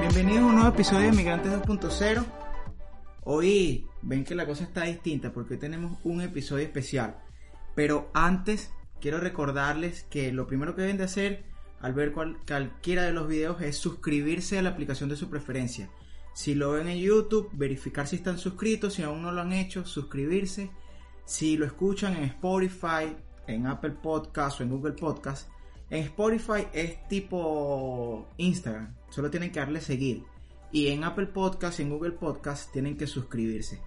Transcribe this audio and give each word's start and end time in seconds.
Bienvenidos 0.00 0.42
a 0.42 0.46
un 0.46 0.54
nuevo 0.56 0.68
episodio 0.70 1.06
de 1.10 1.12
Migrantes 1.16 1.52
2.0. 1.52 2.24
Hoy 3.24 3.86
ven 4.02 4.24
que 4.24 4.34
la 4.34 4.46
cosa 4.46 4.64
está 4.64 4.84
distinta 4.84 5.32
porque 5.32 5.54
hoy 5.54 5.60
tenemos 5.60 5.98
un 6.04 6.20
episodio 6.20 6.64
especial. 6.64 7.18
Pero 7.74 8.10
antes 8.14 8.70
quiero 9.00 9.18
recordarles 9.18 10.04
que 10.10 10.32
lo 10.32 10.46
primero 10.46 10.74
que 10.74 10.82
deben 10.82 10.96
de 10.98 11.04
hacer 11.04 11.44
al 11.80 11.92
ver 11.94 12.12
cual- 12.12 12.38
cualquiera 12.46 13.02
de 13.02 13.12
los 13.12 13.28
videos 13.28 13.60
es 13.62 13.76
suscribirse 13.76 14.58
a 14.58 14.62
la 14.62 14.70
aplicación 14.70 15.08
de 15.08 15.16
su 15.16 15.28
preferencia. 15.30 15.88
Si 16.34 16.54
lo 16.54 16.72
ven 16.72 16.88
en 16.88 16.98
YouTube, 16.98 17.48
verificar 17.52 18.06
si 18.06 18.16
están 18.16 18.38
suscritos, 18.38 18.94
si 18.94 19.02
aún 19.02 19.22
no 19.22 19.32
lo 19.32 19.40
han 19.40 19.52
hecho, 19.52 19.84
suscribirse. 19.86 20.70
Si 21.26 21.56
lo 21.56 21.66
escuchan 21.66 22.16
en 22.16 22.22
Spotify, 22.22 23.16
en 23.48 23.66
Apple 23.66 23.96
Podcast 24.00 24.60
o 24.60 24.62
en 24.62 24.70
Google 24.70 24.92
Podcast, 24.92 25.48
en 25.90 26.04
Spotify 26.04 26.68
es 26.72 27.08
tipo 27.08 28.28
Instagram, 28.36 28.94
solo 29.10 29.28
tienen 29.28 29.50
que 29.50 29.58
darle 29.58 29.80
seguir. 29.80 30.22
Y 30.70 30.86
en 30.86 31.02
Apple 31.02 31.26
Podcast 31.26 31.80
y 31.80 31.82
en 31.82 31.90
Google 31.90 32.12
Podcast 32.12 32.72
tienen 32.72 32.96
que 32.96 33.08
suscribirse. 33.08 33.80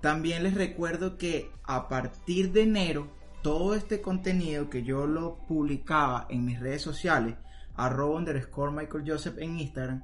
También 0.00 0.42
les 0.42 0.54
recuerdo 0.54 1.18
que 1.18 1.50
a 1.64 1.86
partir 1.86 2.50
de 2.50 2.62
enero, 2.62 3.08
todo 3.42 3.74
este 3.74 4.00
contenido 4.00 4.70
que 4.70 4.82
yo 4.82 5.06
lo 5.06 5.36
publicaba 5.46 6.26
en 6.30 6.46
mis 6.46 6.60
redes 6.60 6.80
sociales, 6.80 7.36
arroba 7.74 8.16
underscore 8.16 8.72
Michael 8.72 9.04
Joseph 9.06 9.36
en 9.36 9.60
Instagram, 9.60 10.02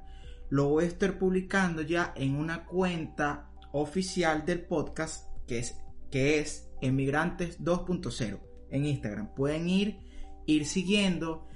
lo 0.49 0.69
voy 0.69 0.83
a 0.83 0.87
estar 0.87 1.17
publicando 1.17 1.81
ya 1.81 2.13
en 2.15 2.35
una 2.35 2.65
cuenta 2.65 3.49
oficial 3.71 4.45
del 4.45 4.61
podcast 4.61 5.25
que 5.47 5.57
es, 5.57 5.75
que 6.11 6.39
es 6.39 6.66
Emigrantes 6.81 7.61
2.0 7.63 8.39
en 8.69 8.85
Instagram. 8.85 9.33
Pueden 9.33 9.69
ir, 9.69 9.99
ir 10.45 10.65
siguiendo. 10.65 11.47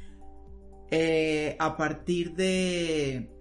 Eh, 0.89 1.55
a 1.59 1.77
partir 1.77 2.33
de 2.33 3.31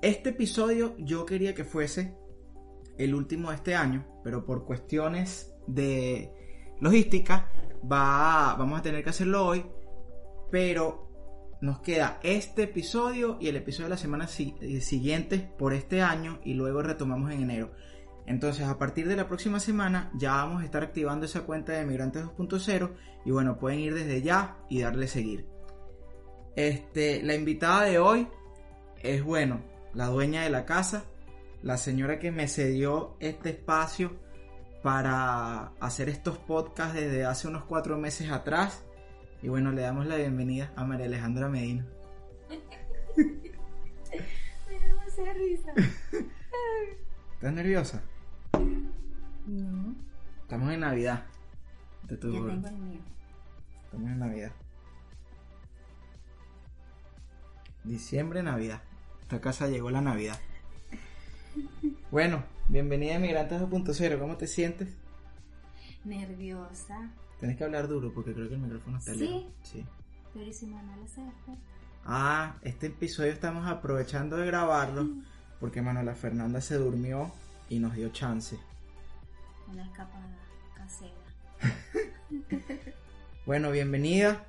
este 0.00 0.30
episodio 0.30 0.94
yo 0.98 1.26
quería 1.26 1.54
que 1.54 1.64
fuese 1.64 2.14
el 2.98 3.14
último 3.14 3.50
de 3.50 3.56
este 3.56 3.74
año, 3.74 4.06
pero 4.22 4.44
por 4.44 4.64
cuestiones 4.64 5.52
de 5.66 6.32
logística 6.80 7.50
va, 7.90 8.54
vamos 8.58 8.78
a 8.78 8.82
tener 8.82 9.02
que 9.02 9.10
hacerlo 9.10 9.46
hoy, 9.46 9.64
pero 10.50 11.10
nos 11.60 11.80
queda 11.80 12.18
este 12.22 12.64
episodio 12.64 13.36
y 13.40 13.48
el 13.48 13.56
episodio 13.56 13.86
de 13.86 13.90
la 13.90 13.96
semana 13.96 14.28
eh, 14.38 14.80
siguiente 14.80 15.38
por 15.58 15.74
este 15.74 16.02
año 16.02 16.40
y 16.44 16.54
luego 16.54 16.82
retomamos 16.82 17.32
en 17.32 17.42
enero. 17.42 17.72
Entonces 18.30 18.64
a 18.68 18.78
partir 18.78 19.08
de 19.08 19.16
la 19.16 19.26
próxima 19.26 19.58
semana 19.58 20.08
ya 20.14 20.34
vamos 20.34 20.62
a 20.62 20.64
estar 20.64 20.84
activando 20.84 21.26
esa 21.26 21.40
cuenta 21.40 21.72
de 21.72 21.84
Migrantes 21.84 22.22
2.0 22.22 22.92
y 23.24 23.32
bueno, 23.32 23.58
pueden 23.58 23.80
ir 23.80 23.92
desde 23.92 24.22
ya 24.22 24.56
y 24.68 24.82
darle 24.82 25.08
seguir. 25.08 25.46
Este, 26.54 27.24
la 27.24 27.34
invitada 27.34 27.82
de 27.82 27.98
hoy 27.98 28.28
es 29.02 29.24
bueno, 29.24 29.62
la 29.94 30.06
dueña 30.06 30.44
de 30.44 30.50
la 30.50 30.64
casa, 30.64 31.06
la 31.64 31.76
señora 31.76 32.20
que 32.20 32.30
me 32.30 32.46
cedió 32.46 33.16
este 33.18 33.50
espacio 33.50 34.12
para 34.84 35.72
hacer 35.80 36.08
estos 36.08 36.38
podcasts 36.38 36.94
desde 36.94 37.24
hace 37.24 37.48
unos 37.48 37.64
cuatro 37.64 37.98
meses 37.98 38.30
atrás. 38.30 38.84
Y 39.42 39.48
bueno, 39.48 39.72
le 39.72 39.82
damos 39.82 40.06
la 40.06 40.14
bienvenida 40.14 40.72
a 40.76 40.84
María 40.84 41.06
Alejandra 41.06 41.48
Medina. 41.48 41.84
Me 45.18 45.26
da 45.26 45.32
risa. 45.32 45.72
¿Estás 47.34 47.52
nerviosa? 47.52 48.00
No, 48.52 49.94
Estamos 50.42 50.72
en 50.72 50.80
Navidad. 50.80 51.24
Ya 52.08 52.16
tengo 52.18 52.48
el 52.48 52.58
mío. 52.58 53.00
Estamos 53.84 54.10
en 54.10 54.18
Navidad. 54.18 54.52
Diciembre, 57.84 58.42
Navidad. 58.42 58.82
Esta 59.22 59.40
casa 59.40 59.68
llegó 59.68 59.90
la 59.90 60.00
Navidad. 60.00 60.38
Bueno, 62.10 62.42
bienvenida 62.66 63.14
a 63.14 63.18
Migrantes 63.20 63.62
2.0. 63.62 64.18
¿Cómo 64.18 64.36
te 64.36 64.48
sientes? 64.48 64.88
Nerviosa. 66.04 67.12
Tienes 67.38 67.56
que 67.56 67.62
hablar 67.62 67.86
duro 67.86 68.12
porque 68.12 68.34
creo 68.34 68.48
que 68.48 68.54
el 68.54 68.60
micrófono 68.60 68.98
está 68.98 69.14
¿Sí? 69.14 69.20
lejos. 69.20 69.44
Sí. 69.62 69.86
Pero 70.34 70.44
¿y 70.44 70.52
si 70.52 70.66
Manuela 70.66 71.06
se 71.06 71.22
despierta? 71.22 71.62
Ah, 72.04 72.56
este 72.62 72.88
episodio 72.88 73.30
estamos 73.30 73.64
aprovechando 73.68 74.36
de 74.38 74.46
grabarlo 74.46 75.08
porque 75.60 75.82
Manuela 75.82 76.16
Fernanda 76.16 76.60
se 76.60 76.74
durmió 76.78 77.30
y 77.70 77.78
nos 77.78 77.94
dio 77.94 78.10
chance. 78.10 78.58
Una 79.72 79.84
escapada 79.84 80.36
casera. 80.74 81.14
Bueno, 83.46 83.70
bienvenida. 83.72 84.44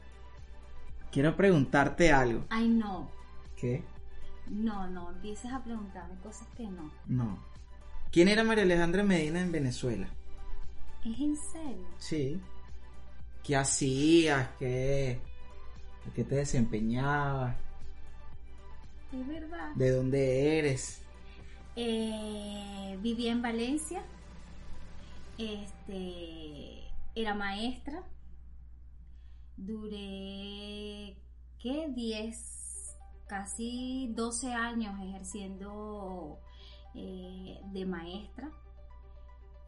Quiero 1.12 1.36
preguntarte 1.36 2.12
algo. 2.12 2.46
Ay, 2.50 2.68
no. 2.68 3.10
¿Qué? 3.56 3.84
No, 4.48 4.88
no. 4.88 5.10
Empieces 5.10 5.52
a 5.52 5.64
preguntarme 5.64 6.16
cosas 6.22 6.48
que 6.56 6.68
no. 6.68 6.92
No. 7.08 7.40
¿Quién 8.12 8.28
era 8.28 8.44
María 8.44 8.64
Alejandra 8.64 9.02
Medina 9.02 9.42
en 9.42 9.52
Venezuela? 9.52 10.08
¿Es 11.04 11.20
en 11.20 11.36
serio? 11.36 11.88
Sí. 11.98 12.40
¿Qué 13.44 13.56
hacías? 13.56 14.50
¿Qué, 14.60 15.20
¿A 16.08 16.14
qué 16.14 16.24
te 16.24 16.36
desempeñabas? 16.36 17.56
Es 19.14 19.28
verdad. 19.28 19.72
¿De 19.74 19.92
dónde 19.92 20.60
eres? 20.60 21.02
Eh, 21.76 22.98
vivía 23.02 23.32
en 23.32 23.42
Valencia. 23.42 24.04
Este. 25.38 26.84
Era 27.16 27.34
maestra. 27.34 28.04
Duré. 29.58 31.18
¿Qué? 31.60 31.88
10. 31.90 32.98
Casi 33.28 34.12
12 34.14 34.54
años 34.54 35.00
ejerciendo 35.02 36.40
eh, 36.94 37.62
de 37.72 37.86
maestra. 37.86 38.52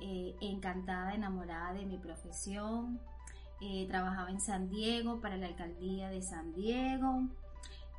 Eh, 0.01 0.35
encantada, 0.41 1.13
enamorada 1.13 1.73
de 1.73 1.85
mi 1.85 1.97
profesión. 1.97 2.99
Trabajaba 3.87 4.29
en 4.29 4.41
San 4.41 4.69
Diego 4.69 5.21
para 5.21 5.37
la 5.37 5.47
alcaldía 5.47 6.09
de 6.09 6.21
San 6.21 6.53
Diego. 6.53 7.29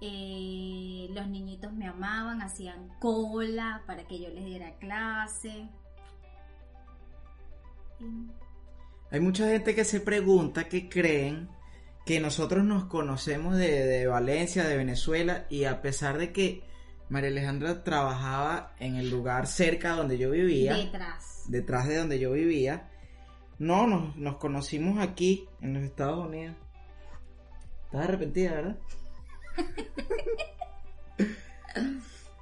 Eh, 0.07 1.09
los 1.15 1.27
niñitos 1.29 1.73
me 1.73 1.87
amaban, 1.87 2.43
hacían 2.43 2.91
cola 2.99 3.83
para 3.87 4.05
que 4.05 4.21
yo 4.21 4.29
les 4.29 4.45
diera 4.45 4.77
clase. 4.77 5.67
Hay 9.11 9.21
mucha 9.21 9.49
gente 9.49 9.75
que 9.75 9.85
se 9.85 10.01
pregunta 10.01 10.69
que 10.69 10.91
creen 10.91 11.49
que 12.05 12.21
nosotros 12.21 12.65
nos 12.65 12.85
conocemos 12.85 13.57
de, 13.57 13.87
de 13.87 14.07
Valencia, 14.07 14.65
de 14.65 14.77
Venezuela, 14.77 15.47
y 15.49 15.65
a 15.65 15.81
pesar 15.81 16.19
de 16.19 16.33
que 16.33 16.63
María 17.09 17.31
Alejandra 17.31 17.83
trabajaba 17.83 18.75
en 18.79 18.97
el 18.97 19.09
lugar 19.09 19.47
cerca 19.47 19.93
donde 19.93 20.19
yo 20.19 20.33
vivía, 20.33 20.75
Detrás. 20.75 21.45
detrás 21.49 21.89
de 21.89 21.97
donde 21.97 22.19
yo 22.19 22.33
vivía, 22.33 22.91
no, 23.59 23.87
nos, 23.87 24.15
nos 24.17 24.37
conocimos 24.37 24.99
aquí, 24.99 25.49
en 25.63 25.73
los 25.73 25.83
Estados 25.83 26.27
Unidos. 26.27 26.57
Estás 27.87 28.05
arrepentida, 28.05 28.53
¿verdad? 28.53 28.79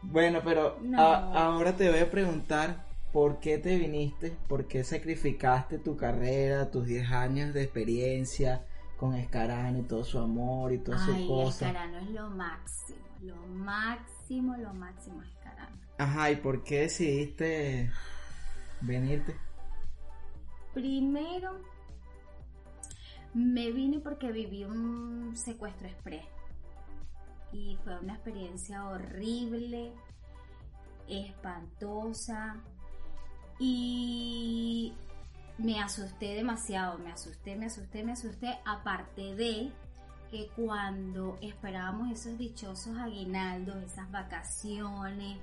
Bueno, 0.03 0.41
pero 0.45 0.79
No. 0.83 1.01
a- 1.01 1.45
ahora 1.47 1.77
te 1.77 1.91
voy 1.91 2.01
a 2.01 2.11
preguntar 2.11 2.85
por 3.13 3.41
qué 3.41 3.59
te 3.59 3.77
viniste, 3.79 4.37
por 4.49 4.67
qué 4.67 4.85
sacrificaste 4.85 5.79
tu 5.79 5.97
carrera, 5.97 6.71
tus 6.71 6.87
10 6.87 7.11
años 7.11 7.53
de 7.55 7.63
experiencia 7.63 8.65
con 8.97 9.15
Escarano 9.15 9.79
y 9.79 9.83
todo 9.83 10.05
su 10.05 10.19
amor 10.19 10.73
y 10.73 10.79
todas 10.79 11.05
sus 11.05 11.17
cosas. 11.27 11.63
Escarano 11.63 11.99
es 11.99 12.11
lo 12.11 12.31
máximo, 12.31 12.99
lo 13.21 13.37
máximo, 13.49 14.57
lo 14.57 14.73
máximo 14.75 15.23
Escarano. 15.23 15.77
Ajá, 15.99 16.31
¿y 16.31 16.37
por 16.37 16.65
qué 16.65 16.81
decidiste 16.81 17.91
venirte? 18.81 19.37
Primero, 20.73 21.61
me 23.35 23.71
vine 23.73 23.99
porque 24.01 24.33
viví 24.33 24.65
un 24.65 25.37
secuestro 25.37 25.87
express. 25.87 26.25
Y 27.53 27.77
fue 27.85 27.99
una 27.99 28.15
experiencia 28.15 28.89
horrible, 28.89 29.93
espantosa. 31.09 32.57
Y 33.59 34.95
me 35.59 35.81
asusté 35.81 36.35
demasiado, 36.35 36.99
me 36.99 37.13
asusté, 37.13 37.57
me 37.57 37.67
asusté, 37.67 38.03
me 38.03 38.13
asusté, 38.13 38.59
aparte 38.65 39.35
de 39.35 39.71
que 40.31 40.49
cuando 40.57 41.39
esperábamos 41.43 42.11
esos 42.11 42.39
dichosos 42.39 42.97
aguinaldos, 42.97 43.77
esas 43.85 44.11
vacaciones, 44.11 45.39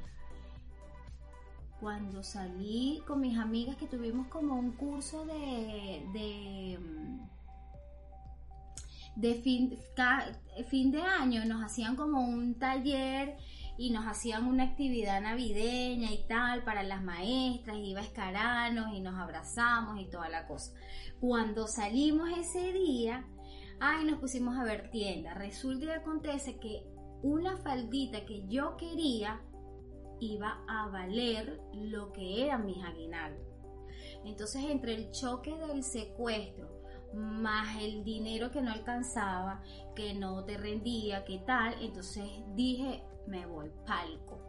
cuando 1.80 2.24
salí 2.24 3.02
con 3.08 3.22
mis 3.22 3.38
amigas 3.38 3.78
que 3.78 3.88
tuvimos 3.88 4.28
como 4.28 4.56
un 4.56 4.72
curso 4.72 5.26
de, 5.26 6.04
de, 6.12 6.80
de 9.20 9.36
fin, 9.36 9.78
fin 10.70 10.92
de 10.92 11.02
año, 11.02 11.44
nos 11.46 11.64
hacían 11.64 11.96
como 11.96 12.22
un 12.22 12.58
taller 12.58 13.36
y 13.78 13.92
nos 13.92 14.06
hacían 14.06 14.46
una 14.46 14.64
actividad 14.64 15.22
navideña 15.22 16.12
y 16.12 16.26
tal 16.28 16.64
para 16.64 16.84
las 16.84 17.04
maestras, 17.04 17.78
iba 17.78 18.00
a 18.00 18.04
escaranos 18.04 18.94
y 18.94 19.02
nos 19.02 19.20
abrazamos 19.20 20.00
y 20.00 20.06
toda 20.06 20.30
la 20.30 20.48
cosa. 20.48 20.74
Cuando 21.20 21.68
salimos 21.68 22.30
ese 22.38 22.72
día, 22.72 23.26
ay, 23.80 24.06
nos 24.06 24.20
pusimos 24.20 24.58
a 24.58 24.64
ver 24.64 24.90
tiendas. 24.90 25.38
Resulta 25.38 25.86
y 25.86 25.90
acontece 25.90 26.58
que 26.60 26.86
una 27.22 27.58
faldita 27.58 28.26
que 28.26 28.48
yo 28.48 28.78
quería 28.78 29.42
iba 30.22 30.64
a 30.68 30.88
valer 30.90 31.62
lo 31.74 32.14
que 32.14 32.46
eran 32.46 32.66
mis 32.66 32.84
aguinaldos. 32.84 33.46
Entonces, 34.24 34.64
entre 34.70 34.96
el 34.96 35.12
choque 35.12 35.56
del 35.56 35.84
secuestro, 35.84 36.69
más 37.14 37.82
el 37.82 38.04
dinero 38.04 38.52
que 38.52 38.62
no 38.62 38.72
alcanzaba, 38.72 39.62
que 39.96 40.14
no 40.14 40.44
te 40.44 40.58
rendía, 40.58 41.26
que 41.26 41.40
tal, 41.40 41.76
entonces 41.82 42.24
dije, 42.56 43.04
me 43.28 43.46
voy 43.46 43.72
palco. 43.86 44.40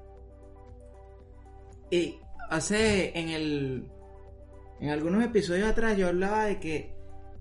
Y 1.91 2.17
hace 2.49 3.19
en 3.19 3.29
el 3.29 3.91
en 4.81 4.89
algunos 4.91 5.23
episodios 5.23 5.69
atrás 5.69 5.97
yo 5.97 6.09
hablaba 6.09 6.45
de 6.45 6.59
que 6.59 7.01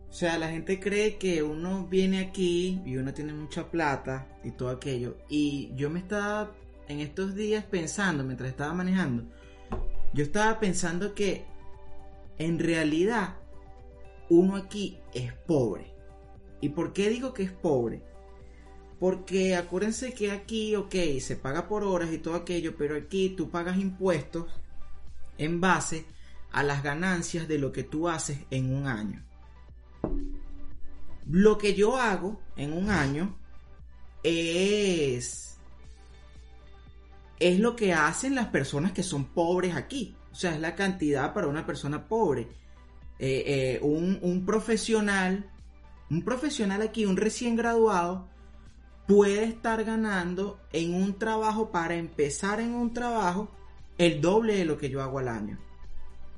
o 0.10 0.14
sea, 0.14 0.40
la 0.40 0.50
gente 0.50 0.80
cree 0.80 1.18
que 1.18 1.44
uno 1.44 1.86
viene 1.86 2.20
aquí 2.20 2.82
y 2.84 2.98
uno 2.98 3.14
tiene 3.14 3.32
mucha 3.34 3.70
plata 3.70 4.28
y 4.44 4.52
todo 4.52 4.70
aquello. 4.70 5.18
Y 5.30 5.72
yo 5.76 5.90
me 5.92 6.00
estaba 6.00 6.52
en 6.88 7.00
estos 7.00 7.36
días 7.36 7.64
pensando, 7.64 8.24
mientras 8.24 8.50
estaba 8.50 8.74
manejando, 8.74 9.24
yo 10.14 10.24
estaba 10.24 10.60
pensando 10.60 11.14
que 11.14 11.46
en 12.40 12.58
realidad 12.58 13.36
uno 14.30 14.56
aquí 14.56 15.00
es 15.14 15.34
pobre. 15.34 15.94
¿Y 16.62 16.70
por 16.70 16.94
qué 16.94 17.10
digo 17.10 17.34
que 17.34 17.44
es 17.44 17.52
pobre? 17.52 18.04
Porque 19.00 19.56
acuérdense 19.56 20.14
que 20.14 20.32
aquí, 20.32 20.76
ok, 20.76 20.96
se 21.22 21.36
paga 21.36 21.68
por 21.68 21.84
horas 21.84 22.12
y 22.12 22.18
todo 22.18 22.36
aquello, 22.36 22.76
pero 22.78 22.98
aquí 22.98 23.30
tú 23.30 23.50
pagas 23.50 23.78
impuestos 23.78 24.48
en 25.38 25.62
base 25.62 26.06
a 26.52 26.64
las 26.64 26.84
ganancias 26.84 27.48
de 27.48 27.58
lo 27.60 27.72
que 27.72 27.84
tú 27.84 28.10
haces 28.10 28.40
en 28.50 28.74
un 28.74 28.88
año. 28.88 29.26
Lo 31.28 31.58
que 31.58 31.76
yo 31.76 31.96
hago 31.96 32.42
en 32.56 32.74
un 32.74 32.90
año 32.90 33.38
es 34.24 35.50
es 37.40 37.60
lo 37.60 37.76
que 37.76 37.94
hacen 37.94 38.36
las 38.36 38.48
personas 38.48 38.92
que 38.92 39.04
son 39.04 39.26
pobres 39.26 39.76
aquí. 39.76 40.16
O 40.32 40.36
sea, 40.36 40.54
es 40.54 40.60
la 40.60 40.76
cantidad 40.76 41.34
para 41.34 41.48
una 41.48 41.66
persona 41.66 42.08
pobre. 42.08 42.48
Eh, 43.20 43.44
eh, 43.46 43.80
un, 43.82 44.18
un, 44.22 44.46
profesional, 44.46 45.50
un 46.10 46.24
profesional 46.24 46.82
aquí, 46.82 47.06
un 47.06 47.18
recién 47.18 47.58
graduado, 47.58 48.28
puede 49.08 49.44
estar 49.44 49.84
ganando 49.84 50.60
en 50.72 50.94
un 50.94 51.18
trabajo, 51.20 51.70
para 51.72 51.96
empezar 51.96 52.62
en 52.62 52.74
un 52.74 52.94
trabajo, 52.94 53.50
el 53.98 54.22
doble 54.22 54.56
de 54.56 54.66
lo 54.66 54.78
que 54.78 54.90
yo 54.90 55.02
hago 55.02 55.20
al 55.20 55.28
año. 55.28 55.60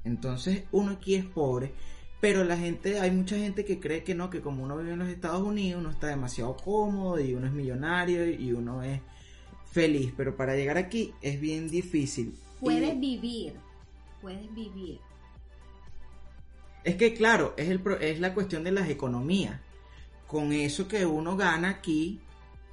Entonces 0.03 0.63
uno 0.71 0.93
aquí 0.93 1.15
es 1.15 1.25
pobre, 1.25 1.73
pero 2.19 2.43
la 2.43 2.57
gente, 2.57 2.99
hay 2.99 3.11
mucha 3.11 3.37
gente 3.37 3.63
que 3.63 3.79
cree 3.79 4.03
que 4.03 4.15
no, 4.15 4.29
que 4.29 4.41
como 4.41 4.63
uno 4.63 4.77
vive 4.77 4.93
en 4.93 4.99
los 4.99 5.09
Estados 5.09 5.41
Unidos, 5.41 5.81
uno 5.81 5.91
está 5.91 6.07
demasiado 6.07 6.57
cómodo 6.57 7.19
y 7.19 7.33
uno 7.33 7.47
es 7.47 7.53
millonario 7.53 8.27
y 8.27 8.51
uno 8.53 8.81
es 8.81 9.01
feliz, 9.71 10.13
pero 10.17 10.35
para 10.35 10.55
llegar 10.55 10.77
aquí 10.77 11.13
es 11.21 11.39
bien 11.39 11.69
difícil. 11.69 12.35
Puedes 12.59 12.99
vivir, 12.99 13.53
puedes 14.21 14.53
vivir. 14.53 14.99
Es 16.83 16.95
que 16.95 17.13
claro, 17.13 17.53
es, 17.57 17.69
el, 17.69 17.81
es 18.01 18.19
la 18.19 18.33
cuestión 18.33 18.63
de 18.63 18.71
las 18.71 18.89
economías. 18.89 19.59
Con 20.27 20.53
eso 20.53 20.87
que 20.87 21.05
uno 21.05 21.35
gana 21.35 21.69
aquí, 21.69 22.21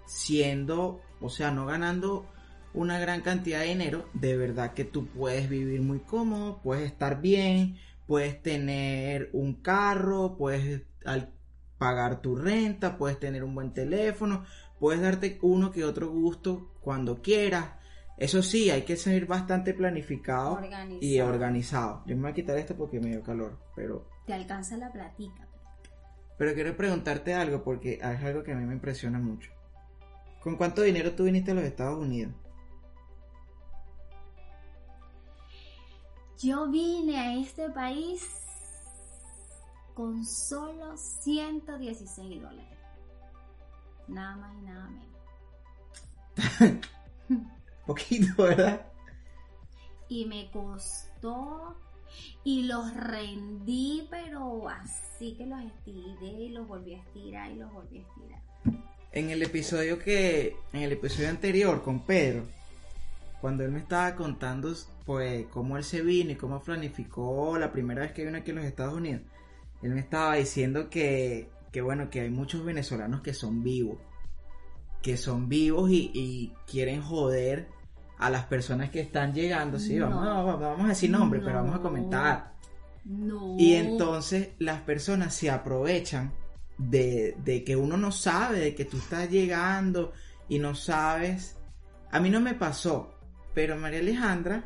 siendo, 0.06 1.00
o 1.20 1.28
sea, 1.28 1.50
no 1.50 1.66
ganando 1.66 2.26
una 2.72 2.99
gran 2.99 3.22
cantidad 3.22 3.60
de 3.60 3.66
dinero, 3.66 4.08
de 4.14 4.37
verdad 4.37 4.72
que 4.75 4.84
tú 4.84 5.06
puedes 5.06 5.49
vivir 5.49 5.81
muy 5.82 6.00
cómodo, 6.00 6.60
puedes 6.62 6.87
estar 6.87 7.20
bien, 7.20 7.76
puedes 8.06 8.40
tener 8.43 9.31
un 9.32 9.55
carro, 9.55 10.37
puedes 10.38 10.82
pagar 11.78 12.22
tu 12.22 12.37
renta, 12.37 12.96
puedes 12.96 13.19
tener 13.19 13.44
un 13.44 13.54
buen 13.54 13.72
teléfono, 13.72 14.44
puedes 14.78 15.00
darte 15.00 15.38
uno 15.43 15.70
que 15.70 15.84
otro 15.84 16.08
gusto 16.11 16.72
cuando 16.81 17.20
quieras. 17.22 17.77
Eso 18.19 18.43
sí, 18.43 18.69
hay 18.70 18.82
que 18.82 18.97
ser 18.97 19.26
bastante 19.26 19.75
planificado 19.75 20.61
y 21.00 21.20
organizado. 21.20 22.03
Yo 22.05 22.17
me 22.17 22.23
voy 22.23 22.31
a 22.32 22.35
quitar 22.35 22.59
esto 22.59 22.76
porque 22.76 22.99
me 22.99 23.11
dio 23.11 23.23
calor, 23.23 23.56
pero... 23.76 24.09
Te 24.26 24.35
alcanza 24.35 24.76
la 24.76 24.91
platica. 24.91 25.47
Pero 26.37 26.53
quiero 26.55 26.76
preguntarte 26.76 27.35
algo 27.35 27.62
porque 27.62 27.94
es 27.94 28.03
algo 28.03 28.43
que 28.43 28.53
a 28.53 28.56
mí 28.56 28.65
me 28.65 28.75
impresiona 28.75 29.20
mucho. 29.20 29.53
¿Con 30.43 30.56
cuánto 30.56 30.82
dinero 30.82 31.12
tú 31.12 31.25
viniste 31.25 31.53
a 31.53 31.55
los 31.55 31.65
Estados 31.65 31.99
Unidos? 31.99 32.35
Yo 36.41 36.69
vine 36.69 37.19
a 37.19 37.35
este 37.37 37.71
país 37.71 38.25
con 39.94 40.25
solo 40.25 40.97
116 40.97 42.43
dólares. 42.43 42.79
Nada 44.09 44.37
más 44.37 44.56
y 44.56 44.62
nada 44.62 44.88
menos. 44.88 45.09
Poquito, 47.88 48.43
¿verdad? 48.44 48.82
Y 50.11 50.26
me 50.26 50.50
costó 50.50 51.75
y 52.44 52.64
los 52.64 52.94
rendí, 52.94 54.06
pero 54.11 54.69
así 54.69 55.35
que 55.37 55.46
los 55.46 55.61
estiré 55.62 56.29
y 56.29 56.49
los 56.50 56.69
volví 56.69 56.94
a 56.94 56.99
estirar 56.99 57.50
y 57.50 57.55
los 57.56 57.73
volví 57.73 57.99
a 57.99 58.02
estirar 58.02 58.49
en 59.12 59.31
el 59.31 59.43
episodio 59.43 59.99
que 59.99 60.56
en 60.73 60.82
el 60.82 60.93
episodio 60.93 61.31
anterior 61.31 61.82
con 61.82 62.05
Pedro 62.05 62.44
cuando 63.40 63.64
él 63.64 63.70
me 63.70 63.79
estaba 63.79 64.14
contando 64.14 64.75
pues 65.06 65.46
cómo 65.46 65.79
él 65.79 65.85
se 65.85 66.02
vino 66.02 66.32
y 66.32 66.37
cómo 66.37 66.62
planificó 66.62 67.56
la 67.58 67.73
primera 67.73 68.02
vez 68.02 68.12
que 68.12 68.25
vino 68.25 68.37
aquí 68.37 68.50
en 68.50 68.56
los 68.56 68.67
Estados 68.67 68.94
Unidos 68.94 69.23
él 69.82 69.90
me 69.90 70.00
estaba 70.00 70.35
diciendo 70.35 70.90
que, 70.90 71.49
que 71.73 71.81
bueno 71.81 72.11
que 72.11 72.20
hay 72.20 72.31
muchos 72.31 72.64
venezolanos 72.64 73.23
que 73.23 73.33
son 73.33 73.62
vivos 73.62 73.99
que 75.02 75.16
son 75.16 75.49
vivos 75.49 75.90
y, 75.90 76.52
quieren 76.66 77.00
joder 77.00 77.68
a 78.18 78.30
las 78.30 78.44
personas 78.44 78.90
que 78.90 79.00
están 79.00 79.32
llegando 79.32 79.78
sí 79.78 79.98
vamos, 79.98 80.26
a, 80.26 80.56
vamos 80.56 80.84
a 80.84 80.88
decir 80.88 81.10
nombres 81.10 81.42
pero 81.44 81.56
vamos 81.56 81.76
a 81.76 81.80
comentar 81.80 82.52
no. 83.04 83.56
y 83.58 83.75
entonces 83.75 84.50
las 84.58 84.80
personas 84.82 85.34
se 85.34 85.50
aprovechan 85.50 86.32
de, 86.78 87.62
que 87.66 87.76
uno 87.76 87.96
no 87.96 88.12
sabe, 88.12 88.60
de 88.60 88.75
que 88.75 88.84
tú 88.84 88.96
estás 88.98 89.28
llegando 89.28 90.12
y 90.48 90.58
no 90.58 90.75
sabes. 90.75 91.56
A 92.10 92.20
mí 92.20 92.30
no 92.30 92.40
me 92.40 92.54
pasó, 92.54 93.14
pero 93.54 93.76
María 93.76 94.00
Alejandra, 94.00 94.64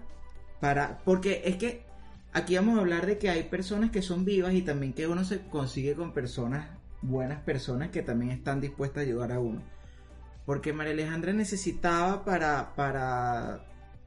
para, 0.60 0.98
porque 1.04 1.42
es 1.44 1.56
que 1.56 1.84
aquí 2.32 2.54
vamos 2.54 2.76
a 2.78 2.82
hablar 2.82 3.06
de 3.06 3.18
que 3.18 3.30
hay 3.30 3.44
personas 3.44 3.90
que 3.90 4.02
son 4.02 4.24
vivas 4.24 4.54
y 4.54 4.62
también 4.62 4.92
que 4.92 5.08
uno 5.08 5.24
se 5.24 5.40
consigue 5.48 5.94
con 5.94 6.12
personas, 6.12 6.68
buenas 7.00 7.40
personas 7.40 7.90
que 7.90 8.02
también 8.02 8.30
están 8.30 8.60
dispuestas 8.60 8.98
a 8.98 9.06
ayudar 9.06 9.32
a 9.32 9.40
uno. 9.40 9.62
Porque 10.46 10.72
María 10.72 10.92
Alejandra 10.92 11.32
necesitaba 11.32 12.24
para, 12.24 12.74
para 12.74 13.64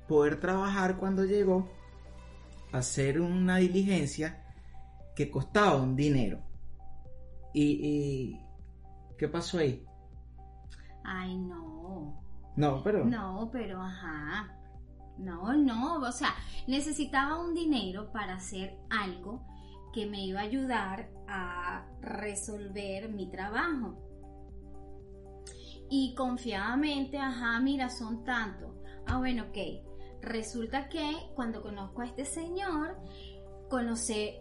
poder 0.08 0.40
trabajar 0.40 0.98
cuando 0.98 1.24
llegó, 1.26 1.70
hacer 2.72 3.22
una 3.22 3.58
diligencia 3.58 4.44
que 5.16 5.32
costaba 5.32 5.78
un 5.78 5.96
dinero. 5.96 6.40
¿Y, 7.54 8.38
qué 9.18 9.30
pasó 9.30 9.60
ahí? 9.60 9.86
Ay, 11.04 11.38
no. 11.38 12.22
No, 12.58 12.84
pero. 12.84 13.06
No, 13.06 13.50
pero 13.52 13.82
ajá. 13.82 14.54
No, 15.18 15.54
no. 15.54 16.02
O 16.02 16.12
sea, 16.12 16.36
necesitaba 16.68 17.40
un 17.40 17.54
dinero 17.54 18.12
para 18.12 18.36
hacer 18.36 18.78
algo 18.90 19.42
que 19.94 20.06
me 20.06 20.26
iba 20.26 20.42
a 20.42 20.44
ayudar 20.44 21.10
a 21.30 21.86
resolver 22.02 23.08
mi 23.10 23.28
trabajo. 23.30 24.05
Y 25.90 26.16
confiadamente, 26.16 27.18
ajá, 27.18 27.60
mira, 27.60 27.90
son 27.90 28.24
tantos. 28.24 28.72
Ah, 29.06 29.18
bueno, 29.18 29.46
ok. 29.50 29.58
Resulta 30.22 30.90
que 30.90 31.14
cuando 31.36 31.62
conozco 31.62 32.02
a 32.02 32.06
este 32.06 32.26
señor, 32.26 32.98
conocí 33.70 34.34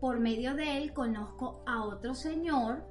por 0.00 0.20
medio 0.20 0.54
de 0.54 0.78
él 0.78 0.92
conozco 0.92 1.62
a 1.66 1.84
otro 1.84 2.14
señor 2.14 2.84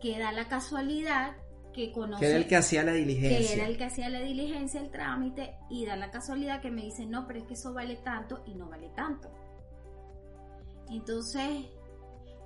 que 0.00 0.18
da 0.18 0.32
la 0.32 0.48
casualidad 0.48 1.36
que 1.72 1.92
conoce. 1.92 2.20
Que 2.20 2.30
era 2.30 2.38
el 2.38 2.46
que 2.46 2.56
hacía 2.56 2.84
la 2.84 2.92
diligencia. 2.92 3.38
Que 3.38 3.54
era 3.54 3.66
el 3.66 3.76
que 3.76 3.84
hacía 3.84 4.08
la 4.08 4.20
diligencia, 4.20 4.80
el 4.80 4.90
trámite, 4.90 5.56
y 5.70 5.84
da 5.84 5.96
la 5.96 6.10
casualidad 6.10 6.60
que 6.60 6.70
me 6.70 6.82
dice, 6.82 7.06
no, 7.06 7.26
pero 7.26 7.40
es 7.40 7.46
que 7.46 7.54
eso 7.54 7.72
vale 7.72 7.96
tanto 7.96 8.42
y 8.46 8.54
no 8.54 8.68
vale 8.68 8.90
tanto. 8.94 9.30
Entonces, 10.90 11.66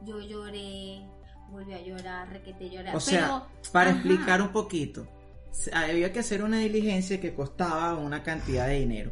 yo 0.03 0.21
lloré, 0.21 1.07
volví 1.51 1.73
a 1.73 1.81
llorar, 1.81 2.29
requete 2.31 2.71
llorar. 2.71 2.97
O 2.97 3.01
sea, 3.01 3.21
Pero, 3.21 3.71
para 3.73 3.91
ajá, 3.91 3.99
explicar 3.99 4.43
un 4.43 4.49
poquito, 4.49 5.07
había 5.73 6.13
que 6.13 6.21
hacer 6.21 6.43
una 6.43 6.59
diligencia 6.59 7.21
que 7.21 7.35
costaba 7.35 7.95
una 7.95 8.23
cantidad 8.23 8.67
de 8.67 8.81
dinero. 8.81 9.11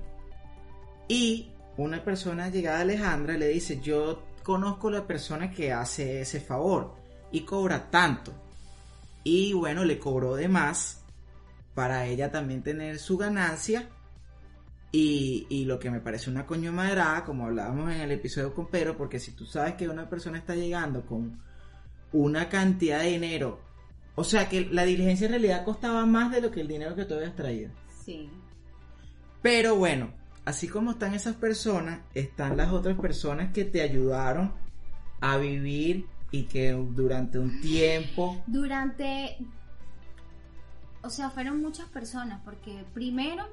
Y 1.08 1.52
una 1.76 2.04
persona 2.04 2.48
llegada 2.48 2.78
a 2.78 2.82
Alejandra 2.82 3.36
le 3.36 3.48
dice, 3.48 3.80
yo 3.80 4.22
conozco 4.42 4.90
la 4.90 5.06
persona 5.06 5.50
que 5.50 5.72
hace 5.72 6.20
ese 6.20 6.40
favor 6.40 6.94
y 7.30 7.42
cobra 7.42 7.90
tanto. 7.90 8.32
Y 9.24 9.52
bueno, 9.52 9.84
le 9.84 9.98
cobró 9.98 10.36
de 10.36 10.48
más 10.48 11.02
para 11.74 12.06
ella 12.06 12.30
también 12.30 12.62
tener 12.62 12.98
su 12.98 13.16
ganancia. 13.16 13.88
Y, 14.90 15.46
y 15.50 15.66
lo 15.66 15.78
que 15.78 15.90
me 15.90 16.00
parece 16.00 16.30
una 16.30 16.46
coño 16.46 16.72
maderada, 16.72 17.24
como 17.24 17.44
hablábamos 17.44 17.92
en 17.92 18.00
el 18.00 18.10
episodio 18.10 18.54
con 18.54 18.68
Pedro, 18.68 18.96
porque 18.96 19.20
si 19.20 19.32
tú 19.32 19.44
sabes 19.44 19.74
que 19.74 19.86
una 19.86 20.08
persona 20.08 20.38
está 20.38 20.54
llegando 20.54 21.04
con 21.04 21.42
una 22.12 22.48
cantidad 22.48 23.00
de 23.00 23.10
dinero, 23.10 23.60
o 24.14 24.24
sea 24.24 24.48
que 24.48 24.66
la 24.70 24.84
diligencia 24.84 25.26
en 25.26 25.32
realidad 25.32 25.64
costaba 25.64 26.04
más 26.06 26.30
de 26.32 26.40
lo 26.40 26.50
que 26.50 26.60
el 26.60 26.68
dinero 26.68 26.94
que 26.96 27.04
tú 27.04 27.14
habías 27.14 27.34
traído. 27.36 27.70
Sí. 28.04 28.30
Pero 29.42 29.76
bueno, 29.76 30.10
así 30.44 30.68
como 30.68 30.92
están 30.92 31.14
esas 31.14 31.36
personas, 31.36 32.00
están 32.14 32.56
las 32.56 32.72
otras 32.72 32.98
personas 32.98 33.52
que 33.52 33.64
te 33.64 33.82
ayudaron 33.82 34.52
a 35.20 35.36
vivir 35.36 36.06
y 36.30 36.44
que 36.44 36.72
durante 36.72 37.38
un 37.38 37.60
tiempo 37.60 38.42
Durante, 38.46 39.36
o 41.02 41.10
sea, 41.10 41.30
fueron 41.30 41.60
muchas 41.62 41.88
personas, 41.88 42.40
porque 42.44 42.84
primero 42.94 43.46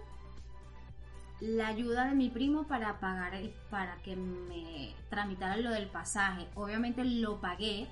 la 1.42 1.68
ayuda 1.68 2.06
de 2.10 2.16
mi 2.16 2.30
primo 2.30 2.66
para 2.68 3.00
pagar, 3.00 3.36
el- 3.36 3.54
para 3.70 3.98
que 3.98 4.16
me 4.16 4.94
tramitara 5.10 5.58
lo 5.58 5.70
del 5.72 5.88
pasaje. 5.88 6.48
Obviamente 6.56 7.04
lo 7.04 7.40
pagué, 7.42 7.88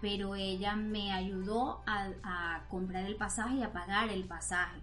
pero 0.00 0.34
ella 0.34 0.76
me 0.76 1.12
ayudó 1.12 1.82
a, 1.86 2.08
a 2.22 2.64
comprar 2.68 3.04
el 3.04 3.16
pasaje 3.16 3.56
y 3.56 3.62
a 3.62 3.72
pagar 3.72 4.08
el 4.08 4.24
pasaje. 4.24 4.80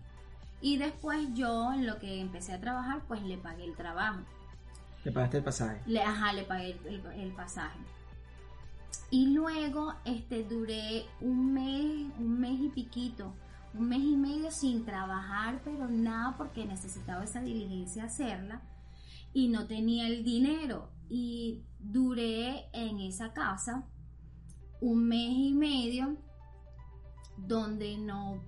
Y 0.62 0.78
después 0.78 1.28
yo, 1.34 1.72
en 1.74 1.86
lo 1.86 2.00
que 2.00 2.20
empecé 2.22 2.54
a 2.54 2.60
trabajar, 2.60 3.02
pues 3.08 3.22
le 3.24 3.38
pagué 3.38 3.66
el 3.66 3.76
trabajo. 3.76 4.22
te 5.04 5.12
pagaste 5.12 5.38
el 5.38 5.44
pasaje. 5.44 5.82
Le, 5.86 6.02
ajá, 6.02 6.34
le 6.34 6.44
pagué 6.44 6.72
el, 6.72 6.86
el- 6.88 7.22
el 7.22 7.32
pasaje. 7.32 7.80
Y 9.10 9.28
luego 9.34 9.94
este, 10.06 10.44
duré 10.44 11.06
un 11.22 11.54
mes, 11.54 12.12
un 12.20 12.40
mes 12.40 12.60
y 12.60 12.70
piquito, 12.70 13.34
un 13.74 13.88
mes 13.90 14.00
y 14.00 14.16
medio 14.18 14.52
sin 14.52 14.84
trabajar, 14.86 15.62
pero 15.64 15.88
nada 15.88 16.36
porque 16.38 16.66
necesitaba 16.66 17.24
esa 17.24 17.40
diligencia 17.42 18.06
hacerla 18.06 18.62
y 19.34 19.48
no 19.50 19.66
tenía 19.68 20.08
el 20.08 20.24
dinero. 20.24 20.90
Y 21.10 21.64
duré 21.80 22.66
en 22.74 23.00
esa 23.00 23.32
casa 23.32 23.84
un 24.82 25.08
mes 25.08 25.32
y 25.32 25.54
medio 25.54 26.18
donde 27.38 27.98
no 27.98 28.42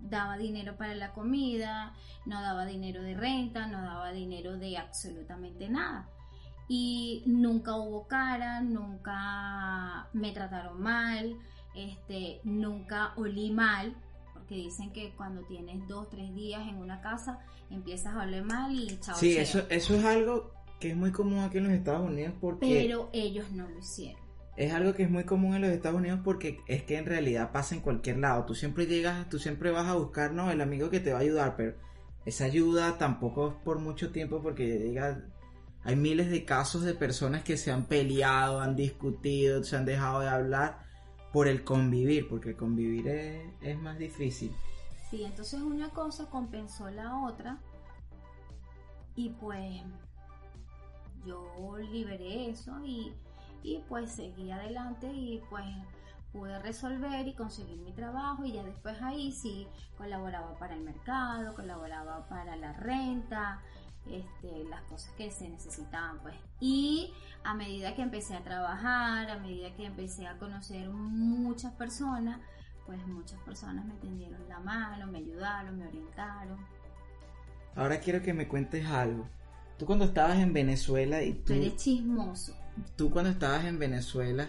daba 0.00 0.36
dinero 0.36 0.76
para 0.76 0.94
la 0.94 1.12
comida, 1.12 1.94
no 2.26 2.40
daba 2.42 2.66
dinero 2.66 3.02
de 3.02 3.14
renta, 3.14 3.66
no 3.66 3.82
daba 3.82 4.12
dinero 4.12 4.56
de 4.58 4.76
absolutamente 4.76 5.68
nada. 5.68 6.08
Y 6.68 7.22
nunca 7.26 7.76
hubo 7.76 8.06
cara, 8.06 8.60
nunca 8.60 10.08
me 10.12 10.32
trataron 10.32 10.80
mal, 10.80 11.36
este, 11.74 12.40
nunca 12.44 13.12
olí 13.16 13.50
mal, 13.50 13.94
porque 14.32 14.54
dicen 14.56 14.92
que 14.92 15.14
cuando 15.16 15.42
tienes 15.42 15.86
dos, 15.88 16.08
tres 16.08 16.34
días 16.34 16.66
en 16.66 16.76
una 16.76 17.00
casa 17.00 17.40
empiezas 17.70 18.14
a 18.14 18.22
oler 18.22 18.44
mal 18.44 18.72
y 18.72 18.98
chao. 19.00 19.16
Sí, 19.16 19.36
eso, 19.36 19.66
eso 19.68 19.94
es 19.94 20.04
algo 20.04 20.52
que 20.80 20.90
es 20.90 20.96
muy 20.96 21.12
común 21.12 21.40
aquí 21.40 21.58
en 21.58 21.64
los 21.64 21.72
Estados 21.72 22.08
Unidos 22.08 22.34
porque 22.40 22.66
Pero 22.66 23.10
ellos 23.12 23.50
no 23.52 23.68
lo 23.68 23.78
hicieron. 23.78 24.23
Es 24.56 24.72
algo 24.72 24.94
que 24.94 25.02
es 25.02 25.10
muy 25.10 25.24
común 25.24 25.54
en 25.54 25.62
los 25.62 25.70
Estados 25.70 25.98
Unidos 25.98 26.20
porque 26.22 26.60
es 26.66 26.84
que 26.84 26.96
en 26.96 27.06
realidad 27.06 27.50
pasa 27.50 27.74
en 27.74 27.80
cualquier 27.80 28.18
lado. 28.18 28.44
Tú 28.44 28.54
siempre 28.54 28.86
llegas, 28.86 29.28
tú 29.28 29.38
siempre 29.38 29.70
vas 29.70 29.86
a 29.86 29.94
buscar, 29.94 30.32
no, 30.32 30.50
el 30.50 30.60
amigo 30.60 30.90
que 30.90 31.00
te 31.00 31.12
va 31.12 31.18
a 31.18 31.22
ayudar, 31.22 31.56
pero 31.56 31.74
esa 32.24 32.44
ayuda 32.44 32.96
tampoco 32.96 33.48
es 33.48 33.54
por 33.64 33.80
mucho 33.80 34.12
tiempo 34.12 34.40
porque 34.42 34.78
llega, 34.78 35.24
hay 35.82 35.96
miles 35.96 36.30
de 36.30 36.44
casos 36.44 36.82
de 36.82 36.94
personas 36.94 37.42
que 37.42 37.56
se 37.56 37.72
han 37.72 37.86
peleado, 37.86 38.60
han 38.60 38.76
discutido, 38.76 39.64
se 39.64 39.76
han 39.76 39.84
dejado 39.84 40.20
de 40.20 40.28
hablar 40.28 40.84
por 41.32 41.48
el 41.48 41.64
convivir, 41.64 42.28
porque 42.28 42.56
convivir 42.56 43.08
es, 43.08 43.42
es 43.60 43.78
más 43.78 43.98
difícil. 43.98 44.54
Sí, 45.10 45.24
entonces 45.24 45.60
una 45.60 45.90
cosa 45.90 46.30
compensó 46.30 46.88
la 46.90 47.24
otra 47.24 47.58
y 49.16 49.30
pues 49.30 49.82
yo 51.26 51.76
liberé 51.90 52.50
eso 52.50 52.72
y, 52.84 53.12
y 53.64 53.82
pues 53.88 54.12
seguí 54.12 54.50
adelante 54.50 55.10
y 55.12 55.42
pues 55.50 55.64
pude 56.32 56.58
resolver 56.60 57.26
y 57.26 57.34
conseguir 57.34 57.78
mi 57.78 57.92
trabajo 57.92 58.44
y 58.44 58.52
ya 58.52 58.62
después 58.62 59.00
ahí 59.02 59.32
sí 59.32 59.66
colaboraba 59.96 60.56
para 60.58 60.74
el 60.74 60.82
mercado, 60.82 61.54
colaboraba 61.54 62.28
para 62.28 62.56
la 62.56 62.74
renta, 62.74 63.60
este, 64.06 64.64
las 64.68 64.82
cosas 64.82 65.12
que 65.14 65.30
se 65.30 65.48
necesitaban 65.48 66.18
pues 66.20 66.34
y 66.60 67.10
a 67.42 67.54
medida 67.54 67.94
que 67.94 68.02
empecé 68.02 68.36
a 68.36 68.44
trabajar, 68.44 69.30
a 69.30 69.38
medida 69.38 69.74
que 69.74 69.86
empecé 69.86 70.26
a 70.26 70.36
conocer 70.36 70.90
muchas 70.90 71.72
personas, 71.72 72.40
pues 72.84 73.04
muchas 73.06 73.40
personas 73.40 73.86
me 73.86 73.94
tendieron 73.94 74.46
la 74.46 74.60
mano, 74.60 75.06
me 75.06 75.18
ayudaron, 75.18 75.78
me 75.78 75.86
orientaron. 75.86 76.58
Ahora 77.76 77.98
quiero 77.98 78.22
que 78.22 78.34
me 78.34 78.46
cuentes 78.46 78.84
algo. 78.86 79.26
Tú 79.78 79.86
cuando 79.86 80.04
estabas 80.04 80.38
en 80.38 80.52
Venezuela 80.52 81.22
y 81.22 81.32
tú... 81.32 81.46
Tú 81.46 81.52
eres 81.54 81.76
chismoso. 81.76 82.63
Tú 82.96 83.10
cuando 83.10 83.30
estabas 83.30 83.64
en 83.64 83.78
Venezuela 83.78 84.48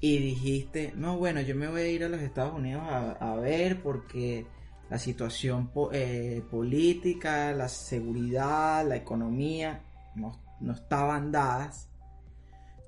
y 0.00 0.18
dijiste, 0.18 0.92
no, 0.96 1.18
bueno, 1.18 1.40
yo 1.40 1.54
me 1.56 1.68
voy 1.68 1.80
a 1.82 1.88
ir 1.90 2.04
a 2.04 2.08
los 2.08 2.20
Estados 2.20 2.54
Unidos 2.54 2.82
a, 2.84 3.12
a 3.12 3.36
ver 3.36 3.82
porque 3.82 4.46
la 4.90 4.98
situación 4.98 5.68
po- 5.68 5.90
eh, 5.92 6.42
política, 6.50 7.52
la 7.52 7.68
seguridad, 7.68 8.86
la 8.86 8.96
economía 8.96 9.82
no, 10.14 10.40
no 10.60 10.72
estaban 10.72 11.32
dadas. 11.32 11.88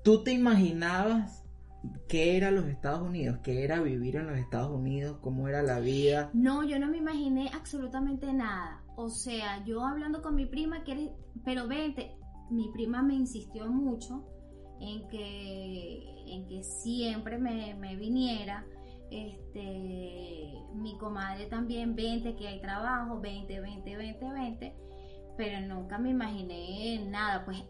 ¿Tú 0.03 0.23
te 0.23 0.31
imaginabas 0.31 1.43
qué 2.07 2.37
era 2.37 2.49
los 2.49 2.65
Estados 2.65 3.01
Unidos? 3.01 3.39
¿Qué 3.43 3.63
era 3.63 3.81
vivir 3.81 4.15
en 4.15 4.27
los 4.27 4.37
Estados 4.37 4.71
Unidos? 4.71 5.17
¿Cómo 5.21 5.47
era 5.47 5.61
la 5.61 5.79
vida? 5.79 6.29
No, 6.33 6.63
yo 6.63 6.79
no 6.79 6.87
me 6.87 6.97
imaginé 6.97 7.51
absolutamente 7.53 8.31
nada. 8.33 8.81
O 8.95 9.09
sea, 9.09 9.63
yo 9.65 9.85
hablando 9.85 10.21
con 10.21 10.35
mi 10.35 10.45
prima, 10.45 10.83
quiere, 10.83 11.11
pero 11.45 11.67
vente, 11.67 12.15
mi 12.49 12.69
prima 12.73 13.03
me 13.03 13.13
insistió 13.15 13.67
mucho 13.69 14.25
en 14.81 15.07
que, 15.07 16.23
en 16.27 16.47
que 16.47 16.63
siempre 16.63 17.37
me, 17.37 17.75
me 17.75 17.95
viniera. 17.95 18.65
Este, 19.09 20.53
mi 20.73 20.97
comadre 20.97 21.45
también, 21.47 21.95
vente, 21.95 22.35
que 22.35 22.47
hay 22.47 22.61
trabajo, 22.61 23.19
20, 23.19 23.59
20, 23.59 23.97
20, 23.97 24.29
20. 24.31 24.75
Pero 25.37 25.59
nunca 25.67 25.97
me 25.97 26.09
imaginé 26.09 27.05
nada, 27.07 27.45
pues, 27.45 27.63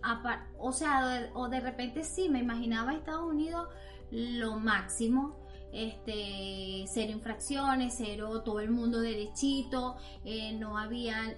o 0.59 0.71
sea, 0.71 1.05
de- 1.07 1.29
o 1.33 1.47
de 1.49 1.59
repente 1.59 2.03
sí, 2.03 2.29
me 2.29 2.39
imaginaba 2.39 2.93
Estados 2.93 3.23
Unidos 3.23 3.67
lo 4.11 4.57
máximo, 4.59 5.37
este, 5.71 6.83
cero 6.87 7.11
infracciones, 7.13 7.95
cero 7.97 8.41
todo 8.43 8.59
el 8.59 8.71
mundo 8.71 8.99
derechito, 8.99 9.95
eh, 10.25 10.53
no 10.59 10.77
había 10.77 11.37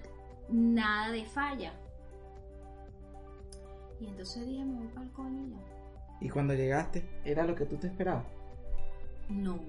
nada 0.49 1.11
de 1.11 1.25
falla. 1.25 1.73
Y 4.03 4.07
entonces 4.07 4.45
dije, 4.45 4.65
me 4.65 4.79
voy 4.79 4.87
para 4.87 5.05
el 5.05 5.11
coño 5.13 5.47
y 5.47 5.51
ya. 5.51 5.57
Y 6.19 6.29
cuando 6.29 6.53
llegaste, 6.53 7.09
¿era 7.23 7.45
lo 7.45 7.55
que 7.55 7.65
tú 7.65 7.77
te 7.77 7.87
esperabas? 7.87 8.25
No. 9.29 9.59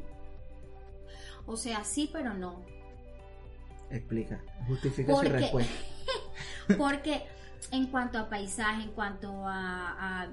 O 1.47 1.57
sea, 1.57 1.85
sí, 1.85 2.11
pero 2.12 2.35
no. 2.35 2.62
Explica, 3.91 4.41
justifica 4.67 5.14
su 5.14 5.23
respuesta. 5.23 5.73
Porque 6.79 7.23
en 7.71 7.87
cuanto 7.87 8.19
a 8.19 8.29
paisaje, 8.29 8.83
en 8.83 8.91
cuanto 8.91 9.47
a, 9.47 10.23
a 10.23 10.29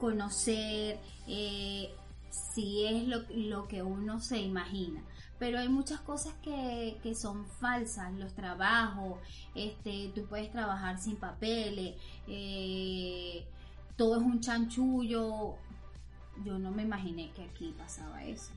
conocer, 0.00 0.98
eh, 1.28 1.94
sí 2.30 2.86
es 2.86 3.06
lo, 3.06 3.22
lo 3.30 3.68
que 3.68 3.82
uno 3.84 4.20
se 4.20 4.38
imagina. 4.38 5.02
Pero 5.38 5.58
hay 5.58 5.68
muchas 5.68 6.00
cosas 6.00 6.32
que, 6.42 6.96
que 7.02 7.14
son 7.14 7.44
falsas, 7.46 8.12
los 8.14 8.32
trabajos, 8.34 9.18
este, 9.54 10.10
tú 10.14 10.24
puedes 10.26 10.50
trabajar 10.52 10.98
sin 10.98 11.16
papeles, 11.16 11.94
eh, 12.28 13.44
todo 13.96 14.16
es 14.20 14.22
un 14.22 14.40
chanchullo. 14.40 15.56
Yo 16.44 16.58
no 16.58 16.70
me 16.70 16.82
imaginé 16.82 17.30
que 17.32 17.42
aquí 17.42 17.74
pasaba 17.78 18.24
eso. 18.24 18.50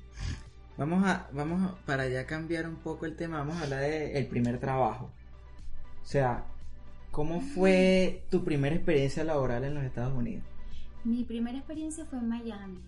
Vamos 0.77 1.03
a, 1.05 1.27
vamos 1.33 1.61
a- 1.63 1.75
para 1.85 2.07
ya 2.07 2.25
cambiar 2.27 2.67
un 2.67 2.75
poco 2.77 3.05
el 3.05 3.15
tema, 3.15 3.39
vamos 3.39 3.57
a 3.57 3.63
hablar 3.63 3.81
del 3.81 4.27
primer 4.27 4.59
trabajo. 4.59 5.09
O 6.03 6.05
sea, 6.05 6.45
¿cómo 7.11 7.41
fue 7.41 8.23
tu 8.29 8.43
primera 8.43 8.75
experiencia 8.75 9.23
laboral 9.23 9.63
en 9.65 9.73
los 9.75 9.83
Estados 9.83 10.13
Unidos? 10.13 10.45
Mi 11.03 11.23
primera 11.23 11.57
experiencia 11.57 12.05
fue 12.05 12.19
en 12.19 12.29
Miami. 12.29 12.81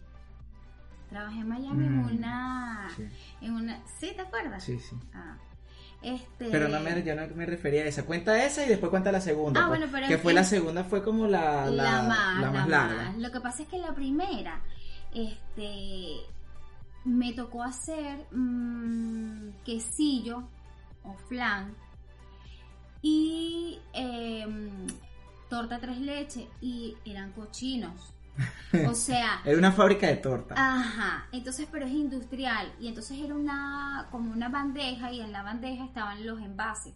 Trabajé 1.09 1.39
en 1.39 1.47
Miami 1.49 1.85
en 1.85 1.97
Mm, 1.97 2.05
una, 2.17 2.87
Sí, 2.95 3.03
en 3.41 3.53
una, 3.55 3.79
¿sí 3.99 4.11
te 4.15 4.21
acuerdas? 4.21 4.63
sí, 4.63 4.79
sí. 4.79 4.95
Ah, 5.13 5.37
este. 6.01 6.49
Pero 6.51 6.67
no 6.69 6.79
me, 6.79 7.03
yo 7.03 7.15
no 7.15 7.27
me 7.35 7.45
refería 7.45 7.81
a 7.81 7.85
esa. 7.85 8.05
Cuenta 8.05 8.45
esa 8.45 8.63
y 8.65 8.69
después 8.69 8.89
cuenta 8.89 9.11
la 9.11 9.19
segunda. 9.21 9.61
Ah, 9.61 9.67
pues, 9.67 9.79
bueno, 9.79 9.91
pero 9.91 10.07
que 10.07 10.17
fue 10.17 10.33
la 10.33 10.43
segunda, 10.43 10.83
fue 10.83 11.03
como 11.03 11.27
la, 11.27 11.65
la, 11.69 11.83
la 11.83 12.01
más, 12.03 12.41
la 12.41 12.51
más 12.51 12.67
larga. 12.69 13.03
más. 13.05 13.17
Lo 13.17 13.31
que 13.31 13.39
pasa 13.41 13.63
es 13.63 13.69
que 13.69 13.79
la 13.79 13.93
primera 13.93 14.61
este, 15.13 16.17
me 17.05 17.33
tocó 17.33 17.63
hacer 17.63 18.27
mm, 18.31 19.49
quesillo 19.65 20.47
o 21.03 21.15
flan 21.27 21.73
y 23.01 23.79
em, 23.93 24.87
torta 25.49 25.79
tres 25.79 25.97
leches 25.99 26.45
y 26.61 26.95
eran 27.05 27.31
cochinos. 27.31 28.13
O 28.89 28.93
sea, 28.95 29.41
Era 29.45 29.57
una 29.57 29.71
fábrica 29.71 30.07
de 30.07 30.17
torta. 30.17 30.55
Ajá, 30.57 31.27
entonces 31.31 31.67
pero 31.71 31.85
es 31.85 31.91
industrial 31.91 32.71
y 32.79 32.87
entonces 32.87 33.17
era 33.19 33.35
una 33.35 34.07
como 34.11 34.31
una 34.31 34.49
bandeja 34.49 35.11
y 35.11 35.21
en 35.21 35.31
la 35.31 35.43
bandeja 35.43 35.85
estaban 35.85 36.25
los 36.25 36.39
envases. 36.41 36.93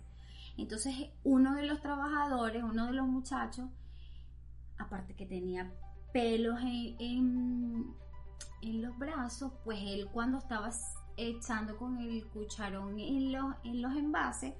Entonces 0.57 0.93
uno 1.23 1.55
de 1.55 1.63
los 1.65 1.81
trabajadores, 1.81 2.63
uno 2.63 2.87
de 2.87 2.93
los 2.93 3.07
muchachos, 3.07 3.65
aparte 4.77 5.15
que 5.15 5.25
tenía 5.25 5.71
pelos 6.13 6.59
en, 6.61 6.95
en, 6.99 7.95
en 8.61 8.81
los 8.81 8.97
brazos, 8.97 9.51
pues 9.63 9.79
él 9.81 10.07
cuando 10.11 10.37
estaba 10.37 10.69
echando 11.17 11.75
con 11.77 11.97
el 11.99 12.25
cucharón 12.27 12.99
en 12.99 13.31
los, 13.31 13.45
en 13.63 13.81
los 13.81 13.95
envases, 13.95 14.53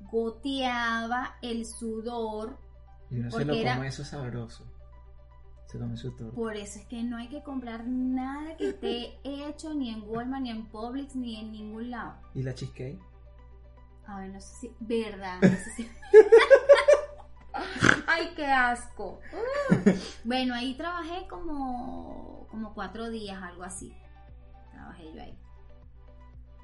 goteaba 0.00 1.36
el 1.42 1.64
sudor. 1.66 2.58
y 3.10 3.20
uno 3.20 3.30
se 3.30 3.44
lo 3.44 3.54
era- 3.54 3.74
come 3.76 3.88
eso 3.88 4.04
sabroso. 4.04 4.64
Se 5.70 5.78
come 5.78 5.96
su 5.96 6.10
torta. 6.16 6.34
Por 6.34 6.56
eso 6.56 6.78
es 6.80 6.86
que 6.86 7.02
no 7.02 7.16
hay 7.16 7.28
que 7.28 7.42
comprar 7.42 7.86
nada 7.86 8.56
que 8.56 8.70
esté 8.70 9.18
hecho 9.24 9.72
ni 9.74 9.90
en 9.90 10.02
Walmart, 10.04 10.42
ni 10.42 10.50
en 10.50 10.66
Publix, 10.66 11.14
ni 11.14 11.36
en 11.38 11.52
ningún 11.52 11.90
lado. 11.90 12.14
¿Y 12.34 12.42
la 12.42 12.54
cheesecake? 12.54 12.98
A 14.06 14.18
ver, 14.18 14.30
no 14.30 14.40
sé 14.40 14.56
si. 14.56 14.74
¿Verdad? 14.80 15.38
No 15.40 15.48
sé 15.48 15.70
si- 15.76 15.90
¡Ay, 18.06 18.30
qué 18.34 18.46
asco! 18.46 19.20
Uh. 19.32 19.90
Bueno, 20.24 20.54
ahí 20.54 20.74
trabajé 20.76 21.26
como, 21.28 22.46
como 22.50 22.74
cuatro 22.74 23.08
días, 23.10 23.40
algo 23.42 23.62
así. 23.62 23.94
Trabajé 24.72 25.12
yo 25.14 25.22
ahí. 25.22 25.38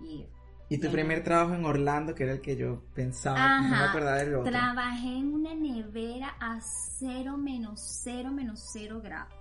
Y 0.04 0.26
¿Y 0.68 0.78
tu 0.78 0.90
primer 0.90 1.22
trabajo 1.22 1.54
en 1.54 1.64
Orlando, 1.64 2.14
que 2.14 2.24
era 2.24 2.32
el 2.32 2.40
que 2.40 2.56
yo 2.56 2.82
pensaba? 2.94 3.48
No 3.48 3.62
me 3.68 3.76
Ajá. 3.76 3.84
acordaba 3.90 4.16
del 4.18 4.34
otro. 4.34 4.50
Trabajé 4.50 5.08
en 5.18 5.32
una 5.34 5.54
nevera 5.54 6.36
a 6.40 6.60
cero 6.60 7.36
menos 7.36 7.80
cero 8.02 8.30
menos 8.32 8.60
cero 8.72 9.00
grados. 9.02 9.32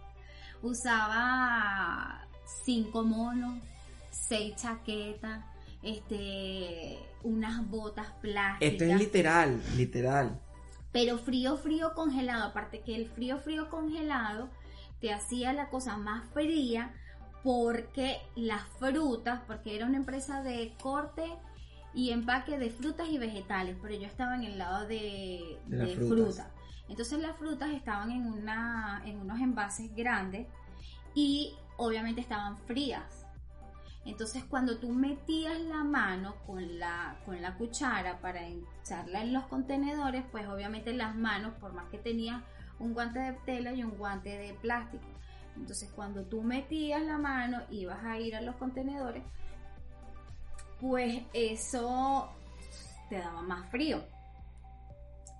Usaba 0.61 2.27
cinco 2.63 3.03
monos, 3.03 3.63
seis 4.11 4.55
chaquetas, 4.55 5.43
este, 5.81 6.99
unas 7.23 7.67
botas 7.69 8.07
plásticas. 8.21 8.71
Esto 8.73 8.83
es 8.85 8.95
literal, 8.95 9.61
literal. 9.75 10.41
pero 10.91 11.17
frío, 11.17 11.57
frío 11.57 11.93
congelado. 11.93 12.43
Aparte 12.45 12.81
que 12.81 12.95
el 12.95 13.07
frío, 13.09 13.37
frío 13.39 13.69
congelado 13.69 14.49
te 15.01 15.11
hacía 15.13 15.53
la 15.53 15.69
cosa 15.69 15.97
más 15.97 16.25
fría 16.33 16.93
porque 17.45 18.17
las 18.35 18.63
frutas, 18.79 19.39
porque 19.45 19.75
era 19.75 19.85
una 19.85 19.97
empresa 19.97 20.41
de 20.41 20.73
corte 20.81 21.23
y 21.93 22.09
empaque 22.09 22.57
de 22.57 22.71
frutas 22.71 23.07
y 23.07 23.19
vegetales, 23.19 23.77
pero 23.83 23.93
yo 23.93 24.07
estaba 24.07 24.33
en 24.33 24.45
el 24.45 24.57
lado 24.57 24.87
de, 24.87 25.59
De 25.67 25.95
fruta. 25.95 26.49
Entonces 26.89 27.19
las 27.19 27.37
frutas 27.37 27.69
estaban 27.69 28.09
en, 28.09 28.25
una, 28.25 29.03
en 29.05 29.19
unos 29.19 29.39
envases 29.39 29.95
grandes 29.95 30.47
y 31.13 31.53
obviamente 31.77 32.19
estaban 32.19 32.57
frías. 32.57 33.27
Entonces 34.05 34.43
cuando 34.45 34.79
tú 34.79 34.89
metías 34.89 35.59
la 35.61 35.83
mano 35.83 36.37
con 36.47 36.79
la, 36.79 37.19
con 37.25 37.39
la 37.43 37.55
cuchara 37.59 38.21
para 38.21 38.41
echarla 38.47 39.21
en 39.21 39.33
los 39.33 39.45
contenedores, 39.45 40.23
pues 40.31 40.47
obviamente 40.47 40.93
las 40.93 41.15
manos, 41.15 41.53
por 41.61 41.73
más 41.73 41.85
que 41.91 41.99
tenías 41.99 42.41
un 42.79 42.95
guante 42.95 43.19
de 43.19 43.33
tela 43.45 43.71
y 43.71 43.83
un 43.83 43.91
guante 43.91 44.35
de 44.35 44.55
plástico. 44.55 45.14
Entonces 45.55 45.89
cuando 45.95 46.23
tú 46.23 46.41
metías 46.41 47.01
la 47.01 47.17
mano 47.17 47.61
y 47.69 47.81
ibas 47.81 48.03
a 48.03 48.19
ir 48.19 48.35
a 48.35 48.41
los 48.41 48.55
contenedores, 48.55 49.23
pues 50.79 51.23
eso 51.33 52.29
te 53.09 53.17
daba 53.17 53.41
más 53.41 53.69
frío. 53.69 54.03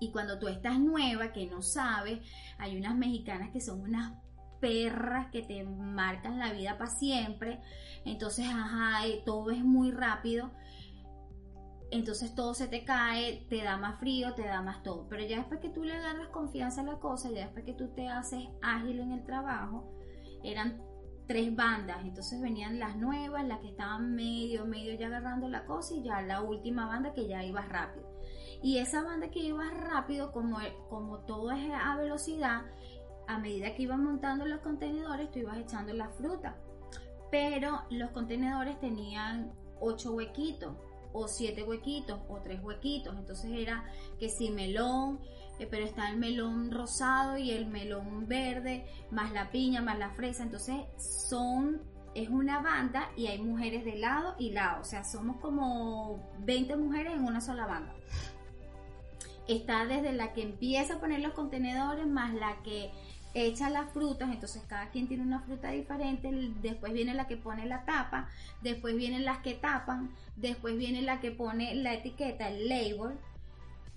Y 0.00 0.10
cuando 0.10 0.38
tú 0.38 0.48
estás 0.48 0.78
nueva, 0.78 1.32
que 1.32 1.46
no 1.46 1.62
sabes, 1.62 2.20
hay 2.58 2.76
unas 2.76 2.96
mexicanas 2.96 3.50
que 3.50 3.60
son 3.60 3.80
unas 3.80 4.12
perras 4.60 5.30
que 5.30 5.42
te 5.42 5.64
marcan 5.64 6.38
la 6.38 6.52
vida 6.52 6.76
para 6.76 6.90
siempre. 6.90 7.60
Entonces, 8.04 8.46
ajá, 8.48 9.02
todo 9.24 9.50
es 9.50 9.64
muy 9.64 9.90
rápido. 9.90 10.50
Entonces 11.90 12.34
todo 12.34 12.52
se 12.52 12.66
te 12.66 12.84
cae, 12.84 13.46
te 13.48 13.62
da 13.62 13.76
más 13.76 14.00
frío, 14.00 14.34
te 14.34 14.42
da 14.42 14.60
más 14.60 14.82
todo. 14.82 15.06
Pero 15.08 15.24
ya 15.24 15.38
después 15.38 15.60
que 15.60 15.68
tú 15.68 15.84
le 15.84 15.94
agarras 15.94 16.28
confianza 16.28 16.80
a 16.80 16.84
la 16.84 16.98
cosa, 16.98 17.30
ya 17.30 17.44
después 17.44 17.64
que 17.64 17.74
tú 17.74 17.88
te 17.88 18.08
haces 18.08 18.44
ágil 18.60 19.00
en 19.00 19.12
el 19.12 19.24
trabajo, 19.24 19.92
eran 20.50 20.82
tres 21.26 21.54
bandas. 21.54 21.98
Entonces 22.02 22.40
venían 22.40 22.78
las 22.78 22.96
nuevas, 22.96 23.44
las 23.46 23.60
que 23.60 23.68
estaban 23.68 24.14
medio, 24.14 24.64
medio 24.64 24.94
ya 24.94 25.08
agarrando 25.08 25.48
la 25.48 25.64
cosa 25.64 25.94
y 25.94 26.02
ya 26.02 26.22
la 26.22 26.42
última 26.42 26.86
banda 26.86 27.12
que 27.12 27.26
ya 27.26 27.44
iba 27.44 27.62
rápido. 27.62 28.06
Y 28.62 28.78
esa 28.78 29.02
banda 29.02 29.30
que 29.30 29.40
iba 29.40 29.68
rápido, 29.70 30.32
como, 30.32 30.58
como 30.88 31.20
todo 31.20 31.50
es 31.52 31.70
a 31.72 31.96
velocidad, 31.96 32.62
a 33.26 33.38
medida 33.38 33.74
que 33.74 33.82
iban 33.82 34.04
montando 34.04 34.46
los 34.46 34.60
contenedores, 34.60 35.30
tú 35.30 35.40
ibas 35.40 35.58
echando 35.58 35.92
la 35.92 36.08
fruta. 36.10 36.56
Pero 37.30 37.82
los 37.90 38.10
contenedores 38.10 38.78
tenían 38.80 39.52
ocho 39.80 40.12
huequitos, 40.12 40.74
o 41.12 41.28
siete 41.28 41.64
huequitos, 41.64 42.20
o 42.28 42.38
tres 42.40 42.62
huequitos. 42.62 43.16
Entonces 43.16 43.50
era 43.52 43.84
que 44.18 44.28
si 44.28 44.50
melón, 44.50 45.20
eh, 45.58 45.66
pero 45.70 45.84
está 45.84 46.10
el 46.10 46.16
melón 46.16 46.70
rosado 46.70 47.36
y 47.38 47.50
el 47.50 47.66
melón 47.66 48.26
verde, 48.28 48.86
más 49.10 49.32
la 49.32 49.50
piña, 49.50 49.82
más 49.82 49.98
la 49.98 50.10
fresa. 50.10 50.42
Entonces 50.42 50.76
son, 50.96 51.82
es 52.14 52.28
una 52.28 52.60
banda 52.60 53.10
y 53.16 53.26
hay 53.26 53.38
mujeres 53.38 53.84
de 53.84 53.96
lado 53.96 54.34
y 54.38 54.50
lado. 54.50 54.80
O 54.82 54.84
sea, 54.84 55.04
somos 55.04 55.36
como 55.38 56.30
20 56.40 56.76
mujeres 56.76 57.14
en 57.14 57.24
una 57.24 57.40
sola 57.40 57.66
banda 57.66 57.94
está 59.48 59.86
desde 59.86 60.12
la 60.12 60.32
que 60.32 60.42
empieza 60.42 60.94
a 60.94 60.98
poner 60.98 61.20
los 61.20 61.32
contenedores 61.32 62.04
más 62.04 62.34
la 62.34 62.56
que 62.62 62.90
echa 63.34 63.68
las 63.68 63.92
frutas, 63.92 64.30
entonces 64.32 64.62
cada 64.66 64.88
quien 64.90 65.08
tiene 65.08 65.22
una 65.22 65.40
fruta 65.40 65.70
diferente, 65.70 66.30
después 66.62 66.92
viene 66.94 67.12
la 67.12 67.26
que 67.26 67.36
pone 67.36 67.66
la 67.66 67.84
tapa, 67.84 68.28
después 68.62 68.96
vienen 68.96 69.26
las 69.26 69.38
que 69.38 69.52
tapan, 69.52 70.10
después 70.36 70.76
viene 70.78 71.02
la 71.02 71.20
que 71.20 71.32
pone 71.32 71.74
la 71.74 71.92
etiqueta, 71.92 72.48
el 72.48 72.66
label, 72.68 73.18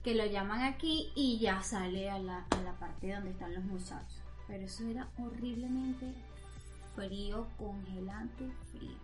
que 0.04 0.16
lo 0.16 0.26
llaman 0.26 0.62
aquí 0.62 1.12
y 1.16 1.40
ya 1.40 1.62
sale 1.62 2.10
a 2.10 2.20
la, 2.20 2.46
a 2.50 2.62
la 2.62 2.74
parte 2.74 3.14
donde 3.14 3.32
están 3.32 3.54
los 3.54 3.64
muchachos. 3.64 4.22
Pero 4.48 4.66
eso 4.66 4.88
era 4.88 5.08
horriblemente 5.18 6.14
frío, 6.96 7.48
congelante, 7.58 8.50
frío. 8.72 8.98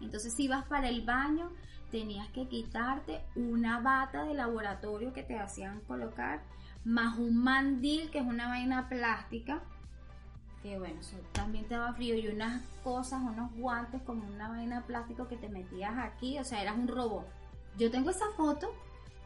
Entonces 0.00 0.32
si 0.34 0.48
vas 0.48 0.64
para 0.66 0.88
el 0.88 1.02
baño, 1.02 1.50
tenías 1.90 2.28
que 2.28 2.48
quitarte 2.48 3.20
una 3.36 3.80
bata 3.80 4.24
de 4.24 4.34
laboratorio 4.34 5.12
que 5.12 5.22
te 5.22 5.38
hacían 5.38 5.80
colocar, 5.82 6.42
más 6.84 7.18
un 7.18 7.42
mandil 7.42 8.10
que 8.10 8.18
es 8.18 8.26
una 8.26 8.48
vaina 8.48 8.88
plástica, 8.88 9.62
que 10.62 10.78
bueno, 10.78 11.00
eso 11.00 11.16
también 11.32 11.66
te 11.66 11.74
daba 11.74 11.94
frío, 11.94 12.14
y 12.14 12.28
unas 12.28 12.62
cosas, 12.82 13.22
unos 13.22 13.54
guantes 13.54 14.02
como 14.02 14.26
una 14.26 14.48
vaina 14.48 14.82
plástica 14.86 15.28
que 15.28 15.36
te 15.36 15.48
metías 15.48 15.96
aquí, 15.98 16.38
o 16.38 16.44
sea, 16.44 16.62
eras 16.62 16.76
un 16.76 16.88
robot. 16.88 17.26
Yo 17.78 17.90
tengo 17.90 18.10
esa 18.10 18.26
foto, 18.36 18.74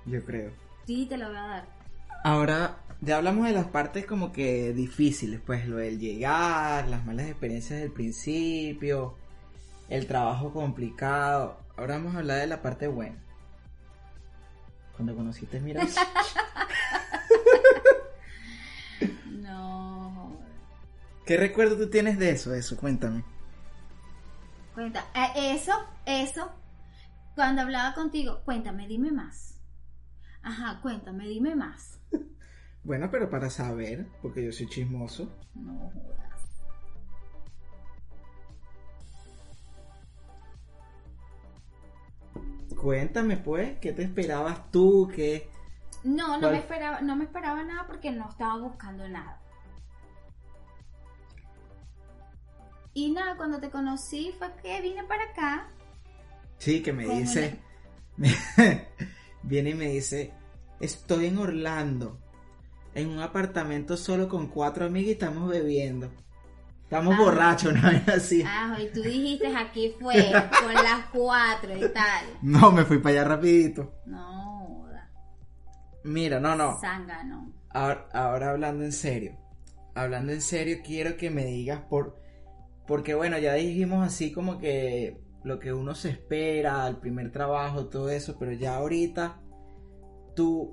Yo 0.05 0.25
creo. 0.25 0.68
Sí, 0.89 1.05
te 1.05 1.19
la 1.19 1.29
voy 1.29 1.37
a 1.37 1.43
dar. 1.43 1.69
Ahora, 2.25 2.79
ya 3.03 3.19
hablamos 3.19 3.47
de 3.47 3.53
las 3.53 3.67
partes 3.67 4.07
como 4.07 4.33
que 4.33 4.73
difíciles, 4.73 5.39
pues 5.45 5.69
lo 5.69 5.77
del 5.77 6.01
llegar, 6.01 6.89
las 6.89 7.05
malas 7.05 7.27
experiencias 7.27 7.79
del 7.81 7.93
principio, 7.93 9.15
el 9.91 10.07
trabajo 10.07 10.51
complicado. 10.51 11.61
Ahora 11.77 11.99
vamos 11.99 12.15
a 12.15 12.21
hablar 12.21 12.39
de 12.39 12.47
la 12.47 12.63
parte 12.63 12.89
buena. 12.89 13.19
Cuando 14.97 15.15
conociste 15.15 15.61
Miras. 15.61 15.95
No, 19.27 20.37
¿Qué 21.25 21.37
recuerdo 21.37 21.77
tú 21.77 21.89
tienes 21.89 22.19
de 22.19 22.31
eso? 22.31 22.53
Eso, 22.53 22.77
cuéntame. 22.77 23.25
cuenta, 24.75 25.05
eh, 25.15 25.55
eso, 25.55 25.73
eso, 26.05 26.51
cuando 27.35 27.63
hablaba 27.63 27.95
contigo, 27.95 28.41
cuéntame, 28.45 28.89
dime 28.89 29.13
más. 29.13 29.58
Ajá, 30.49 30.81
cuéntame, 30.81 31.29
dime 31.29 31.55
más. 31.55 32.01
Bueno, 32.85 33.11
pero 33.11 33.29
para 33.29 33.51
saber, 33.51 34.07
porque 34.23 34.43
yo 34.43 34.51
soy 34.51 34.67
chismoso. 34.67 35.31
No 35.55 35.91
jodas. 35.91 36.49
Cuéntame, 42.81 43.37
pues, 43.37 43.79
¿qué 43.81 43.93
te 43.93 44.05
esperabas 44.05 44.71
tú? 44.71 45.11
¿Qué? 45.15 45.51
No, 46.03 46.37
no 46.37 46.41
¿Cuál? 46.41 46.53
me 46.53 46.59
esperaba, 46.61 47.01
no 47.03 47.17
me 47.17 47.25
esperaba 47.25 47.63
nada 47.63 47.87
porque 47.87 48.11
no 48.11 48.31
estaba 48.31 48.57
buscando 48.59 49.07
nada. 49.07 49.39
Y 52.95 53.11
nada, 53.11 53.37
cuando 53.37 53.61
te 53.61 53.69
conocí 53.69 54.33
fue 54.39 54.51
que 54.63 54.81
vine 54.81 55.05
para 55.05 55.25
acá. 55.25 55.69
Sí, 56.57 56.83
que 56.83 56.95
me 56.95 57.07
dice. 57.07 57.59
Viene 59.43 59.71
y 59.71 59.75
me 59.75 59.89
dice: 59.89 60.38
Estoy 60.81 61.27
en 61.27 61.39
Orlando, 61.39 62.19
en 62.95 63.09
un 63.09 63.21
apartamento 63.21 63.97
solo 63.97 64.29
con 64.29 64.47
cuatro 64.49 64.87
amigas 64.87 65.09
y 65.09 65.13
estamos 65.13 65.49
bebiendo. 65.49 66.11
Estamos 66.85 67.15
Ah. 67.15 67.19
borrachos, 67.19 67.75
vez 67.83 68.09
así. 68.09 68.43
Ah, 68.47 68.79
y 68.81 68.89
tú 68.93 69.03
dijiste 69.03 69.47
aquí 69.55 69.95
fue, 70.01 70.15
con 70.63 70.73
las 70.73 71.07
cuatro 71.13 71.77
y 71.77 71.81
tal. 71.93 72.25
No, 72.43 72.73
me 72.73 72.85
fui 72.85 72.99
para 72.99 73.21
allá 73.21 73.29
rapidito. 73.29 73.93
No. 74.07 74.87
Mira, 76.05 76.41
no, 76.41 76.55
no. 76.57 76.79
Zángano. 76.81 77.53
Ahora, 77.71 78.09
ahora 78.15 78.51
hablando 78.51 78.85
en 78.85 78.93
serio. 78.93 79.37
Hablando 79.95 80.33
en 80.33 80.41
serio, 80.41 80.79
quiero 80.85 81.17
que 81.17 81.29
me 81.31 81.45
digas 81.45 81.81
por... 81.91 82.17
Porque 82.87 83.15
bueno, 83.15 83.37
ya 83.39 83.53
dijimos 83.55 84.07
así 84.07 84.33
como 84.33 84.59
que 84.59 85.21
lo 85.45 85.59
que 85.59 85.73
uno 85.75 85.95
se 85.95 86.09
espera, 86.11 86.87
el 86.89 86.97
primer 86.97 87.31
trabajo, 87.33 87.87
todo 87.89 88.09
eso, 88.09 88.37
pero 88.39 88.53
ya 88.53 88.77
ahorita, 88.77 89.39
¿tú 90.39 90.73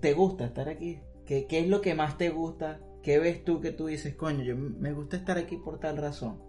te 0.00 0.14
gusta 0.14 0.46
estar 0.46 0.68
aquí? 0.68 1.00
¿Qué, 1.26 1.46
es 1.48 1.68
lo 1.68 1.80
que 1.80 1.94
más 1.94 2.18
te 2.18 2.30
gusta? 2.30 2.80
¿Qué 3.04 3.20
ves 3.20 3.44
tú 3.44 3.60
que 3.60 3.70
tú 3.70 3.86
dices, 3.86 4.16
coño, 4.16 4.42
yo 4.42 4.56
me 4.56 4.92
gusta 4.92 5.16
estar 5.16 5.38
aquí 5.38 5.58
por 5.58 5.78
tal 5.78 5.96
razón? 5.96 6.42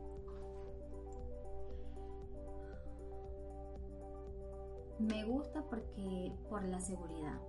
Me 4.98 5.24
gusta 5.26 5.62
porque 5.70 6.32
por 6.50 6.64
la 6.64 6.80
seguridad. 6.80 7.40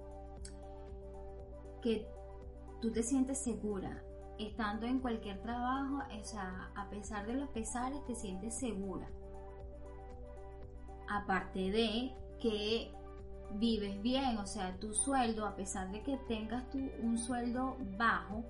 Que 1.81 2.07
tú 2.83 2.93
te 2.93 3.03
sientes 3.03 3.39
segura. 3.39 4.05
Estando 4.39 4.85
en 4.85 5.01
cualquier 5.01 5.41
trabajo, 5.41 6.01
o 6.01 6.39
a 6.79 6.91
pesar 6.91 7.27
de 7.27 7.33
los 7.33 7.49
pesares, 7.49 8.05
te 8.05 8.15
sientes 8.15 8.59
segura. 8.59 9.09
Aparte 11.09 11.71
de 11.71 12.13
que 12.43 12.93
vives 13.55 14.01
bien, 14.03 14.37
o 14.39 14.47
sea, 14.47 14.77
tu 14.77 14.93
sueldo, 14.95 15.47
a 15.47 15.57
pesar 15.57 15.91
de 15.91 16.03
que 16.03 16.17
tengas 16.29 16.69
tú 16.71 16.79
un 17.03 17.19
sueldo 17.19 17.77
bajo, 17.97 18.45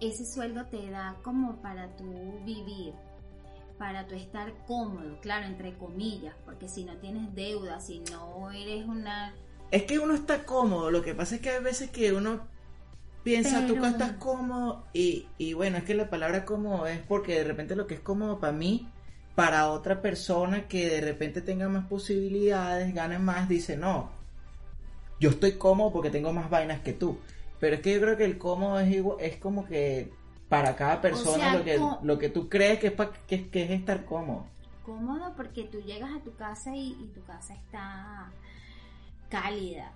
ese 0.00 0.24
sueldo 0.24 0.66
te 0.66 0.90
da 0.90 1.16
como 1.22 1.60
para 1.60 1.94
tu 1.96 2.04
vivir, 2.44 2.94
para 3.78 4.06
tu 4.06 4.14
estar 4.14 4.52
cómodo, 4.66 5.20
claro, 5.20 5.46
entre 5.46 5.76
comillas, 5.76 6.34
porque 6.44 6.68
si 6.68 6.84
no 6.84 6.96
tienes 6.96 7.34
deuda, 7.34 7.80
si 7.80 8.00
no 8.10 8.50
eres 8.50 8.86
una... 8.86 9.34
Es 9.70 9.84
que 9.84 9.98
uno 9.98 10.14
está 10.14 10.44
cómodo, 10.44 10.90
lo 10.90 11.02
que 11.02 11.14
pasa 11.14 11.36
es 11.36 11.40
que 11.40 11.50
hay 11.50 11.62
veces 11.62 11.90
que 11.90 12.12
uno 12.12 12.46
piensa, 13.22 13.66
tú 13.66 13.74
que 13.74 13.86
estás 13.86 14.12
cómodo 14.12 14.86
y, 14.92 15.26
y 15.36 15.52
bueno, 15.52 15.76
es 15.76 15.84
que 15.84 15.94
la 15.94 16.08
palabra 16.08 16.44
cómodo 16.44 16.86
es 16.86 17.00
porque 17.00 17.34
de 17.34 17.44
repente 17.44 17.76
lo 17.76 17.86
que 17.86 17.94
es 17.94 18.00
cómodo 18.00 18.40
para 18.40 18.52
mí, 18.52 18.88
para 19.38 19.70
otra 19.70 20.02
persona 20.02 20.66
que 20.66 20.88
de 20.90 21.00
repente 21.00 21.40
tenga 21.42 21.68
más 21.68 21.86
posibilidades, 21.86 22.92
gane 22.92 23.20
más, 23.20 23.48
dice, 23.48 23.76
no, 23.76 24.10
yo 25.20 25.30
estoy 25.30 25.52
cómodo 25.52 25.92
porque 25.92 26.10
tengo 26.10 26.32
más 26.32 26.50
vainas 26.50 26.80
que 26.80 26.92
tú. 26.92 27.20
Pero 27.60 27.76
es 27.76 27.80
que 27.82 27.94
yo 27.94 28.00
creo 28.00 28.16
que 28.16 28.24
el 28.24 28.36
cómodo 28.36 28.80
es, 28.80 28.90
igual, 28.90 29.18
es 29.20 29.36
como 29.36 29.64
que 29.64 30.12
para 30.48 30.74
cada 30.74 31.00
persona 31.00 31.36
sea, 31.36 31.54
lo, 31.54 31.64
que, 31.64 31.78
lo 32.02 32.18
que 32.18 32.30
tú 32.30 32.48
crees 32.48 32.80
que 32.80 32.88
es, 32.88 32.92
pa- 32.94 33.12
que, 33.28 33.48
que 33.48 33.62
es 33.62 33.70
estar 33.70 34.04
cómodo. 34.06 34.44
cómodo 34.84 35.32
porque 35.36 35.62
tú 35.64 35.80
llegas 35.82 36.10
a 36.16 36.20
tu 36.24 36.34
casa 36.34 36.74
y, 36.74 36.96
y 37.00 37.06
tu 37.14 37.22
casa 37.24 37.54
está 37.54 38.32
cálida. 39.28 39.92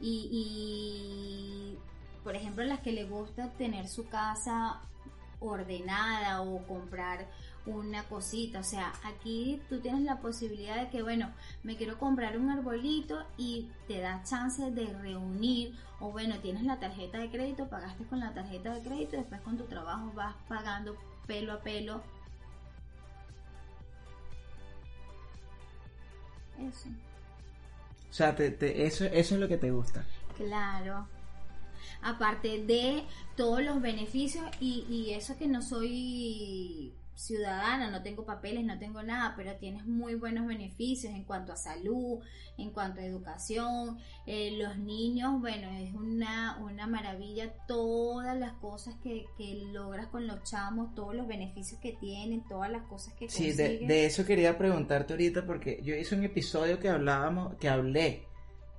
Y, 0.00 0.28
y, 0.30 1.78
por 2.22 2.36
ejemplo, 2.36 2.62
las 2.64 2.78
que 2.80 2.92
le 2.92 3.06
gusta 3.06 3.50
tener 3.58 3.88
su 3.88 4.08
casa 4.08 4.82
ordenada 5.40 6.42
o 6.42 6.66
comprar 6.66 7.26
una 7.66 8.04
cosita, 8.04 8.60
o 8.60 8.64
sea, 8.64 8.92
aquí 9.04 9.60
tú 9.68 9.80
tienes 9.80 10.02
la 10.02 10.20
posibilidad 10.20 10.76
de 10.80 10.88
que, 10.88 11.02
bueno, 11.02 11.32
me 11.64 11.76
quiero 11.76 11.98
comprar 11.98 12.38
un 12.38 12.48
arbolito 12.50 13.24
y 13.36 13.68
te 13.88 14.00
da 14.00 14.22
chance 14.22 14.70
de 14.70 14.86
reunir, 15.00 15.74
o 16.00 16.10
bueno, 16.12 16.36
tienes 16.40 16.62
la 16.62 16.78
tarjeta 16.78 17.18
de 17.18 17.30
crédito, 17.30 17.68
pagaste 17.68 18.04
con 18.04 18.20
la 18.20 18.32
tarjeta 18.34 18.72
de 18.72 18.82
crédito, 18.82 19.16
y 19.16 19.18
después 19.18 19.40
con 19.42 19.56
tu 19.58 19.64
trabajo 19.64 20.12
vas 20.14 20.34
pagando 20.48 20.96
pelo 21.26 21.52
a 21.52 21.60
pelo 21.62 22.02
Eso. 26.58 26.88
O 28.10 28.12
sea, 28.12 28.34
te- 28.34 28.50
te- 28.50 28.86
eso, 28.86 29.04
eso 29.04 29.34
es 29.34 29.40
lo 29.40 29.48
que 29.48 29.58
te 29.58 29.70
gusta. 29.70 30.06
Claro. 30.36 31.06
Aparte 32.02 32.62
de 32.64 33.04
todos 33.36 33.62
los 33.62 33.80
beneficios 33.82 34.44
y, 34.60 34.86
y 34.88 35.12
eso 35.12 35.36
que 35.36 35.46
no 35.48 35.60
soy 35.60 36.94
ciudadana, 37.16 37.90
no 37.90 38.02
tengo 38.02 38.24
papeles, 38.26 38.64
no 38.64 38.78
tengo 38.78 39.02
nada, 39.02 39.34
pero 39.36 39.56
tienes 39.56 39.86
muy 39.86 40.14
buenos 40.14 40.46
beneficios 40.46 41.12
en 41.14 41.24
cuanto 41.24 41.52
a 41.52 41.56
salud, 41.56 42.20
en 42.58 42.70
cuanto 42.70 43.00
a 43.00 43.04
educación. 43.04 43.98
Eh, 44.26 44.56
los 44.58 44.76
niños, 44.78 45.40
bueno, 45.40 45.68
es 45.70 45.94
una, 45.94 46.58
una 46.62 46.86
maravilla 46.86 47.52
todas 47.66 48.38
las 48.38 48.52
cosas 48.58 48.94
que, 49.02 49.24
que 49.38 49.54
logras 49.72 50.08
con 50.08 50.26
los 50.26 50.42
chamos, 50.44 50.94
todos 50.94 51.14
los 51.14 51.26
beneficios 51.26 51.80
que 51.80 51.92
tienen, 51.94 52.44
todas 52.46 52.70
las 52.70 52.82
cosas 52.82 53.14
que 53.14 53.28
Sí, 53.28 53.52
de, 53.52 53.64
consiguen. 53.64 53.88
de 53.88 54.06
eso 54.06 54.24
quería 54.26 54.58
preguntarte 54.58 55.14
ahorita 55.14 55.46
porque 55.46 55.80
yo 55.82 55.94
hice 55.96 56.14
un 56.14 56.24
episodio 56.24 56.78
que 56.78 56.90
hablábamos, 56.90 57.54
que 57.56 57.68
hablé 57.70 58.24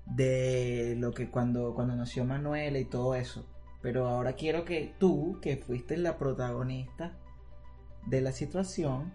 de 0.05 0.95
lo 0.97 1.11
que 1.11 1.29
cuando, 1.29 1.73
cuando 1.73 1.95
nació 1.95 2.23
Manuela 2.23 2.77
y 2.79 2.85
todo 2.85 3.15
eso. 3.15 3.45
Pero 3.81 4.07
ahora 4.07 4.33
quiero 4.33 4.63
que 4.63 4.93
tú, 4.99 5.39
que 5.41 5.57
fuiste 5.57 5.97
la 5.97 6.17
protagonista 6.17 7.17
de 8.07 8.21
la 8.21 8.31
situación, 8.31 9.13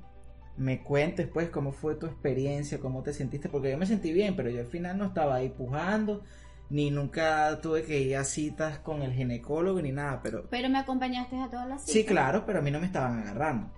me 0.57 0.83
cuentes 0.83 1.27
pues 1.29 1.49
cómo 1.51 1.73
fue 1.73 1.95
tu 1.97 2.07
experiencia, 2.07 2.79
cómo 2.79 3.03
te 3.03 3.13
sentiste, 3.13 3.49
porque 3.49 3.71
yo 3.71 3.79
me 3.79 3.87
sentí 3.87 4.13
bien, 4.13 4.37
pero 4.37 4.51
yo 4.51 4.61
al 4.61 4.67
final 4.67 4.99
no 4.99 5.07
estaba 5.07 5.37
ahí 5.37 5.49
pujando, 5.49 6.23
ni 6.71 6.91
nunca 6.91 7.61
tuve 7.61 7.85
que 7.85 8.01
ir 8.01 8.17
a 8.17 8.25
citas 8.25 8.79
con 8.79 9.03
el 9.03 9.13
ginecólogo 9.13 9.81
ni 9.83 9.93
nada, 9.93 10.21
pero... 10.23 10.49
Pero 10.51 10.69
me 10.69 10.79
acompañaste 10.79 11.37
a 11.41 11.49
todas 11.51 11.69
las 11.69 11.83
Sí, 11.85 12.01
citas. 12.01 12.13
claro, 12.13 12.45
pero 12.47 12.59
a 12.59 12.63
mí 12.63 12.71
no 12.71 12.81
me 12.81 12.87
estaban 12.87 13.19
agarrando. 13.21 13.71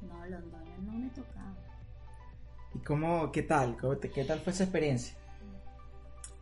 No, 0.00 0.26
Londoño 0.26 0.78
no 0.82 0.92
me 0.92 1.08
tocaba. 1.10 1.54
¿Y 2.74 2.78
cómo, 2.80 3.32
qué 3.32 3.42
tal? 3.42 3.76
¿Cómo 3.76 3.96
te- 3.96 4.10
¿Qué 4.10 4.24
tal 4.24 4.40
fue 4.40 4.52
esa 4.52 4.64
experiencia? 4.64 5.16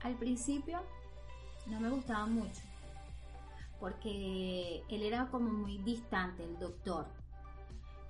Al 0.03 0.15
principio 0.17 0.81
no 1.67 1.81
me 1.81 1.89
gustaba 1.91 2.27
mucho 2.27 2.63
porque 3.81 4.83
él 4.89 5.03
era 5.03 5.27
como 5.31 5.51
muy 5.51 5.79
distante, 5.79 6.43
el 6.45 6.59
doctor. 6.59 7.07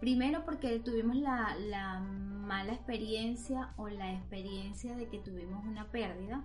Primero 0.01 0.45
porque 0.45 0.79
tuvimos 0.81 1.17
la, 1.17 1.57
la 1.59 2.01
mala 2.01 2.73
experiencia 2.75 3.73
o 3.77 3.89
la 3.89 4.13
experiencia 4.13 4.95
de 4.95 5.09
que 5.09 5.19
tuvimos 5.19 5.65
una 5.65 5.87
pérdida 5.91 6.45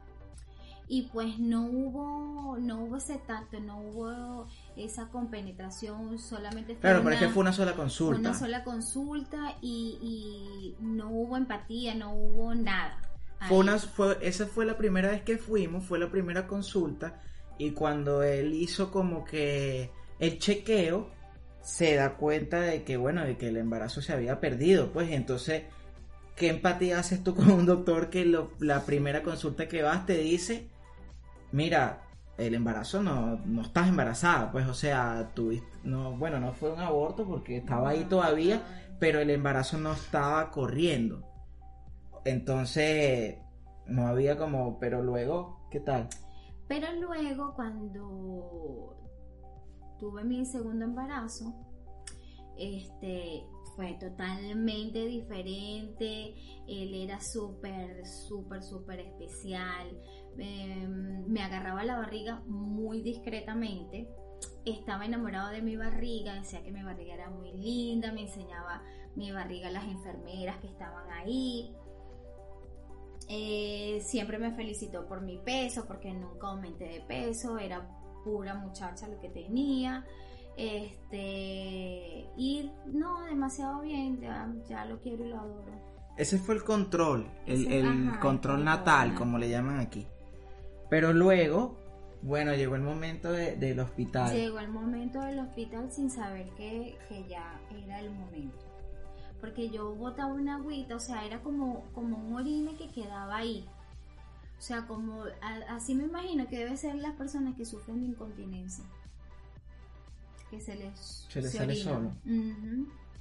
y 0.88 1.04
pues 1.14 1.40
no 1.40 1.68
hubo 1.68 2.58
no 2.60 2.84
hubo 2.84 2.98
ese 2.98 3.18
tacto, 3.20 3.60
no 3.60 3.80
hubo 3.80 4.48
esa 4.76 5.08
compenetración, 5.10 6.18
solamente 6.20 6.76
fue 6.76 6.82
Claro, 6.82 7.00
pero 7.04 7.16
una, 7.16 7.16
es 7.16 7.22
que 7.22 7.30
fue 7.30 7.42
una 7.42 7.54
sola 7.54 7.74
fue 7.74 7.82
consulta. 7.82 8.20
una 8.20 8.34
sola 8.34 8.64
consulta 8.64 9.58
y, 9.62 9.98
y 10.02 10.84
no 10.84 11.10
hubo 11.10 11.38
empatía, 11.38 11.96
no 11.96 12.14
hubo 12.14 12.54
nada. 12.56 12.98
Fue 13.48 13.58
una, 13.58 13.78
fue, 13.80 14.18
esa 14.22 14.46
fue 14.48 14.66
la 14.66 14.78
primera 14.78 15.10
vez 15.12 15.24
que 15.24 15.38
fuimos, 15.38 15.86
fue 15.86 15.98
la 16.00 16.10
primera 16.12 16.48
consulta 16.48 17.22
y 17.58 17.72
cuando 17.72 18.24
él 18.24 18.54
hizo 18.54 18.92
como 18.92 19.24
que 19.24 19.92
el 20.20 20.40
chequeo, 20.40 21.10
se 21.62 21.96
da 21.96 22.16
cuenta 22.16 22.62
de 22.62 22.84
que, 22.84 22.98
bueno, 22.98 23.24
de 23.24 23.38
que 23.38 23.50
el 23.50 23.58
embarazo 23.58 24.02
se 24.02 24.14
había 24.14 24.40
perdido, 24.40 24.92
pues 24.92 25.12
entonces, 25.12 25.64
¿qué 26.36 26.50
empatía 26.50 27.00
haces 27.00 27.24
tú 27.24 27.36
con 27.36 27.52
un 27.52 27.66
doctor 27.66 28.10
que 28.10 28.26
la 28.60 28.86
primera 28.86 29.24
consulta 29.24 29.68
que 29.68 29.84
vas 29.84 30.06
te 30.06 30.18
dice, 30.18 30.70
mira, 31.52 32.04
el 32.38 32.56
embarazo 32.56 33.04
no, 33.04 33.38
no 33.46 33.62
estás 33.62 33.88
embarazada, 33.88 34.52
pues, 34.52 34.68
o 34.68 34.74
sea, 34.74 35.32
tuviste, 35.36 35.68
no, 35.84 36.18
bueno, 36.18 36.40
no 36.40 36.54
fue 36.54 36.72
un 36.72 36.80
aborto 36.80 37.28
porque 37.28 37.58
estaba 37.58 37.90
ahí 37.90 38.06
todavía, 38.06 38.62
pero 39.00 39.20
el 39.20 39.30
embarazo 39.30 39.78
no 39.78 39.94
estaba 39.94 40.50
corriendo. 40.52 41.24
Entonces, 42.26 43.38
no 43.88 44.08
había 44.08 44.38
como, 44.38 44.80
pero 44.80 45.02
luego, 45.02 45.68
¿qué 45.70 45.80
tal? 45.80 46.08
Pero 46.68 46.88
luego 46.94 47.54
cuando 47.56 49.01
tuve 50.02 50.24
mi 50.24 50.44
segundo 50.46 50.84
embarazo, 50.84 51.54
este 52.58 53.46
fue 53.76 53.94
totalmente 53.94 55.06
diferente. 55.06 56.36
Él 56.68 56.94
era 56.94 57.22
súper, 57.22 58.06
súper, 58.06 58.64
súper 58.64 59.00
especial. 59.00 59.88
Eh, 60.38 60.88
me 60.88 61.42
agarraba 61.42 61.84
la 61.84 61.98
barriga 61.98 62.42
muy 62.48 63.02
discretamente. 63.02 64.10
Estaba 64.66 65.06
enamorado 65.06 65.52
de 65.52 65.62
mi 65.62 65.78
barriga, 65.78 66.34
decía 66.34 66.64
que 66.64 66.72
mi 66.72 66.84
barriga 66.84 67.14
era 67.14 67.30
muy 67.30 67.54
linda, 67.54 68.12
me 68.12 68.24
enseñaba 68.24 68.84
mi 69.16 69.32
barriga 69.32 69.70
a 69.70 69.72
las 69.72 69.86
enfermeras 69.86 70.58
que 70.58 70.68
estaban 70.68 71.10
ahí. 71.12 71.76
Eh, 73.30 74.02
siempre 74.02 74.40
me 74.40 74.52
felicitó 74.52 75.08
por 75.08 75.22
mi 75.22 75.38
peso, 75.38 75.86
porque 75.88 76.12
nunca 76.12 76.48
aumenté 76.48 76.86
de 76.86 77.02
peso, 77.02 77.58
era 77.60 78.01
pura 78.24 78.54
muchacha 78.56 79.08
lo 79.08 79.20
que 79.20 79.30
tenía. 79.30 80.06
Este, 80.58 82.28
y 82.38 82.72
no, 82.86 83.24
demasiado 83.26 83.82
bien, 83.82 84.20
ya, 84.20 84.52
ya 84.68 84.86
lo 84.86 85.00
quiero 85.00 85.26
y 85.26 85.30
lo 85.30 85.40
adoro. 85.40 85.72
Ese 86.18 86.38
fue 86.38 86.56
el 86.56 86.64
control, 86.64 87.26
el, 87.46 87.62
Ese- 87.66 87.80
el 87.80 88.10
ajá, 88.10 88.20
control 88.20 88.64
natal, 88.64 89.16
como 89.16 89.38
le 89.38 89.50
llaman 89.50 89.80
aquí. 89.80 90.08
Pero 90.90 91.14
luego, 91.14 91.78
Bueno, 92.24 92.54
llegó 92.54 92.76
el 92.76 92.84
momento 92.84 93.32
de- 93.32 93.56
del 93.56 93.80
hospital. 93.80 94.32
Llegó 94.32 94.60
el 94.60 94.68
momento 94.70 95.20
del 95.22 95.40
hospital 95.40 95.92
sin 95.92 96.12
saber 96.12 96.48
que, 96.52 96.96
que 97.10 97.28
ya 97.28 97.60
era 97.84 98.00
el 98.00 98.12
momento. 98.12 98.60
Porque 99.40 99.72
yo 99.72 99.96
botaba 99.96 100.32
una 100.32 100.58
agüita, 100.58 100.98
o 100.98 101.00
sea, 101.00 101.26
era 101.26 101.42
como, 101.42 101.86
como 101.94 102.18
un 102.18 102.36
orine 102.36 102.76
que 102.78 102.92
quedaba 102.92 103.38
ahí. 103.38 103.66
O 104.62 104.64
sea, 104.64 104.86
como 104.86 105.24
a- 105.42 105.76
así 105.76 105.96
me 105.96 106.04
imagino 106.04 106.48
que 106.48 106.60
debe 106.60 106.78
ser 106.78 106.94
las 106.98 107.16
personas 107.16 107.56
que 107.56 107.66
sufren 107.66 108.00
de 108.00 108.10
incontinencia. 108.10 108.86
Que 110.52 110.60
se 110.62 110.76
les, 110.76 111.26
Se 111.30 111.42
les 111.42 111.52
sale 111.52 111.74
orina. 111.74 111.84
solo. 111.84 112.12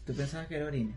¿Tú 0.05 0.13
pensabas 0.15 0.49
que 0.49 0.57
era 0.57 0.67
orina? 0.67 0.95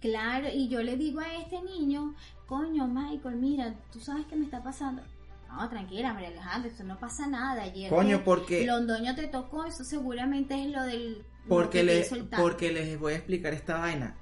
Claro, 0.00 0.48
y 0.50 0.68
yo 0.70 0.82
le 0.82 0.96
digo 0.96 1.20
a 1.20 1.34
este 1.36 1.60
niño, 1.60 2.14
coño, 2.46 2.86
Michael, 2.86 3.36
mira, 3.36 3.74
tú 3.92 4.00
sabes 4.00 4.24
qué 4.24 4.36
me 4.36 4.46
está 4.46 4.62
pasando. 4.62 5.02
No, 5.48 5.68
tranquila, 5.68 6.14
María 6.14 6.28
Alejandra, 6.28 6.70
esto 6.70 6.82
no 6.84 6.98
pasa 6.98 7.26
nada. 7.26 7.62
Ayer 7.64 7.90
Coño, 7.90 8.18
que 8.20 8.24
porque... 8.24 8.66
Londoño 8.66 9.14
te 9.14 9.26
tocó, 9.28 9.66
eso 9.66 9.84
seguramente 9.84 10.62
es 10.64 10.70
lo 10.72 10.82
del... 10.84 11.26
Porque, 11.46 11.80
que 11.80 11.86
te 11.86 11.92
le- 11.94 12.00
hizo 12.00 12.14
el 12.14 12.28
tacto. 12.28 12.42
porque 12.42 12.72
les 12.72 12.98
voy 12.98 13.12
a 13.12 13.16
explicar 13.16 13.52
esta 13.52 13.78
vaina. 13.80 14.16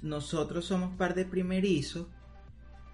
Nosotros 0.00 0.64
somos 0.64 0.96
par 0.96 1.14
de 1.14 1.26
primerizo 1.26 2.08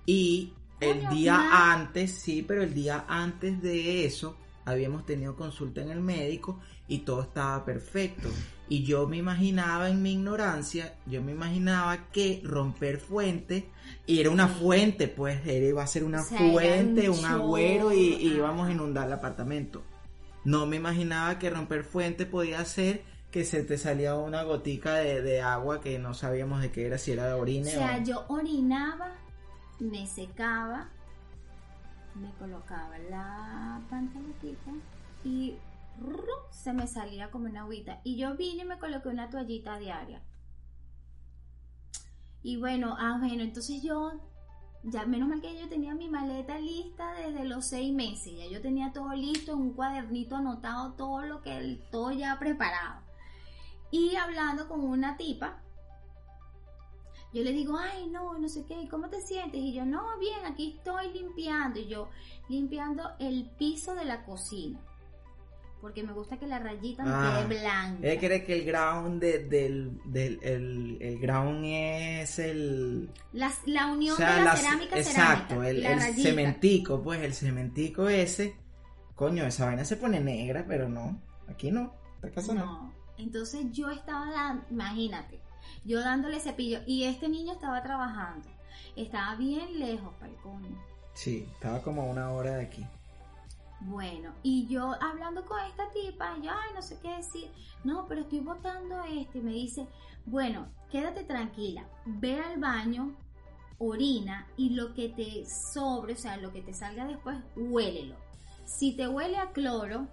y 0.05 0.53
el 0.83 1.09
día 1.09 1.73
antes, 1.73 2.13
sí, 2.13 2.45
pero 2.47 2.63
el 2.63 2.75
día 2.75 3.05
antes 3.09 3.61
de 3.63 4.05
eso 4.05 4.37
habíamos 4.65 5.05
tenido 5.05 5.35
consulta 5.37 5.81
en 5.81 5.91
el 5.91 6.01
médico 6.01 6.61
y 6.89 6.99
todo 6.99 7.23
estaba 7.23 7.65
perfecto. 7.65 8.29
Y 8.69 8.85
yo 8.85 9.07
me 9.07 9.19
imaginaba 9.19 9.91
en 9.91 10.03
mi 10.03 10.13
ignorancia, 10.13 10.95
yo 11.07 11.23
me 11.23 11.33
imaginaba 11.33 12.09
que 12.11 12.41
romper 12.45 12.99
fuente 12.99 13.69
era 14.07 14.31
una 14.31 14.49
fuente, 14.49 15.09
pues 15.09 15.41
era, 15.47 15.67
iba 15.67 15.83
a 15.83 15.87
ser 15.87 16.05
una 16.05 16.23
O 16.23 16.25
sea, 16.25 16.39
fuente, 16.39 17.11
un 17.11 17.25
agüero 17.25 17.93
y, 17.93 18.15
y 18.15 18.35
íbamos 18.35 18.69
a 18.69 18.73
inundar 18.73 19.07
el 19.07 19.13
apartamento. 19.15 19.83
No 20.45 20.67
me 20.67 20.77
imaginaba 20.77 21.39
que 21.39 21.51
romper 21.51 21.85
fuente 21.85 22.27
podía 22.27 22.65
ser 22.65 23.05
que 23.31 23.45
se 23.45 23.63
te 23.65 23.79
salía 23.79 24.15
una 24.15 24.43
gotica 24.43 24.95
de, 24.97 25.23
de 25.23 25.41
agua 25.41 25.81
que 25.81 25.99
no 25.99 26.13
sabíamos 26.13 26.61
de 26.61 26.71
qué 26.71 26.87
era, 26.87 26.99
si 26.99 27.13
era 27.13 27.27
de 27.27 27.33
O 27.33 27.39
orine 27.39 27.71
sea, 27.71 27.99
o... 28.01 28.05
yo 28.05 28.25
orinaba, 28.29 29.11
me 29.83 30.07
secaba, 30.07 30.89
me 32.15 32.33
colocaba 32.35 32.99
la 32.99 33.81
pantallita 33.91 34.71
y 35.25 35.57
se 36.51 36.73
me 36.73 36.87
salía 36.87 37.31
como 37.31 37.47
una 37.47 37.63
agüita. 37.63 38.01
Y 38.05 38.17
yo 38.17 38.37
vine 38.37 38.63
y 38.63 38.67
me 38.67 38.79
coloqué 38.79 39.09
una 39.09 39.29
toallita 39.29 39.79
diaria. 39.79 40.23
Y 42.45 42.57
bueno, 42.57 42.97
ah, 42.99 43.17
bueno, 43.19 43.43
entonces 43.43 43.83
yo, 43.83 44.13
ya 44.85 45.05
menos 45.05 45.29
mal 45.29 45.41
que 45.41 45.59
yo 45.59 45.69
tenía 45.69 45.95
mi 45.95 46.09
maleta 46.09 46.59
lista 46.59 47.15
desde 47.15 47.45
los 47.45 47.67
seis 47.67 47.93
meses. 47.93 48.35
Ya 48.37 48.47
yo 48.47 48.61
tenía 48.61 48.93
todo 48.93 49.13
listo, 49.15 49.57
un 49.57 49.75
cuadernito 49.75 50.37
anotado, 50.37 50.93
todo 50.93 51.23
lo 51.23 51.43
que, 51.43 51.81
todo 51.91 52.13
ya 52.13 52.39
preparado. 52.39 53.01
Y 53.91 54.15
hablando 54.17 54.69
con 54.69 54.81
una 54.81 55.17
tipa, 55.17 55.62
yo 57.33 57.43
le 57.43 57.53
digo, 57.53 57.77
ay, 57.79 58.09
no, 58.11 58.39
no 58.39 58.49
sé 58.49 58.65
qué, 58.67 58.89
¿cómo 58.91 59.09
te 59.09 59.21
sientes? 59.23 59.61
Y 59.61 59.73
yo, 59.73 59.85
no, 59.87 60.19
bien, 60.19 60.45
aquí 60.45 60.75
estoy 60.77 61.13
limpiando. 61.13 61.79
Y 61.81 61.87
yo, 61.89 62.09
limpiando 62.49 63.11
el 63.19 63.49
piso 63.59 63.95
de 63.95 64.05
la 64.05 64.25
cocina. 64.25 64.79
Porque 65.81 66.05
me 66.05 66.13
gusta 66.13 66.39
que 66.39 66.47
la 66.47 66.61
rayita 66.61 67.03
me 67.03 67.11
Ah, 67.13 67.43
quede 67.45 67.61
blanca. 67.61 68.07
Ella 68.07 68.21
cree 68.21 68.45
que 68.45 68.53
el 68.55 68.65
ground 68.65 69.21
de- 69.21 69.41
del, 69.49 69.99
del 70.05 70.39
el, 70.43 70.99
el 71.01 71.19
ground 71.19 71.65
es 71.65 72.39
el 72.39 73.11
Las- 73.33 73.67
la 73.67 73.87
unión 73.91 74.15
o 74.15 74.17
sea, 74.17 74.31
de 74.35 74.39
la 74.39 74.45
las- 74.45 74.61
cerámica 74.61 74.97
exacto, 74.99 75.55
cerámica. 75.61 75.71
el, 75.71 75.83
la 75.83 76.09
el 76.09 76.15
cementico, 76.15 77.03
pues 77.03 77.21
el 77.23 77.35
cementico 77.35 78.09
ese, 78.09 78.55
coño, 79.17 79.45
esa 79.45 79.67
vaina 79.67 79.85
se 79.85 79.97
pone 79.97 80.21
negra, 80.21 80.65
pero 80.69 80.89
no, 80.89 81.21
aquí 81.49 81.73
no, 81.73 81.93
esta 82.15 82.31
casa 82.31 82.55
no. 82.55 82.65
No. 82.65 82.93
Entonces 83.19 83.67
yo 83.73 83.91
estaba 83.91 84.31
dando, 84.31 84.65
imagínate, 84.71 85.41
yo 85.85 86.01
dándole 86.01 86.41
cepillo 86.41 86.81
y 86.87 87.05
este 87.05 87.29
niño 87.29 87.53
estaba 87.53 87.83
trabajando. 87.83 88.49
Estaba 88.97 89.37
bien 89.37 89.79
lejos, 89.79 90.13
para 90.15 90.33
el 90.33 90.39
coño. 90.39 90.77
Sí, 91.15 91.47
estaba 91.53 91.83
como 91.83 92.03
a 92.03 92.07
una 92.07 92.31
hora 92.31 92.57
de 92.57 92.63
aquí. 92.65 92.87
Bueno, 93.81 94.33
y 94.43 94.67
yo 94.69 94.95
hablando 95.03 95.45
con 95.45 95.59
esta 95.65 95.91
tipa, 95.91 96.37
yo, 96.41 96.51
ay, 96.51 96.71
no 96.75 96.83
sé 96.83 96.99
qué 97.01 97.17
decir, 97.17 97.51
no, 97.83 98.07
pero 98.07 98.21
estoy 98.21 98.41
votando 98.41 99.03
este, 99.05 99.39
y 99.39 99.43
me 99.43 99.53
dice, 99.53 99.89
bueno, 100.25 100.69
quédate 100.91 101.25
tranquila, 101.25 101.85
ve 102.05 102.41
al 102.41 102.61
baño, 102.61 103.17
orina, 103.79 104.47
y 104.57 104.71
lo 104.71 104.95
que 104.95 105.09
te 105.09 105.45
sobre, 105.47 106.13
o 106.13 106.17
sea, 106.17 106.37
lo 106.37 106.53
que 106.53 106.63
te 106.63 106.73
salga 106.73 107.07
después, 107.07 107.37
huélelo. 107.57 108.15
Si 108.65 108.97
te 108.97 109.09
huele 109.09 109.39
a 109.39 109.51
cloro, 109.51 110.07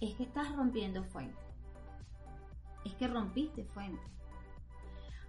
es 0.00 0.14
que 0.14 0.22
estás 0.22 0.54
rompiendo 0.56 1.04
fuente. 1.04 1.36
Es 2.86 2.94
que 2.94 3.06
rompiste 3.06 3.64
fuente. 3.64 4.00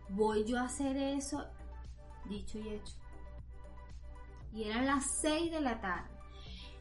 Voy 0.09 0.43
yo 0.45 0.57
a 0.57 0.63
hacer 0.63 0.97
eso, 0.97 1.45
dicho 2.25 2.59
y 2.59 2.69
hecho. 2.69 2.93
Y 4.53 4.63
eran 4.63 4.85
las 4.85 5.05
6 5.21 5.51
de 5.51 5.61
la 5.61 5.79
tarde. 5.79 6.09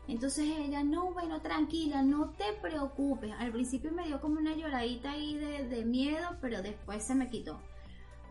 Entonces 0.08 0.46
ella, 0.58 0.82
no, 0.82 1.12
bueno, 1.12 1.42
tranquila, 1.42 2.02
no 2.02 2.30
te 2.30 2.54
preocupes. 2.62 3.30
Al 3.38 3.52
principio 3.52 3.92
me 3.92 4.06
dio 4.06 4.20
como 4.22 4.40
una 4.40 4.56
lloradita 4.56 5.10
ahí 5.10 5.36
de, 5.36 5.68
de 5.68 5.84
miedo, 5.84 6.38
pero 6.40 6.62
después 6.62 7.04
se 7.04 7.14
me 7.14 7.28
quitó. 7.28 7.60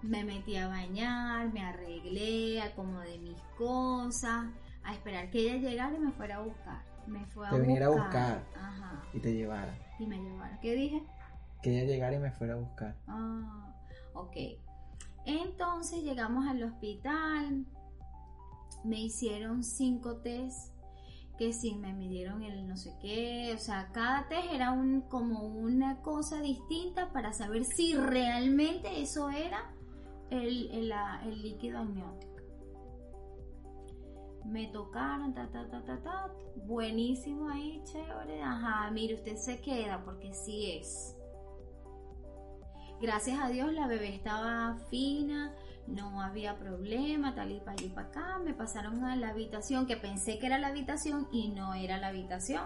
Me 0.02 0.24
metí 0.24 0.58
a 0.58 0.68
bañar, 0.68 1.54
me 1.54 1.62
arreglé, 1.62 2.62
acomodé 2.62 3.20
mis 3.20 3.40
cosas, 3.58 4.48
a 4.84 4.94
esperar 4.94 5.30
que 5.30 5.40
ella 5.40 5.58
llegara 5.58 5.96
y 5.96 6.00
me 6.00 6.12
fuera 6.12 6.38
a 6.38 6.42
buscar. 6.42 6.82
Me 7.06 7.26
fue 7.28 7.48
a 7.48 7.52
Te 7.52 7.60
viniera 7.60 7.86
a 7.86 7.90
buscar. 7.90 8.44
Ajá. 8.56 9.04
Y 9.14 9.20
te 9.20 9.34
llevara. 9.34 9.78
Y 10.00 10.08
me 10.08 10.18
llevara. 10.18 10.60
¿Qué 10.60 10.74
dije? 10.74 11.04
Que 11.62 11.78
ella 11.78 11.92
llegara 11.92 12.16
y 12.16 12.20
me 12.20 12.32
fuera 12.32 12.54
a 12.54 12.58
buscar. 12.58 12.96
Ah, 13.08 13.76
ok. 14.14 14.36
Entonces 15.28 16.04
llegamos 16.04 16.48
al 16.48 16.64
hospital, 16.64 17.66
me 18.86 19.02
hicieron 19.02 19.62
cinco 19.62 20.22
test, 20.22 20.74
que 21.38 21.52
sí, 21.52 21.76
me 21.76 21.92
midieron 21.92 22.44
el 22.44 22.66
no 22.66 22.78
sé 22.78 22.96
qué, 23.02 23.54
o 23.54 23.60
sea, 23.60 23.92
cada 23.92 24.30
test 24.30 24.48
era 24.54 24.72
un, 24.72 25.02
como 25.02 25.44
una 25.44 26.02
cosa 26.02 26.42
distinta 26.42 27.12
para 27.12 27.34
saber 27.34 27.66
si 27.66 27.94
realmente 27.94 29.02
eso 29.02 29.30
era 29.30 29.70
el, 30.30 30.72
el, 30.72 30.94
el 31.26 31.42
líquido 31.42 31.80
amniótico. 31.80 32.38
Me 34.46 34.68
tocaron, 34.68 35.34
ta, 35.34 35.52
ta, 35.52 35.70
ta, 35.70 35.84
ta, 35.84 36.02
ta, 36.02 36.34
buenísimo 36.66 37.50
ahí, 37.50 37.84
chévere, 37.84 38.42
ajá, 38.42 38.90
mire, 38.92 39.16
usted 39.16 39.36
se 39.36 39.60
queda 39.60 40.06
porque 40.06 40.34
sí 40.34 40.72
es. 40.72 41.17
Gracias 43.02 43.40
a 43.40 43.50
Dios 43.50 43.72
la 43.74 43.88
bebé 43.88 44.14
estaba 44.16 44.78
fina, 44.90 45.54
no 45.86 46.22
había 46.22 46.58
problema, 46.58 47.36
tal 47.36 47.52
y 47.52 47.60
para 47.60 47.74
allí 47.74 47.90
para 47.90 48.08
acá. 48.08 48.40
Me 48.40 48.54
pasaron 48.54 49.04
a 49.06 49.16
la 49.16 49.30
habitación 49.30 49.86
que 49.86 49.98
pensé 49.98 50.40
que 50.40 50.48
era 50.48 50.58
la 50.58 50.68
habitación 50.70 51.28
y 51.32 51.50
no 51.50 51.74
era 51.76 51.98
la 51.98 52.08
habitación. 52.08 52.64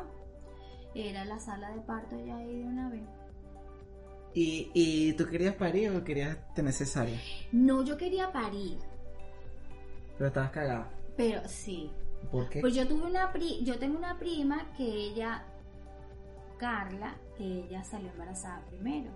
Era 0.93 1.25
la 1.25 1.39
sala 1.39 1.71
de 1.71 1.81
parto 1.81 2.17
ya 2.25 2.37
ahí 2.37 2.59
de 2.59 2.65
una 2.65 2.89
vez. 2.89 3.03
¿Y, 4.33 4.71
y 4.73 5.13
tú 5.13 5.27
querías 5.27 5.55
parir 5.55 5.91
o 5.91 6.03
querías 6.03 6.37
tener 6.53 6.73
cesárea? 6.73 7.19
No, 7.51 7.83
yo 7.83 7.97
quería 7.97 8.31
parir, 8.31 8.77
Pero 10.17 10.27
estabas 10.27 10.51
cagada. 10.51 10.89
pero 11.17 11.41
sí. 11.47 11.91
¿Por 12.31 12.47
qué? 12.49 12.61
Pues 12.61 12.75
yo 12.75 12.87
tuve 12.87 13.03
una 13.07 13.31
pri 13.33 13.63
yo 13.65 13.77
tengo 13.79 13.97
una 13.97 14.17
prima 14.19 14.71
que 14.77 14.83
ella, 14.85 15.43
Carla, 16.57 17.15
que 17.37 17.43
ella 17.65 17.83
salió 17.83 18.09
embarazada 18.11 18.63
primero. 18.67 19.11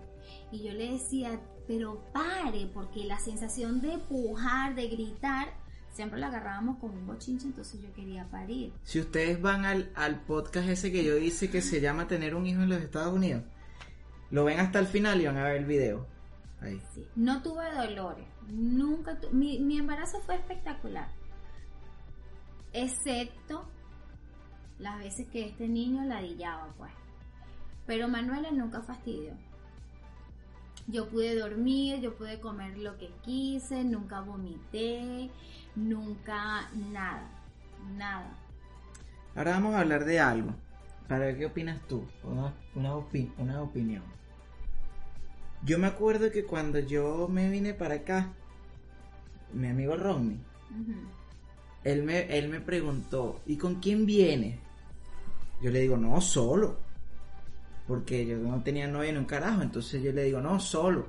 Y 0.51 0.63
yo 0.63 0.73
le 0.73 0.91
decía, 0.93 1.39
pero 1.67 2.03
pare, 2.13 2.69
porque 2.73 3.03
la 3.05 3.19
sensación 3.19 3.81
de 3.81 3.97
pujar, 3.97 4.75
de 4.75 4.87
gritar, 4.87 5.49
siempre 5.91 6.19
la 6.19 6.27
agarrábamos 6.27 6.77
con 6.79 6.91
un 6.91 7.07
bochinche, 7.07 7.47
entonces 7.47 7.81
yo 7.81 7.91
quería 7.93 8.25
parir. 8.29 8.73
Si 8.83 8.99
ustedes 8.99 9.41
van 9.41 9.65
al, 9.65 9.91
al 9.95 10.21
podcast 10.21 10.67
ese 10.69 10.91
que 10.91 11.03
yo 11.03 11.17
hice 11.17 11.49
que 11.49 11.61
se 11.61 11.81
llama 11.81 12.07
Tener 12.07 12.35
un 12.35 12.45
hijo 12.45 12.61
en 12.61 12.69
los 12.69 12.81
Estados 12.81 13.13
Unidos, 13.13 13.43
lo 14.31 14.43
ven 14.45 14.59
hasta 14.59 14.79
el 14.79 14.87
final 14.87 15.21
y 15.21 15.25
van 15.25 15.37
a 15.37 15.43
ver 15.43 15.57
el 15.57 15.65
video. 15.65 16.07
Ahí. 16.61 16.81
Sí. 16.93 17.05
No 17.15 17.41
tuve 17.43 17.63
dolores, 17.73 18.25
nunca 18.47 19.19
tu- 19.19 19.29
mi, 19.31 19.59
mi 19.59 19.77
embarazo 19.77 20.19
fue 20.21 20.35
espectacular, 20.35 21.09
excepto 22.73 23.65
las 24.79 24.99
veces 24.99 25.27
que 25.29 25.45
este 25.45 25.67
niño 25.67 26.03
ladillaba, 26.05 26.73
pues. 26.77 26.91
Pero 27.85 28.07
Manuela 28.07 28.51
nunca 28.51 28.81
fastidió. 28.81 29.33
Yo 30.87 31.09
pude 31.09 31.35
dormir, 31.35 31.99
yo 31.99 32.15
pude 32.15 32.39
comer 32.39 32.77
lo 32.77 32.97
que 32.97 33.09
quise, 33.23 33.83
nunca 33.83 34.21
vomité, 34.21 35.29
nunca 35.75 36.69
nada, 36.73 37.27
nada. 37.97 38.37
Ahora 39.35 39.51
vamos 39.51 39.73
a 39.75 39.79
hablar 39.79 40.05
de 40.05 40.19
algo. 40.19 40.51
Para 41.07 41.25
ver 41.25 41.37
qué 41.37 41.45
opinas 41.47 41.79
tú. 41.87 42.05
Una, 42.23 42.53
una, 42.75 42.93
opi- 42.95 43.31
una 43.37 43.61
opinión. 43.61 44.03
Yo 45.63 45.79
me 45.79 45.87
acuerdo 45.87 46.31
que 46.31 46.45
cuando 46.45 46.79
yo 46.79 47.27
me 47.27 47.49
vine 47.49 47.73
para 47.73 47.95
acá, 47.95 48.33
mi 49.53 49.67
amigo 49.67 49.95
Rodney, 49.95 50.39
Ujú. 50.69 50.93
él 51.83 52.03
me, 52.03 52.37
él 52.37 52.49
me 52.49 52.59
preguntó, 52.59 53.41
¿y 53.47 53.57
con 53.57 53.75
quién 53.81 54.05
viene? 54.05 54.59
Yo 55.61 55.71
le 55.71 55.79
digo, 55.79 55.97
no, 55.97 56.21
solo. 56.21 56.77
Porque 57.87 58.25
yo 58.25 58.37
no 58.37 58.63
tenía 58.63 58.87
novia 58.87 59.11
en 59.11 59.17
un 59.17 59.25
carajo, 59.25 59.61
entonces 59.61 60.01
yo 60.01 60.11
le 60.11 60.23
digo, 60.23 60.41
no, 60.41 60.59
solo. 60.59 61.07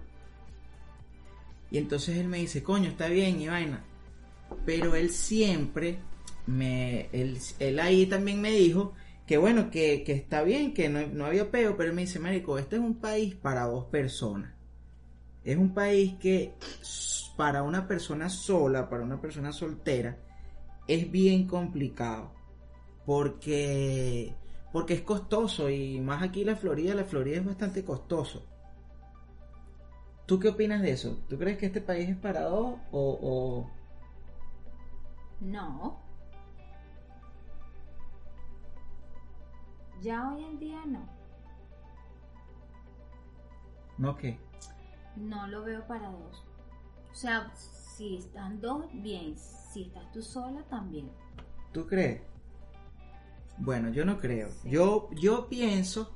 Y 1.70 1.78
entonces 1.78 2.16
él 2.18 2.28
me 2.28 2.38
dice, 2.38 2.62
coño, 2.62 2.90
está 2.90 3.08
bien 3.08 3.40
y 3.40 3.48
vaina. 3.48 3.82
Pero 4.64 4.94
él 4.94 5.10
siempre 5.10 5.98
me. 6.46 7.08
Él, 7.12 7.38
él 7.58 7.80
ahí 7.80 8.06
también 8.06 8.40
me 8.40 8.52
dijo 8.52 8.94
que 9.26 9.38
bueno, 9.38 9.70
que, 9.70 10.04
que 10.04 10.12
está 10.12 10.42
bien, 10.42 10.72
que 10.72 10.88
no, 10.88 11.04
no, 11.08 11.26
había 11.26 11.50
peo, 11.50 11.76
pero 11.76 11.90
él 11.90 11.96
me 11.96 12.02
dice, 12.02 12.20
Marico, 12.20 12.58
este 12.58 12.76
es 12.76 12.82
un 12.82 12.94
país 12.94 13.34
para 13.34 13.64
dos 13.64 13.86
personas. 13.86 14.52
Es 15.44 15.56
un 15.56 15.74
país 15.74 16.14
que 16.20 16.52
para 17.36 17.62
una 17.62 17.88
persona 17.88 18.28
sola, 18.28 18.88
para 18.88 19.02
una 19.02 19.20
persona 19.20 19.52
soltera, 19.52 20.16
es 20.86 21.10
bien 21.10 21.46
complicado. 21.46 22.32
Porque, 23.04 24.32
porque 24.76 24.92
es 24.92 25.00
costoso 25.00 25.70
y 25.70 26.00
más 26.02 26.22
aquí 26.22 26.44
la 26.44 26.54
Florida, 26.54 26.94
la 26.94 27.06
Florida 27.06 27.38
es 27.38 27.46
bastante 27.46 27.82
costoso. 27.82 28.44
¿Tú 30.26 30.38
qué 30.38 30.50
opinas 30.50 30.82
de 30.82 30.90
eso? 30.90 31.16
¿Tú 31.30 31.38
crees 31.38 31.56
que 31.56 31.64
este 31.64 31.80
país 31.80 32.10
es 32.10 32.16
para 32.18 32.42
dos 32.42 32.74
o... 32.92 33.18
o... 33.22 33.70
No. 35.40 35.98
Ya 40.02 40.30
hoy 40.30 40.44
en 40.44 40.58
día 40.58 40.84
no. 40.84 41.08
¿No 43.96 44.14
qué? 44.14 44.38
No 45.16 45.46
lo 45.46 45.64
veo 45.64 45.86
para 45.86 46.10
dos. 46.10 46.44
O 47.10 47.14
sea, 47.14 47.50
si 47.54 48.18
están 48.18 48.60
dos, 48.60 48.84
bien. 48.92 49.38
Si 49.38 49.84
estás 49.84 50.12
tú 50.12 50.20
sola, 50.20 50.62
también. 50.68 51.10
¿Tú 51.72 51.86
crees? 51.86 52.35
Bueno, 53.58 53.90
yo 53.90 54.04
no 54.04 54.18
creo. 54.18 54.48
Yo, 54.64 55.08
yo 55.12 55.48
pienso 55.48 56.14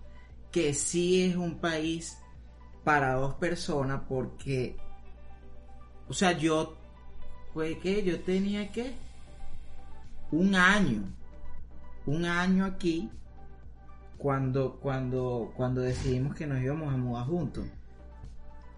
que 0.51 0.75
sí 0.75 1.23
es 1.23 1.37
un 1.37 1.59
país 1.59 2.19
para 2.85 3.15
dos 3.15 3.35
personas 3.35 4.03
porque, 4.09 4.77
o 6.09 6.13
sea, 6.13 6.33
yo, 6.33 6.77
fue 7.53 7.79
que 7.79 8.03
yo 8.03 8.21
tenía 8.21 8.71
que 8.71 8.95
un 10.31 10.55
año, 10.55 11.03
un 12.07 12.25
año 12.25 12.65
aquí 12.65 13.11
cuando, 14.19 14.79
cuando, 14.81 15.53
cuando 15.57 15.81
decidimos 15.81 16.35
que 16.35 16.47
nos 16.47 16.61
íbamos 16.61 16.93
a 16.93 16.97
mudar 16.97 17.27
juntos. 17.27 17.65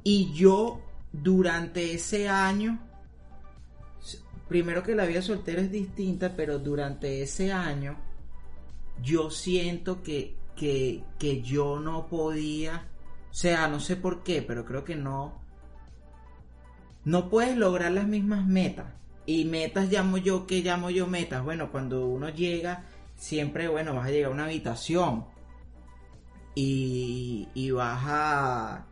Y 0.04 0.32
yo 0.32 0.80
durante 1.12 1.94
ese 1.94 2.28
año, 2.28 2.78
primero 4.48 4.82
que 4.82 4.94
la 4.94 5.04
vida 5.04 5.22
soltera 5.22 5.62
es 5.62 5.70
distinta, 5.70 6.34
pero 6.36 6.58
durante 6.58 7.22
ese 7.22 7.52
año 7.52 7.96
yo 9.02 9.30
siento 9.30 10.02
que, 10.02 10.36
que, 10.56 11.04
que 11.18 11.42
yo 11.42 11.80
no 11.80 12.06
podía, 12.06 12.88
o 13.30 13.34
sea, 13.34 13.68
no 13.68 13.80
sé 13.80 13.96
por 13.96 14.22
qué, 14.22 14.42
pero 14.42 14.64
creo 14.64 14.84
que 14.84 14.96
no, 14.96 15.42
no 17.04 17.28
puedes 17.28 17.56
lograr 17.56 17.92
las 17.92 18.06
mismas 18.06 18.46
metas. 18.46 18.86
Y 19.24 19.44
metas 19.44 19.90
llamo 19.90 20.18
yo, 20.18 20.46
¿qué 20.46 20.62
llamo 20.62 20.90
yo 20.90 21.06
metas? 21.06 21.44
Bueno, 21.44 21.70
cuando 21.70 22.06
uno 22.06 22.28
llega, 22.28 22.86
siempre, 23.14 23.68
bueno, 23.68 23.94
vas 23.94 24.08
a 24.08 24.10
llegar 24.10 24.30
a 24.30 24.34
una 24.34 24.44
habitación 24.44 25.26
y, 26.54 27.48
y 27.54 27.70
vas 27.70 28.02
a 28.06 28.86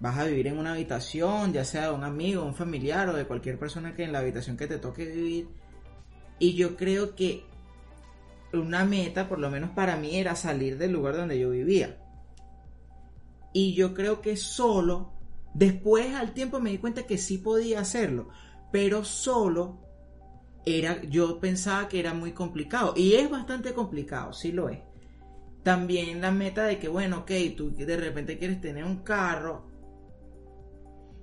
vas 0.00 0.18
a 0.18 0.24
vivir 0.24 0.48
en 0.48 0.58
una 0.58 0.72
habitación, 0.72 1.52
ya 1.52 1.64
sea 1.64 1.84
de 1.88 1.94
un 1.94 2.04
amigo, 2.04 2.44
un 2.44 2.54
familiar 2.54 3.08
o 3.08 3.14
de 3.14 3.26
cualquier 3.26 3.58
persona 3.58 3.94
que 3.94 4.04
en 4.04 4.12
la 4.12 4.18
habitación 4.18 4.56
que 4.56 4.66
te 4.66 4.78
toque 4.78 5.06
vivir. 5.06 5.48
Y 6.38 6.54
yo 6.54 6.76
creo 6.76 7.14
que 7.14 7.44
una 8.58 8.84
meta, 8.84 9.28
por 9.28 9.38
lo 9.38 9.50
menos 9.50 9.70
para 9.70 9.96
mí, 9.96 10.16
era 10.16 10.36
salir 10.36 10.78
del 10.78 10.92
lugar 10.92 11.16
donde 11.16 11.38
yo 11.38 11.50
vivía. 11.50 11.98
Y 13.52 13.74
yo 13.74 13.94
creo 13.94 14.20
que 14.20 14.36
solo, 14.36 15.12
después 15.54 16.14
al 16.14 16.32
tiempo 16.32 16.60
me 16.60 16.70
di 16.70 16.78
cuenta 16.78 17.04
que 17.04 17.18
sí 17.18 17.38
podía 17.38 17.80
hacerlo, 17.80 18.28
pero 18.72 19.04
solo 19.04 19.78
era, 20.66 21.02
yo 21.02 21.38
pensaba 21.40 21.88
que 21.88 22.00
era 22.00 22.14
muy 22.14 22.32
complicado. 22.32 22.94
Y 22.96 23.14
es 23.14 23.30
bastante 23.30 23.72
complicado, 23.72 24.32
sí 24.32 24.52
lo 24.52 24.68
es. 24.68 24.80
También 25.62 26.20
la 26.20 26.30
meta 26.30 26.64
de 26.64 26.78
que, 26.78 26.88
bueno, 26.88 27.18
ok, 27.18 27.30
tú 27.56 27.74
de 27.74 27.96
repente 27.96 28.38
quieres 28.38 28.60
tener 28.60 28.84
un 28.84 29.02
carro. 29.02 29.66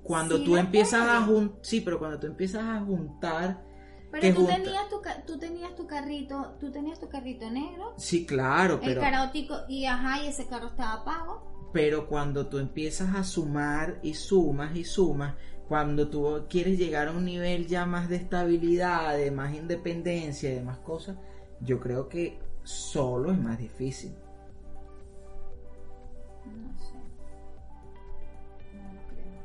Cuando 0.04 0.42
tú 0.44 0.58
empiezas 0.58 1.08
a 1.08 1.22
juntar, 1.22 1.60
sí, 1.62 1.82
pero 1.82 2.00
cuando 2.00 2.20
tú 2.20 2.28
empiezas 2.28 2.64
a 2.64 2.80
juntar 2.80 3.71
pero 4.12 4.36
tú 4.36 4.46
tenías, 4.46 4.90
tu, 4.90 5.02
tú 5.26 5.40
tenías 5.40 5.76
tu 5.76 5.88
carrito, 5.88 6.56
tú 6.60 6.70
tenías 6.70 7.00
tu 7.00 7.08
carrito 7.08 7.50
negro. 7.50 7.94
Sí, 7.98 8.26
claro, 8.26 8.80
pero... 8.82 9.02
El 9.02 9.12
carótico, 9.12 9.56
y 9.70 9.86
ajá, 9.86 10.24
y 10.24 10.28
ese 10.28 10.48
carro 10.48 10.68
estaba 10.68 11.06
pago. 11.06 11.70
Pero 11.72 12.08
cuando 12.08 12.48
tú 12.48 12.58
empiezas 12.58 13.16
a 13.16 13.24
sumar 13.24 14.00
y 14.04 14.14
sumas 14.14 14.76
y 14.76 14.84
sumas, 14.84 15.36
cuando 15.70 16.10
tú 16.10 16.46
quieres 16.50 16.78
llegar 16.78 17.08
a 17.08 17.12
un 17.12 17.24
nivel 17.24 17.68
ya 17.68 17.86
más 17.86 18.10
de 18.10 18.18
estabilidad, 18.18 19.16
de 19.16 19.32
más 19.32 19.56
independencia 19.56 20.52
y 20.52 20.56
de 20.56 20.62
más 20.62 20.80
cosas, 20.80 21.16
yo 21.62 21.80
creo 21.80 22.10
que 22.10 22.38
solo 22.64 23.32
es 23.32 23.38
más 23.40 23.58
difícil. 23.58 24.14
No 26.46 26.78
sé. 26.78 26.94
No 28.74 28.94
lo 28.94 29.08
creo. 29.08 29.42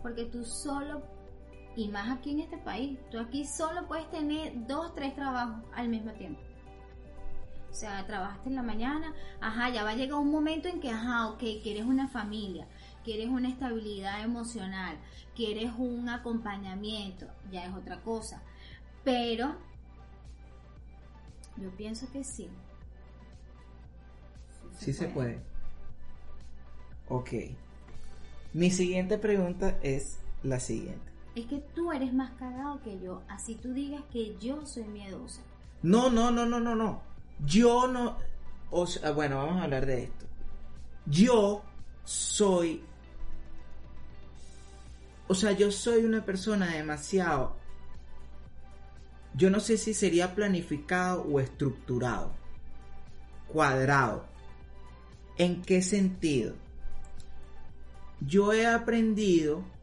Porque 0.00 0.26
tú 0.26 0.44
solo 0.44 1.15
y 1.76 1.88
más 1.88 2.10
aquí 2.10 2.30
en 2.30 2.40
este 2.40 2.56
país, 2.56 2.98
tú 3.10 3.20
aquí 3.20 3.44
solo 3.44 3.86
puedes 3.86 4.10
tener 4.10 4.66
dos, 4.66 4.94
tres 4.94 5.14
trabajos 5.14 5.62
al 5.74 5.88
mismo 5.88 6.10
tiempo. 6.12 6.40
O 7.70 7.74
sea, 7.74 8.06
trabajaste 8.06 8.48
en 8.48 8.56
la 8.56 8.62
mañana, 8.62 9.12
ajá, 9.40 9.68
ya 9.68 9.84
va 9.84 9.90
a 9.90 9.94
llegar 9.94 10.18
un 10.18 10.30
momento 10.30 10.68
en 10.68 10.80
que, 10.80 10.90
ajá, 10.90 11.28
ok, 11.28 11.42
quieres 11.62 11.84
una 11.84 12.08
familia, 12.08 12.66
quieres 13.04 13.28
una 13.28 13.50
estabilidad 13.50 14.24
emocional, 14.24 14.96
quieres 15.34 15.70
un 15.76 16.08
acompañamiento, 16.08 17.26
ya 17.52 17.66
es 17.66 17.74
otra 17.74 18.00
cosa. 18.00 18.42
Pero 19.04 19.54
yo 21.58 21.70
pienso 21.76 22.10
que 22.10 22.24
sí. 22.24 22.48
Sí, 24.78 24.94
se, 24.94 25.08
puede. 25.08 25.40
Ok. 27.08 27.30
Mi 28.54 28.70
siguiente 28.70 29.18
pregunta 29.18 29.78
es 29.82 30.18
la 30.42 30.60
siguiente 30.60 31.15
es 31.36 31.46
que 31.46 31.58
tú 31.74 31.92
eres 31.92 32.14
más 32.14 32.32
cagado 32.38 32.80
que 32.82 32.98
yo, 32.98 33.22
así 33.28 33.56
tú 33.56 33.74
digas 33.74 34.02
que 34.10 34.36
yo 34.38 34.64
soy 34.64 34.84
miedosa. 34.84 35.42
No, 35.82 36.08
no, 36.08 36.30
no, 36.30 36.46
no, 36.46 36.58
no, 36.58 36.74
no. 36.74 37.02
Yo 37.44 37.86
no... 37.86 38.16
O 38.70 38.86
sea, 38.86 39.10
bueno, 39.12 39.36
vamos 39.36 39.60
a 39.60 39.64
hablar 39.64 39.84
de 39.84 40.04
esto. 40.04 40.26
Yo 41.04 41.62
soy... 42.04 42.82
O 45.28 45.34
sea, 45.34 45.52
yo 45.52 45.70
soy 45.70 46.04
una 46.06 46.24
persona 46.24 46.72
demasiado... 46.72 47.54
Yo 49.34 49.50
no 49.50 49.60
sé 49.60 49.76
si 49.76 49.92
sería 49.92 50.34
planificado 50.34 51.22
o 51.24 51.38
estructurado. 51.38 52.32
Cuadrado. 53.48 54.24
¿En 55.36 55.60
qué 55.60 55.82
sentido? 55.82 56.54
Yo 58.20 58.54
he 58.54 58.66
aprendido 58.66 59.75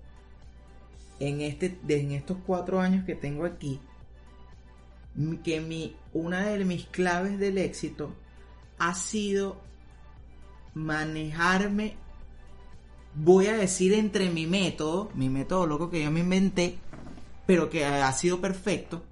en, 1.19 1.41
este, 1.41 1.78
en 1.88 2.12
estos 2.12 2.38
cuatro 2.45 2.80
años 2.80 3.06
que 3.06 3.15
tengo 3.15 3.45
aquí, 3.45 3.80
que 5.43 5.62
mi, 5.62 5.95
una 6.13 6.47
de 6.47 6.65
mis 6.65 6.86
claves 6.86 7.39
del 7.39 7.58
éxito 7.58 8.13
ha 8.80 8.95
sido 8.95 9.62
manejarme, 10.73 11.95
voy 13.15 13.47
a 13.47 13.54
decir 13.54 13.93
entre 13.93 14.30
mi 14.30 14.47
método, 14.47 15.12
mi 15.13 15.30
método 15.30 15.67
loco 15.67 15.89
que 15.89 16.04
yo 16.04 16.12
me 16.12 16.21
inventé, 16.21 16.78
pero 17.45 17.69
que 17.69 17.86
ha 17.86 18.12
sido 18.13 18.41
perfecto, 18.41 19.04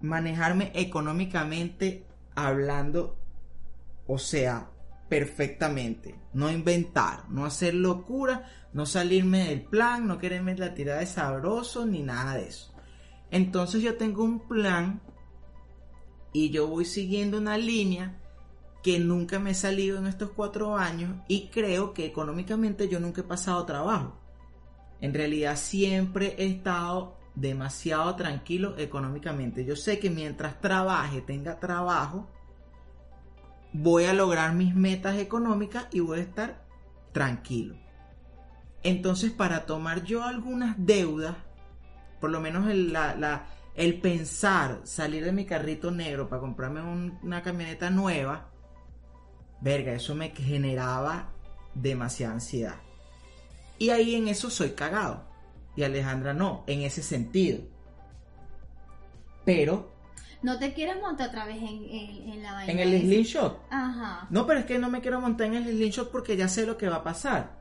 manejarme 0.00 0.72
económicamente 0.74 2.04
hablando, 2.34 3.16
o 4.06 4.18
sea, 4.18 4.70
perfectamente, 5.10 6.14
no 6.32 6.50
inventar, 6.50 7.28
no 7.28 7.44
hacer 7.44 7.74
locura, 7.74 8.48
no 8.72 8.86
salirme 8.86 9.48
del 9.48 9.62
plan, 9.62 10.06
no 10.06 10.18
quererme 10.18 10.56
la 10.56 10.72
tirada 10.72 11.00
de 11.00 11.06
sabroso 11.06 11.84
ni 11.84 12.00
nada 12.02 12.36
de 12.36 12.46
eso. 12.46 12.72
Entonces 13.32 13.82
yo 13.82 13.96
tengo 13.96 14.22
un 14.22 14.46
plan 14.46 15.02
y 16.32 16.50
yo 16.50 16.68
voy 16.68 16.84
siguiendo 16.84 17.38
una 17.38 17.58
línea 17.58 18.20
que 18.84 19.00
nunca 19.00 19.40
me 19.40 19.50
he 19.50 19.54
salido 19.54 19.98
en 19.98 20.06
estos 20.06 20.30
cuatro 20.30 20.76
años 20.76 21.16
y 21.26 21.48
creo 21.48 21.92
que 21.92 22.06
económicamente 22.06 22.88
yo 22.88 23.00
nunca 23.00 23.22
he 23.22 23.24
pasado 23.24 23.66
trabajo. 23.66 24.16
En 25.00 25.12
realidad 25.12 25.56
siempre 25.56 26.36
he 26.38 26.46
estado 26.46 27.18
demasiado 27.34 28.14
tranquilo 28.14 28.78
económicamente. 28.78 29.64
Yo 29.64 29.74
sé 29.74 29.98
que 29.98 30.08
mientras 30.08 30.60
trabaje, 30.60 31.20
tenga 31.20 31.58
trabajo, 31.58 32.30
voy 33.72 34.04
a 34.04 34.14
lograr 34.14 34.54
mis 34.54 34.74
metas 34.74 35.16
económicas 35.18 35.86
y 35.92 36.00
voy 36.00 36.18
a 36.20 36.22
estar 36.22 36.64
tranquilo. 37.12 37.76
Entonces, 38.82 39.30
para 39.30 39.66
tomar 39.66 40.04
yo 40.04 40.24
algunas 40.24 40.74
deudas, 40.78 41.36
por 42.20 42.30
lo 42.30 42.40
menos 42.40 42.68
el, 42.68 44.00
pensar 44.00 44.80
salir 44.84 45.24
de 45.24 45.32
mi 45.32 45.44
carrito 45.44 45.90
negro 45.90 46.28
para 46.28 46.40
comprarme 46.40 46.80
un- 46.82 47.18
una 47.22 47.42
camioneta 47.42 47.90
nueva, 47.90 48.50
verga, 49.60 49.92
eso 49.92 50.14
me 50.14 50.30
generaba 50.30 51.30
demasiada 51.74 52.34
ansiedad. 52.34 52.76
Y 53.78 53.90
ahí 53.90 54.14
en 54.14 54.28
eso 54.28 54.50
soy 54.50 54.70
cagado. 54.70 55.24
Y 55.76 55.82
Alejandra 55.82 56.34
no, 56.34 56.64
en 56.66 56.82
ese 56.82 57.02
sentido. 57.02 57.60
Pero 59.44 59.89
No 60.42 60.58
te 60.58 60.72
quieres 60.72 61.00
montar 61.02 61.28
otra 61.28 61.44
vez 61.44 61.58
en, 61.58 61.84
en- 61.84 62.30
en 62.32 62.42
la 62.42 62.52
vaina. 62.54 62.72
en 62.72 62.78
el 62.78 62.94
esa? 62.94 63.04
slingshot. 63.04 63.60
Ajá. 63.70 64.26
No, 64.30 64.46
pero 64.46 64.60
es 64.60 64.66
que 64.66 64.78
no 64.78 64.88
me 64.88 65.00
quiero 65.00 65.20
montar 65.20 65.48
en 65.48 65.54
el 65.56 65.64
slingshot 65.64 66.10
porque 66.10 66.36
ya 66.36 66.48
sé 66.48 66.64
lo 66.66 66.76
que 66.78 66.88
va 66.88 66.96
a 66.96 67.04
pasar. 67.04 67.58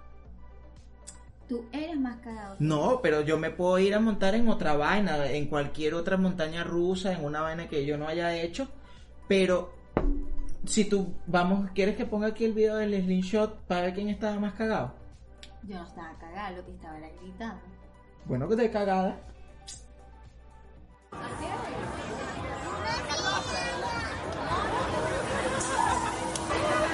Tú 1.50 1.66
eres 1.72 2.00
más 2.00 2.18
cagado. 2.18 2.56
No, 2.60 3.00
pero 3.02 3.22
yo 3.22 3.38
me 3.40 3.50
puedo 3.50 3.80
ir 3.80 3.96
a 3.96 4.00
montar 4.00 4.36
en 4.36 4.48
otra 4.50 4.76
vaina, 4.76 5.26
en 5.32 5.48
cualquier 5.48 5.96
otra 5.96 6.16
montaña 6.16 6.64
rusa, 6.64 7.12
en 7.12 7.26
una 7.26 7.42
vaina 7.42 7.68
que 7.68 7.86
yo 7.86 7.98
no 7.98 8.08
haya 8.08 8.36
hecho. 8.36 8.68
Pero 9.28 9.74
si 10.66 10.86
tú, 10.86 11.14
vamos, 11.26 11.72
¿quieres 11.74 11.96
que 11.98 12.06
ponga 12.06 12.28
aquí 12.28 12.46
el 12.46 12.54
video 12.54 12.76
del 12.78 12.94
slingshot 13.04 13.62
para 13.64 13.82
ver 13.82 13.94
quién 13.96 14.10
estaba 14.10 14.40
más 14.40 14.54
cagado? 14.54 14.94
Yo 15.64 15.76
no 15.76 15.84
estaba 15.84 16.14
cagada, 16.20 16.52
lo 16.52 16.66
que 16.66 16.72
estaba 16.72 16.98
era 16.98 17.10
gritando. 17.22 17.62
Bueno, 18.26 18.48
que 18.48 18.56
de 18.56 18.70
cagada. 18.72 19.20
Me 21.12 21.18
engañaron. 21.18 21.90
Pero 26.48 26.86
en 26.86 26.89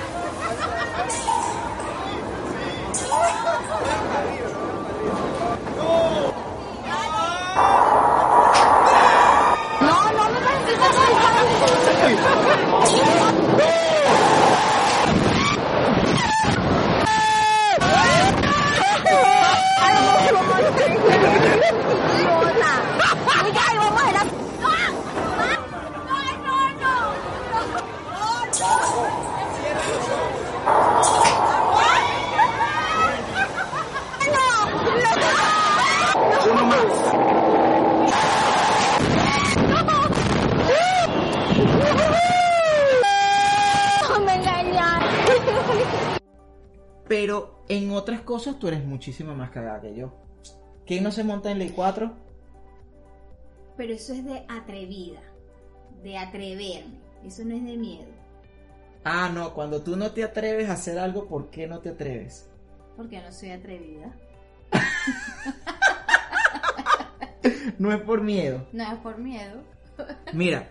tú 48.53 48.67
eres 48.67 48.85
muchísimo 48.85 49.33
más 49.33 49.49
cagada 49.49 49.81
que 49.81 49.95
yo. 49.95 50.13
¿Quién 50.85 51.03
no 51.03 51.11
se 51.11 51.23
monta 51.23 51.49
en 51.49 51.57
Ley 51.57 51.71
4? 51.71 52.13
Pero 53.75 53.93
eso 53.93 54.13
es 54.13 54.23
de 54.23 54.45
atrevida. 54.47 55.21
De 56.03 56.17
atreverme. 56.19 56.99
Eso 57.25 57.43
no 57.43 57.55
es 57.55 57.65
de 57.65 57.75
miedo. 57.75 58.11
Ah, 59.03 59.31
no, 59.33 59.53
cuando 59.55 59.81
tú 59.81 59.95
no 59.95 60.11
te 60.11 60.23
atreves 60.23 60.69
a 60.69 60.73
hacer 60.73 60.99
algo, 60.99 61.27
¿por 61.27 61.49
qué 61.49 61.65
no 61.65 61.79
te 61.79 61.89
atreves? 61.89 62.47
Porque 62.95 63.19
no 63.19 63.31
soy 63.31 63.49
atrevida. 63.49 64.15
No 67.77 67.91
es 67.91 68.01
por 68.01 68.21
miedo. 68.21 68.65
No 68.71 68.83
es 68.83 68.99
por 68.99 69.17
miedo. 69.17 69.61
Mira, 70.33 70.69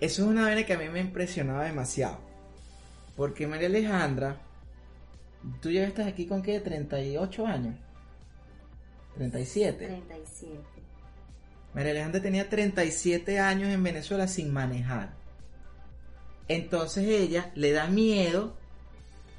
eso 0.00 0.22
es 0.22 0.28
una 0.28 0.42
vaina 0.42 0.64
que 0.64 0.72
a 0.72 0.78
mí 0.78 0.88
me 0.88 1.00
impresionaba 1.00 1.64
demasiado. 1.64 2.18
Porque 3.16 3.46
María 3.46 3.68
Alejandra, 3.68 4.36
tú 5.60 5.70
ya 5.70 5.84
estás 5.84 6.06
aquí 6.06 6.26
con 6.26 6.42
qué, 6.42 6.60
38 6.60 7.46
años. 7.46 7.76
37. 9.16 9.86
37. 9.86 10.60
María 11.74 11.92
Alejandra 11.92 12.20
tenía 12.22 12.48
37 12.48 13.38
años 13.38 13.70
en 13.70 13.82
Venezuela 13.82 14.26
sin 14.26 14.52
manejar. 14.52 15.10
Entonces 16.48 17.06
ella 17.06 17.52
le 17.54 17.72
da 17.72 17.86
miedo 17.86 18.54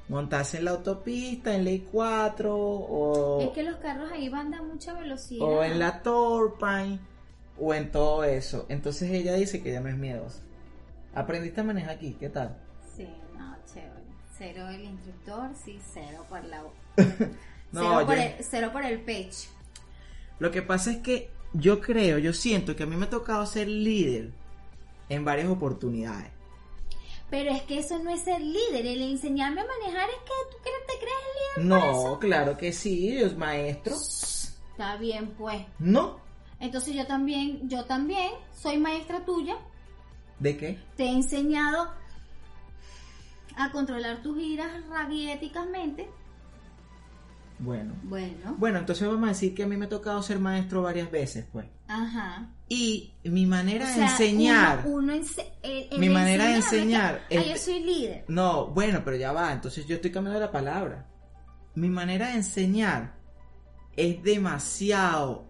montarse 0.08 0.58
en 0.58 0.64
la 0.64 0.72
autopista, 0.72 1.54
en 1.54 1.64
ley 1.64 1.86
4 1.90 2.56
o, 2.56 3.42
Es 3.42 3.50
que 3.50 3.62
los 3.62 3.76
carros 3.76 4.10
ahí 4.12 4.28
van 4.28 4.52
a 4.54 4.62
mucha 4.62 4.94
velocidad. 4.94 5.46
o 5.46 5.62
en 5.62 5.78
la 5.78 6.02
Torpine 6.02 7.00
o 7.58 7.74
en 7.74 7.90
todo 7.90 8.24
eso. 8.24 8.66
Entonces 8.68 9.10
ella 9.10 9.34
dice 9.34 9.62
que 9.62 9.70
ella 9.70 9.80
no 9.80 9.88
es 9.88 9.96
miedosa. 9.96 10.40
¿Aprendiste 11.14 11.60
a 11.60 11.64
manejar 11.64 11.90
aquí? 11.96 12.16
¿Qué 12.18 12.30
tal? 12.30 12.56
Sí, 12.96 13.06
no, 13.36 13.56
chévere. 13.72 14.11
Cero 14.38 14.68
el 14.68 14.84
instructor, 14.84 15.50
sí, 15.64 15.78
cero 15.92 16.24
por 16.28 16.42
la 16.44 16.62
No, 17.72 17.82
cero, 17.94 18.06
por 18.06 18.18
el, 18.18 18.34
cero 18.42 18.70
por 18.72 18.84
el 18.84 19.00
pecho. 19.00 19.48
Lo 20.38 20.50
que 20.50 20.62
pasa 20.62 20.90
es 20.92 20.98
que 20.98 21.30
yo 21.52 21.80
creo, 21.80 22.18
yo 22.18 22.32
siento 22.32 22.74
que 22.74 22.82
a 22.82 22.86
mí 22.86 22.96
me 22.96 23.06
ha 23.06 23.10
tocado 23.10 23.44
ser 23.46 23.68
líder 23.68 24.30
en 25.08 25.24
varias 25.24 25.48
oportunidades. 25.48 26.30
Pero 27.30 27.50
es 27.50 27.62
que 27.62 27.78
eso 27.78 27.98
no 27.98 28.10
es 28.10 28.22
ser 28.22 28.40
líder. 28.42 28.84
El 28.86 29.00
enseñarme 29.02 29.62
a 29.62 29.66
manejar 29.66 30.08
es 30.10 30.16
que 30.16 30.32
tú 30.50 30.56
cre- 30.58 30.86
te 30.86 30.98
crees 30.98 31.64
líder. 31.64 31.66
No, 31.66 32.18
claro 32.18 32.56
que 32.58 32.72
sí, 32.72 33.16
es 33.16 33.36
maestro. 33.36 33.94
Está 33.94 34.96
bien, 34.96 35.30
pues. 35.38 35.62
No. 35.78 36.20
Entonces 36.60 36.94
yo 36.94 37.06
también, 37.06 37.68
yo 37.68 37.84
también 37.86 38.32
soy 38.54 38.76
maestra 38.78 39.24
tuya. 39.24 39.56
¿De 40.38 40.56
qué? 40.56 40.78
Te 40.96 41.04
he 41.04 41.08
enseñado 41.10 41.90
a 43.56 43.70
controlar 43.72 44.22
tus 44.22 44.40
iras 44.42 44.70
rabiéticamente. 44.88 46.08
Bueno. 47.58 47.94
Bueno. 48.02 48.56
Bueno, 48.58 48.78
entonces 48.80 49.06
vamos 49.06 49.24
a 49.24 49.28
decir 49.28 49.54
que 49.54 49.62
a 49.62 49.66
mí 49.68 49.76
me 49.76 49.84
ha 49.84 49.88
tocado 49.88 50.20
ser 50.22 50.40
maestro 50.40 50.82
varias 50.82 51.10
veces, 51.10 51.46
pues. 51.52 51.66
Ajá. 51.86 52.50
Y 52.68 53.14
mi 53.24 53.46
manera 53.46 53.84
O 53.86 53.94
de 53.96 54.02
enseñar... 54.02 54.82
Uno, 54.84 54.96
uno 54.96 55.12
ense- 55.14 55.46
el- 55.62 55.88
el 55.92 55.98
Mi 56.00 56.08
manera 56.08 56.46
de 56.46 56.56
enseñar 56.56 57.26
que, 57.28 57.38
"Ah, 57.38 57.42
yo 57.44 57.56
soy 57.56 57.80
líder. 57.80 58.24
No, 58.28 58.66
bueno, 58.68 59.02
pero 59.04 59.16
ya 59.16 59.32
va, 59.32 59.52
entonces 59.52 59.86
yo 59.86 59.94
estoy 59.96 60.10
cambiando 60.10 60.40
la 60.40 60.50
palabra. 60.50 61.06
Mi 61.74 61.88
manera 61.88 62.28
de 62.28 62.34
enseñar 62.36 63.14
es 63.96 64.22
demasiado 64.24 65.46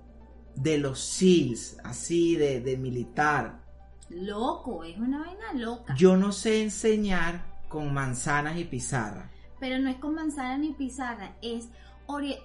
de 0.55 0.77
los 0.79 0.99
SEALs, 1.01 1.79
así 1.83 2.37
de, 2.37 2.61
de 2.61 2.77
militar. 2.77 3.63
Loco, 4.11 4.85
es 4.85 4.99
una 4.99 5.21
vaina 5.21 5.53
loca. 5.55 5.95
Yo 5.97 6.17
no 6.19 6.33
sé 6.33 6.63
enseñar 6.63 7.47
con 7.73 7.93
manzanas 7.95 8.57
y 8.59 8.65
pizarra. 8.65 9.31
Pero 9.59 9.79
no 9.79 9.89
es 9.89 9.97
con 9.97 10.15
manzana 10.15 10.59
ni 10.59 10.73
pizarra, 10.75 11.33
es 11.43 11.69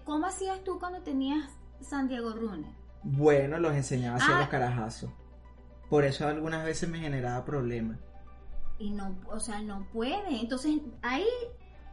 ¿Cómo 0.06 0.26
hacías 0.26 0.64
tú 0.64 0.80
cuando 0.80 1.02
tenías 1.02 1.44
Santiago 1.82 2.32
Runner? 2.32 2.72
Bueno, 3.04 3.58
los 3.60 3.74
enseñaba 3.74 4.16
a 4.18 4.24
hacer 4.24 4.36
Ah. 4.36 4.40
los 4.40 4.48
carajazos. 4.50 5.12
Por 5.90 6.06
eso 6.06 6.26
algunas 6.28 6.64
veces 6.64 6.88
me 6.88 7.00
generaba 7.00 7.44
problemas. 7.44 7.98
Y 8.80 8.92
no, 8.92 9.18
o 9.30 9.40
sea, 9.42 9.62
no 9.62 9.86
puede. 9.92 10.40
Entonces, 10.40 10.78
ahí. 11.02 11.26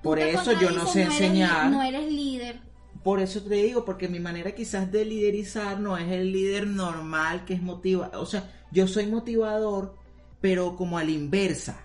Por 0.05 0.20
eso 0.20 0.53
yo 0.61 0.70
no 0.70 0.87
sé 0.87 1.01
li- 1.01 1.05
enseñar. 1.07 1.70
no 1.70 1.82
eres 1.82 2.12
líder. 2.12 2.61
Por 3.03 3.18
eso 3.20 3.43
te 3.43 3.55
digo, 3.57 3.85
porque 3.85 4.09
mi 4.09 4.20
manera 4.20 4.53
quizás 4.53 4.93
de 4.93 5.05
liderizar 5.05 5.80
no 5.80 5.97
es 5.97 6.09
el 6.12 6.30
líder 6.32 6.66
normal 6.68 7.45
que 7.45 7.55
es 7.55 7.62
motiva. 7.62 8.11
O 8.14 8.26
sea, 8.26 8.51
yo 8.70 8.87
soy 8.87 9.07
motivador, 9.07 9.97
pero 10.41 10.76
como 10.76 10.97
a 10.99 11.03
la 11.05 11.11
inversa, 11.11 11.80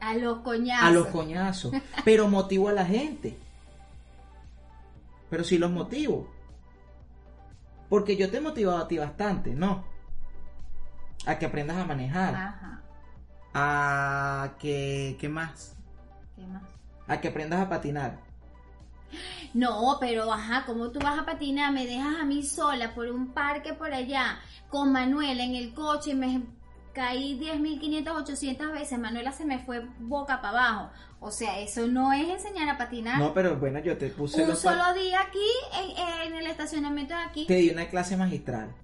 A 0.00 0.14
los 0.14 0.38
coñazos. 0.38 0.88
a 0.88 0.90
los 0.90 1.06
coñazos. 1.08 1.72
Pero 2.04 2.28
motivo 2.28 2.68
a 2.68 2.72
la 2.72 2.86
gente. 2.86 3.36
Pero 5.28 5.44
sí 5.44 5.58
los 5.58 5.70
motivo. 5.70 6.28
Porque 7.88 8.16
yo 8.16 8.30
te 8.30 8.38
he 8.38 8.40
motivado 8.40 8.78
a 8.78 8.88
ti 8.88 8.98
bastante, 8.98 9.54
¿no? 9.54 9.84
A 11.26 11.38
que 11.38 11.46
aprendas 11.46 11.76
a 11.76 11.84
manejar. 11.84 12.34
Ajá. 12.34 12.82
A 13.52 14.54
que... 14.58 15.16
¿Qué 15.20 15.28
más? 15.28 15.76
¿Qué 16.36 16.46
más? 16.46 16.62
A 17.06 17.20
que 17.20 17.28
aprendas 17.28 17.60
a 17.60 17.68
patinar. 17.68 18.18
No, 19.54 19.96
pero 19.98 20.32
ajá, 20.32 20.64
¿cómo 20.64 20.90
tú 20.90 21.00
vas 21.00 21.18
a 21.18 21.26
patinar? 21.26 21.72
Me 21.72 21.86
dejas 21.86 22.20
a 22.20 22.24
mí 22.24 22.42
sola 22.42 22.94
por 22.94 23.08
un 23.10 23.32
parque 23.32 23.74
por 23.74 23.92
allá 23.92 24.38
con 24.68 24.92
Manuela 24.92 25.42
en 25.42 25.56
el 25.56 25.74
coche 25.74 26.10
y 26.10 26.14
me 26.14 26.42
caí 26.92 27.38
10.500, 27.38 28.22
800 28.22 28.72
veces. 28.72 28.98
Manuela 28.98 29.32
se 29.32 29.44
me 29.44 29.58
fue 29.58 29.86
boca 29.98 30.40
para 30.40 30.58
abajo. 30.58 30.90
O 31.20 31.30
sea, 31.30 31.58
eso 31.60 31.86
no 31.86 32.12
es 32.12 32.28
enseñar 32.28 32.68
a 32.68 32.78
patinar. 32.78 33.18
No, 33.18 33.34
pero 33.34 33.56
bueno, 33.56 33.78
yo 33.80 33.96
te 33.98 34.08
puse 34.08 34.42
un 34.42 34.48
los 34.48 34.58
solo 34.58 34.94
día 34.94 35.20
aquí 35.20 35.38
en, 35.78 36.32
en 36.32 36.38
el 36.38 36.46
estacionamiento 36.46 37.14
de 37.14 37.20
aquí. 37.20 37.46
Te 37.46 37.56
di 37.56 37.70
una 37.70 37.88
clase 37.88 38.16
magistral. 38.16 38.74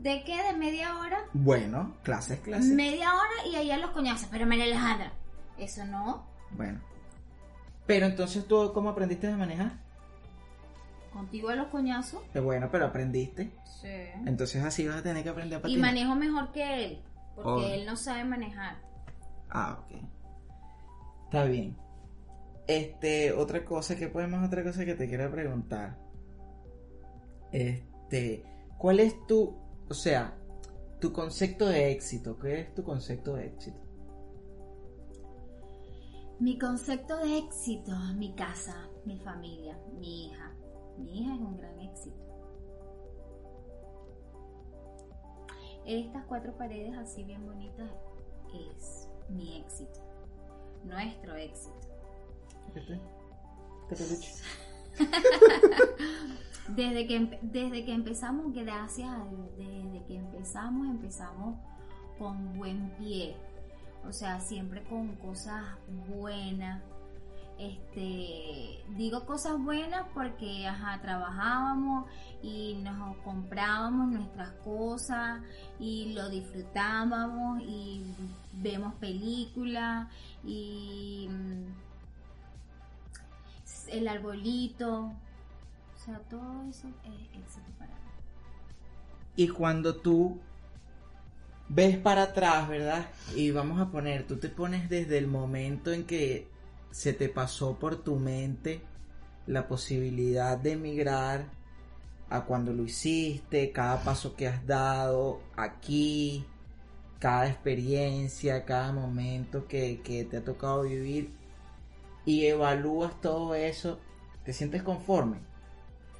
¿De 0.00 0.22
qué? 0.24 0.42
¿De 0.42 0.52
media 0.52 0.98
hora? 0.98 1.18
Bueno, 1.32 1.96
clases, 2.02 2.40
clases. 2.40 2.72
Media 2.72 3.12
hora 3.14 3.48
y 3.50 3.56
allá 3.56 3.76
los 3.78 3.90
coñazos. 3.90 4.28
Pero 4.30 4.46
María 4.46 4.64
Alejandra, 4.64 5.12
eso 5.58 5.84
no. 5.84 6.26
Bueno. 6.52 6.80
Pero 7.86 8.06
entonces 8.06 8.46
tú, 8.46 8.72
¿cómo 8.72 8.90
aprendiste 8.90 9.28
a 9.28 9.36
manejar? 9.36 9.85
Contigo 11.16 11.48
a 11.48 11.54
los 11.54 11.68
coñazos. 11.68 12.20
Eh, 12.34 12.40
bueno, 12.40 12.68
pero 12.70 12.84
aprendiste. 12.86 13.50
Sí. 13.80 13.88
Entonces 14.26 14.62
así 14.62 14.86
vas 14.86 14.96
a 14.98 15.02
tener 15.02 15.22
que 15.22 15.30
aprender 15.30 15.56
a 15.56 15.60
Y 15.60 15.62
patinar. 15.62 15.90
manejo 15.94 16.14
mejor 16.14 16.52
que 16.52 16.84
él, 16.84 17.02
porque 17.34 17.50
Oh. 17.50 17.60
él 17.74 17.86
no 17.86 17.96
sabe 17.96 18.24
manejar. 18.24 18.76
Ah, 19.48 19.78
ok. 19.80 19.96
Está 21.24 21.44
bien. 21.44 21.76
Este, 22.66 23.32
otra 23.32 23.64
cosa, 23.64 23.96
que 23.96 24.08
podemos 24.08 24.44
otra 24.46 24.62
cosa 24.62 24.84
que 24.84 24.94
te 24.94 25.08
quiero 25.08 25.30
preguntar? 25.30 25.96
Este, 27.52 28.44
¿cuál 28.76 29.00
es 29.00 29.14
tu, 29.26 29.56
o 29.88 29.94
sea, 29.94 30.36
tu 31.00 31.12
concepto 31.12 31.66
de 31.66 31.92
éxito? 31.92 32.38
¿Qué 32.38 32.60
es 32.60 32.74
tu 32.74 32.82
concepto 32.84 33.34
de 33.36 33.46
éxito? 33.46 33.78
Mi 36.38 36.58
concepto 36.58 37.16
de 37.18 37.38
éxito, 37.38 37.92
mi 38.16 38.34
casa, 38.34 38.76
mi 39.06 39.18
familia, 39.20 39.78
mi 39.98 40.26
hija. 40.26 40.45
Mi 40.98 41.20
hija 41.20 41.34
es 41.34 41.40
un 41.40 41.56
gran 41.56 41.78
éxito. 41.80 42.16
Estas 45.84 46.24
cuatro 46.26 46.56
paredes 46.56 46.96
así 46.98 47.22
bien 47.22 47.46
bonitas 47.46 47.90
es 48.54 49.08
mi 49.28 49.58
éxito. 49.58 50.00
Nuestro 50.84 51.36
éxito. 51.36 51.74
Desde 56.68 57.06
que, 57.06 57.38
desde 57.42 57.84
que 57.84 57.92
empezamos, 57.92 58.52
gracias 58.52 59.08
a 59.08 59.24
Dios, 59.28 59.56
desde 59.56 60.04
que 60.06 60.16
empezamos, 60.16 60.88
empezamos 60.88 61.56
con 62.18 62.58
buen 62.58 62.90
pie. 62.96 63.36
O 64.04 64.12
sea, 64.12 64.40
siempre 64.40 64.82
con 64.84 65.14
cosas 65.16 65.64
buenas. 66.08 66.82
Este, 67.58 68.84
digo 68.96 69.24
cosas 69.24 69.58
buenas 69.58 70.06
porque, 70.12 70.66
ajá, 70.66 71.00
trabajábamos 71.00 72.04
y 72.42 72.74
nos 72.82 73.16
comprábamos 73.18 74.10
nuestras 74.10 74.50
cosas 74.62 75.40
y 75.80 76.12
lo 76.12 76.28
disfrutábamos 76.28 77.62
y 77.62 78.02
vemos 78.52 78.92
películas 78.96 80.08
y 80.44 81.28
mm, 81.30 81.64
el 83.88 84.08
arbolito, 84.08 85.04
o 85.04 85.98
sea, 86.04 86.18
todo 86.28 86.62
eso 86.68 86.88
es 87.04 87.40
éxito 87.40 87.70
para 87.78 87.92
mí. 87.92 88.10
Y 89.36 89.48
cuando 89.48 89.96
tú 89.96 90.38
ves 91.68 91.96
para 91.96 92.24
atrás, 92.24 92.68
¿verdad? 92.68 93.06
Y 93.34 93.50
vamos 93.50 93.80
a 93.80 93.90
poner, 93.90 94.26
tú 94.26 94.36
te 94.36 94.48
pones 94.50 94.88
desde 94.88 95.18
el 95.18 95.26
momento 95.26 95.92
en 95.92 96.04
que 96.04 96.48
se 96.96 97.12
te 97.12 97.28
pasó 97.28 97.78
por 97.78 98.02
tu 98.02 98.16
mente 98.16 98.80
la 99.46 99.68
posibilidad 99.68 100.56
de 100.56 100.72
emigrar 100.72 101.44
a 102.30 102.46
cuando 102.46 102.72
lo 102.72 102.84
hiciste, 102.84 103.70
cada 103.70 104.02
paso 104.02 104.34
que 104.34 104.48
has 104.48 104.66
dado 104.66 105.42
aquí, 105.56 106.46
cada 107.18 107.48
experiencia, 107.48 108.64
cada 108.64 108.92
momento 108.92 109.68
que, 109.68 110.00
que 110.00 110.24
te 110.24 110.38
ha 110.38 110.44
tocado 110.44 110.84
vivir 110.84 111.30
y 112.24 112.46
evalúas 112.46 113.20
todo 113.20 113.54
eso, 113.54 114.00
¿te 114.42 114.54
sientes 114.54 114.82
conforme? 114.82 115.36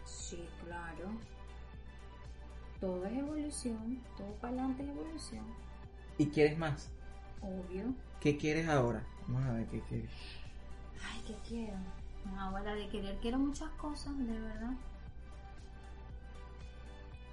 Sí, 0.05 0.47
claro. 0.65 1.11
Todo 2.81 3.05
es 3.07 3.13
evolución, 3.17 4.05
todo 4.17 4.35
para 4.41 4.53
adelante 4.53 4.83
es 4.83 4.89
evolución, 4.91 5.57
¿Y 6.19 6.27
quieres 6.31 6.59
más? 6.59 6.91
obvio. 7.41 7.95
¿Qué 8.21 8.37
quieres 8.37 8.69
ahora? 8.69 9.07
Vamos 9.27 9.47
a 9.49 9.53
ver 9.55 9.67
qué 9.69 9.81
quieres. 9.81 10.11
Ay, 11.05 11.23
¿qué 11.27 11.37
quiero? 11.49 11.77
No, 12.25 12.41
ahora 12.41 12.75
de 12.75 12.89
querer 12.89 13.17
quiero 13.21 13.39
muchas 13.39 13.71
cosas, 13.73 14.17
de 14.19 14.39
verdad. 14.39 14.73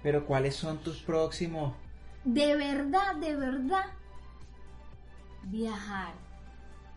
Pero 0.02 0.26
¿cuáles 0.26 0.54
son 0.54 0.78
tus 0.78 1.00
próximos? 1.00 1.74
De 2.24 2.56
verdad, 2.56 3.16
de 3.16 3.36
verdad. 3.36 3.86
Viajar. 5.44 6.14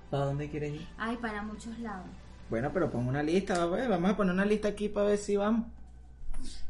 ¿Para 0.09 0.25
dónde 0.25 0.49
quieres 0.49 0.75
ir? 0.75 0.87
Ay, 0.97 1.17
para 1.17 1.41
muchos 1.41 1.77
lados. 1.79 2.07
Bueno, 2.49 2.71
pero 2.73 2.89
pon 2.89 3.07
una 3.07 3.23
lista, 3.23 3.65
va, 3.65 3.69
pues, 3.69 3.89
vamos 3.89 4.11
a 4.11 4.17
poner 4.17 4.33
una 4.33 4.45
lista 4.45 4.69
aquí 4.69 4.87
para 4.89 5.07
ver 5.07 5.17
si 5.17 5.35
vamos. 5.35 5.67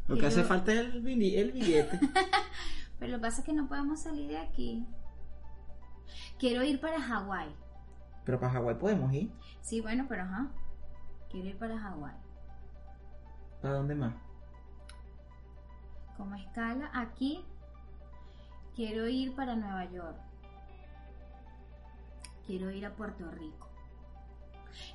Lo 0.08 0.18
que 0.18 0.26
hace 0.26 0.44
falta 0.44 0.72
es 0.74 0.80
el 0.80 1.02
billete. 1.02 2.00
Pero 3.00 3.12
lo 3.12 3.18
que 3.18 3.22
pasa 3.22 3.42
es 3.42 3.46
que 3.46 3.54
no 3.54 3.68
podemos 3.68 4.02
salir 4.02 4.30
de 4.30 4.38
aquí. 4.38 4.86
Quiero 6.40 6.64
ir 6.64 6.80
para 6.80 7.02
Hawái. 7.02 7.50
Pero 8.28 8.42
para 8.42 8.52
Hawái 8.52 8.76
podemos 8.76 9.14
ir. 9.14 9.32
Sí, 9.62 9.80
bueno, 9.80 10.06
pero 10.10 10.24
ajá. 10.24 10.50
Quiero 11.32 11.48
ir 11.48 11.58
para 11.58 11.80
Hawái. 11.80 12.14
¿Para 13.62 13.76
dónde 13.76 13.96
más? 13.96 14.14
Como 16.18 16.36
escala, 16.36 16.92
aquí 16.94 17.46
quiero 18.76 19.08
ir 19.08 19.34
para 19.34 19.56
Nueva 19.56 19.86
York. 19.86 20.18
Quiero 22.46 22.70
ir 22.70 22.86
a 22.86 22.94
Puerto 22.98 23.32
Rico. 23.32 23.70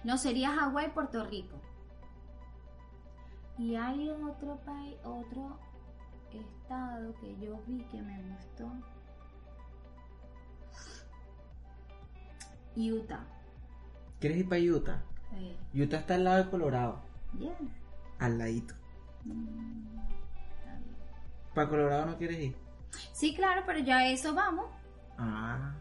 No, 0.05 0.19
sería 0.19 0.55
Hawái, 0.55 0.91
Puerto 0.93 1.25
Rico. 1.25 1.57
Y 3.57 3.77
hay 3.77 4.11
otro 4.11 4.59
país, 4.59 4.97
otro 5.05 5.59
estado 6.31 7.15
que 7.15 7.35
yo 7.41 7.59
vi 7.67 7.83
que 7.85 8.03
me 8.03 8.23
gustó. 8.25 8.71
Utah. 12.77 13.25
¿Quieres 14.21 14.39
ir 14.39 14.49
para 14.49 14.61
Utah? 14.61 15.03
Utah 15.75 15.97
está 15.99 16.15
al 16.15 16.25
lado 16.25 16.45
de 16.45 16.51
Colorado. 16.51 17.01
yeah. 17.39 17.53
Al 18.19 18.39
ladito. 18.39 18.75
Mm, 19.25 19.99
está 20.59 20.77
bien. 20.79 20.97
¿Para 21.55 21.69
Colorado 21.69 22.07
no 22.07 22.19
quieres 22.19 22.39
ir? 22.39 22.57
Sí, 23.13 23.35
claro, 23.35 23.63
pero 23.67 23.79
ya 23.81 23.99
a 23.99 24.09
eso 24.09 24.35
vamos. 24.35 24.67
Ah, 25.19 25.75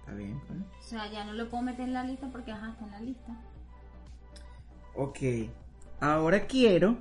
está 0.00 0.12
bien. 0.14 0.40
pues. 0.46 0.58
O 0.60 0.82
sea, 0.88 1.10
ya 1.10 1.24
no 1.24 1.32
lo 1.32 1.48
puedo 1.48 1.62
meter 1.62 1.86
en 1.86 1.94
la 1.94 2.04
lista 2.04 2.28
porque 2.30 2.52
ajá, 2.52 2.70
está 2.70 2.84
en 2.84 2.90
la 2.90 3.00
lista. 3.00 3.32
Ok. 4.94 5.18
Ahora 6.00 6.46
quiero. 6.46 6.98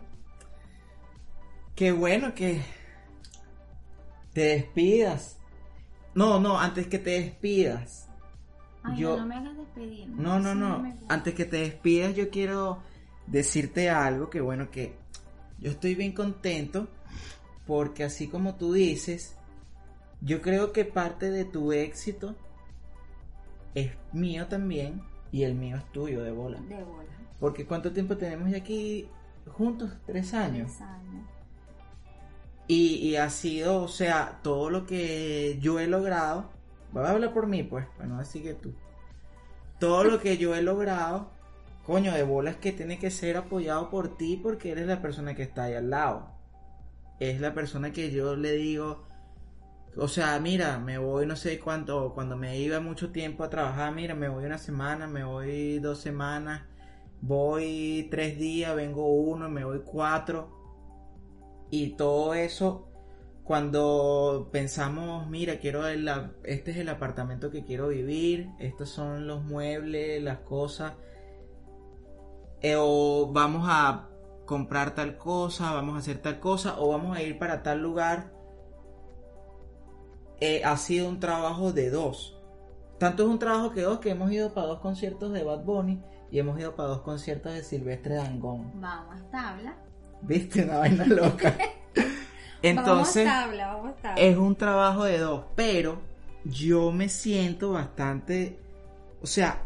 Qué 1.76 1.92
bueno 1.92 2.34
que 2.36 2.62
te 4.34 4.42
despidas. 4.42 5.38
No, 6.14 6.40
no, 6.40 6.60
antes 6.60 6.88
que 6.88 7.00
te 7.00 7.12
despidas. 7.12 8.09
Ay, 8.84 8.98
Yo- 9.00 9.16
no, 9.18 9.22
no 9.22 9.26
me 9.28 9.36
hagas 9.36 9.58
despedir. 9.58 10.08
No, 10.10 10.40
no, 10.40 10.56
no. 10.56 10.84
Antes 11.10 11.34
que 11.34 11.46
te 11.46 11.58
despidas, 11.58 12.16
yo 12.16 12.30
quiero 12.30 12.80
decirte 13.28 13.90
algo 13.90 14.30
que 14.30 14.42
bueno 14.42 14.72
que 14.72 14.96
yo 15.60 15.72
estoy 15.72 15.96
bien 15.96 16.14
contento 16.14 16.88
porque 17.68 18.04
así 18.04 18.28
como 18.28 18.56
tú 18.56 18.74
dices, 18.74 19.36
yo 20.22 20.42
creo 20.42 20.72
que 20.72 20.86
parte 20.86 21.30
de 21.30 21.46
tu 21.46 21.72
éxito 21.74 22.36
es 23.76 23.92
mío 24.14 24.48
también 24.48 25.02
y 25.32 25.44
el 25.44 25.54
mío 25.56 25.78
es 25.78 25.92
tuyo 25.92 26.24
de 26.24 26.32
bola. 26.32 26.60
De 26.62 26.84
bola. 26.84 27.04
Porque 27.40 27.66
¿cuánto 27.66 27.92
tiempo 27.92 28.18
tenemos 28.18 28.50
ya 28.50 28.58
aquí 28.58 29.08
juntos? 29.48 29.92
Tres 30.06 30.34
años. 30.34 30.68
Tres 30.72 30.82
años. 30.82 31.26
Y, 32.68 32.96
y 32.98 33.16
ha 33.16 33.30
sido, 33.30 33.84
o 33.84 33.88
sea, 33.88 34.40
todo 34.44 34.70
lo 34.70 34.86
que 34.86 35.58
yo 35.62 35.80
he 35.80 35.88
logrado, 35.88 36.50
voy 36.92 37.04
a 37.04 37.12
hablar 37.12 37.34
por 37.34 37.48
mí, 37.48 37.64
pues, 37.64 37.86
para 37.98 38.08
no 38.08 38.20
decir 38.20 38.44
que 38.44 38.54
tú. 38.54 38.74
Todo 39.80 40.04
lo 40.04 40.20
que 40.20 40.38
yo 40.38 40.56
he 40.56 40.62
logrado, 40.62 41.32
coño, 41.86 42.14
de 42.14 42.24
bolas 42.24 42.58
que 42.58 42.72
tiene 42.72 43.00
que 43.00 43.12
ser 43.12 43.38
apoyado 43.38 43.90
por 43.90 44.18
ti 44.18 44.40
porque 44.42 44.72
eres 44.72 44.88
la 44.88 45.02
persona 45.02 45.36
que 45.36 45.44
está 45.44 45.64
ahí 45.64 45.76
al 45.76 45.90
lado. 45.90 46.32
Es 47.20 47.40
la 47.42 47.54
persona 47.54 47.92
que 47.92 48.12
yo 48.12 48.36
le 48.36 48.54
digo, 48.54 49.06
o 49.96 50.08
sea, 50.08 50.40
mira, 50.40 50.80
me 50.80 50.98
voy 50.98 51.26
no 51.26 51.36
sé 51.36 51.60
cuánto, 51.60 52.14
cuando 52.14 52.38
me 52.38 52.58
iba 52.58 52.80
mucho 52.80 53.12
tiempo 53.12 53.44
a 53.44 53.50
trabajar, 53.50 53.94
mira, 53.94 54.16
me 54.16 54.30
voy 54.30 54.46
una 54.46 54.58
semana, 54.58 55.08
me 55.08 55.24
voy 55.24 55.80
dos 55.80 56.00
semanas, 56.00 56.64
voy 57.22 58.08
tres 58.12 58.38
días, 58.38 58.76
vengo 58.76 59.08
uno, 59.08 59.50
me 59.50 59.66
voy 59.66 59.82
cuatro. 59.86 60.58
Y 61.72 61.92
todo 61.96 62.34
eso, 62.34 62.89
cuando 63.50 64.50
pensamos, 64.52 65.28
mira, 65.28 65.58
quiero 65.58 65.88
el, 65.88 66.08
este 66.44 66.70
es 66.70 66.78
el 66.78 66.88
apartamento 66.88 67.50
que 67.50 67.66
quiero 67.66 67.88
vivir, 67.88 68.52
estos 68.60 68.90
son 68.90 69.26
los 69.26 69.44
muebles, 69.44 70.22
las 70.22 70.38
cosas, 70.42 70.94
eh, 72.62 72.76
o 72.78 73.32
vamos 73.34 73.66
a 73.68 74.08
comprar 74.46 74.94
tal 74.94 75.18
cosa, 75.18 75.74
vamos 75.74 75.96
a 75.96 75.98
hacer 75.98 76.20
tal 76.20 76.40
cosa, 76.40 76.80
o 76.80 76.90
vamos 76.90 77.18
a 77.18 77.24
ir 77.24 77.40
para 77.40 77.64
tal 77.64 77.82
lugar, 77.82 78.32
eh, 80.42 80.62
ha 80.64 80.78
sido 80.78 81.10
un 81.10 81.20
trabajo 81.20 81.74
de 81.74 81.90
dos. 81.90 82.40
Tanto 83.00 83.24
es 83.24 83.30
un 83.30 83.40
trabajo 83.40 83.72
que 83.72 83.82
dos 83.82 83.98
que 83.98 84.12
hemos 84.12 84.32
ido 84.32 84.54
para 84.54 84.68
dos 84.68 84.80
conciertos 84.80 85.34
de 85.34 85.44
Bad 85.44 85.64
Bunny 85.64 86.00
y 86.30 86.38
hemos 86.38 86.60
ido 86.60 86.76
para 86.76 86.90
dos 86.90 87.02
conciertos 87.02 87.52
de 87.52 87.64
Silvestre 87.64 88.14
Dangón. 88.14 88.80
Vamos 88.80 89.28
tabla. 89.32 89.76
¿Viste? 90.22 90.66
Una 90.66 90.78
vaina 90.78 91.08
loca. 91.08 91.58
Entonces, 92.62 93.26
Vamos 93.26 93.40
a 93.40 93.46
tabla, 93.46 93.68
vamos 93.68 93.94
es 94.18 94.38
un 94.38 94.56
trabajo 94.56 95.06
de 95.06 95.18
dos, 95.18 95.46
pero 95.56 96.02
yo 96.44 96.92
me 96.92 97.10
siento 97.10 97.72
bastante, 97.72 98.60
o 99.22 99.28
sea, 99.28 99.64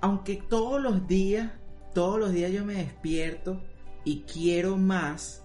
aunque 0.00 0.36
todos 0.36 0.80
los 0.80 1.06
días, 1.06 1.52
todos 1.94 2.18
los 2.18 2.32
días 2.32 2.52
yo 2.52 2.64
me 2.64 2.74
despierto 2.74 3.62
y 4.04 4.22
quiero 4.22 4.76
más, 4.76 5.42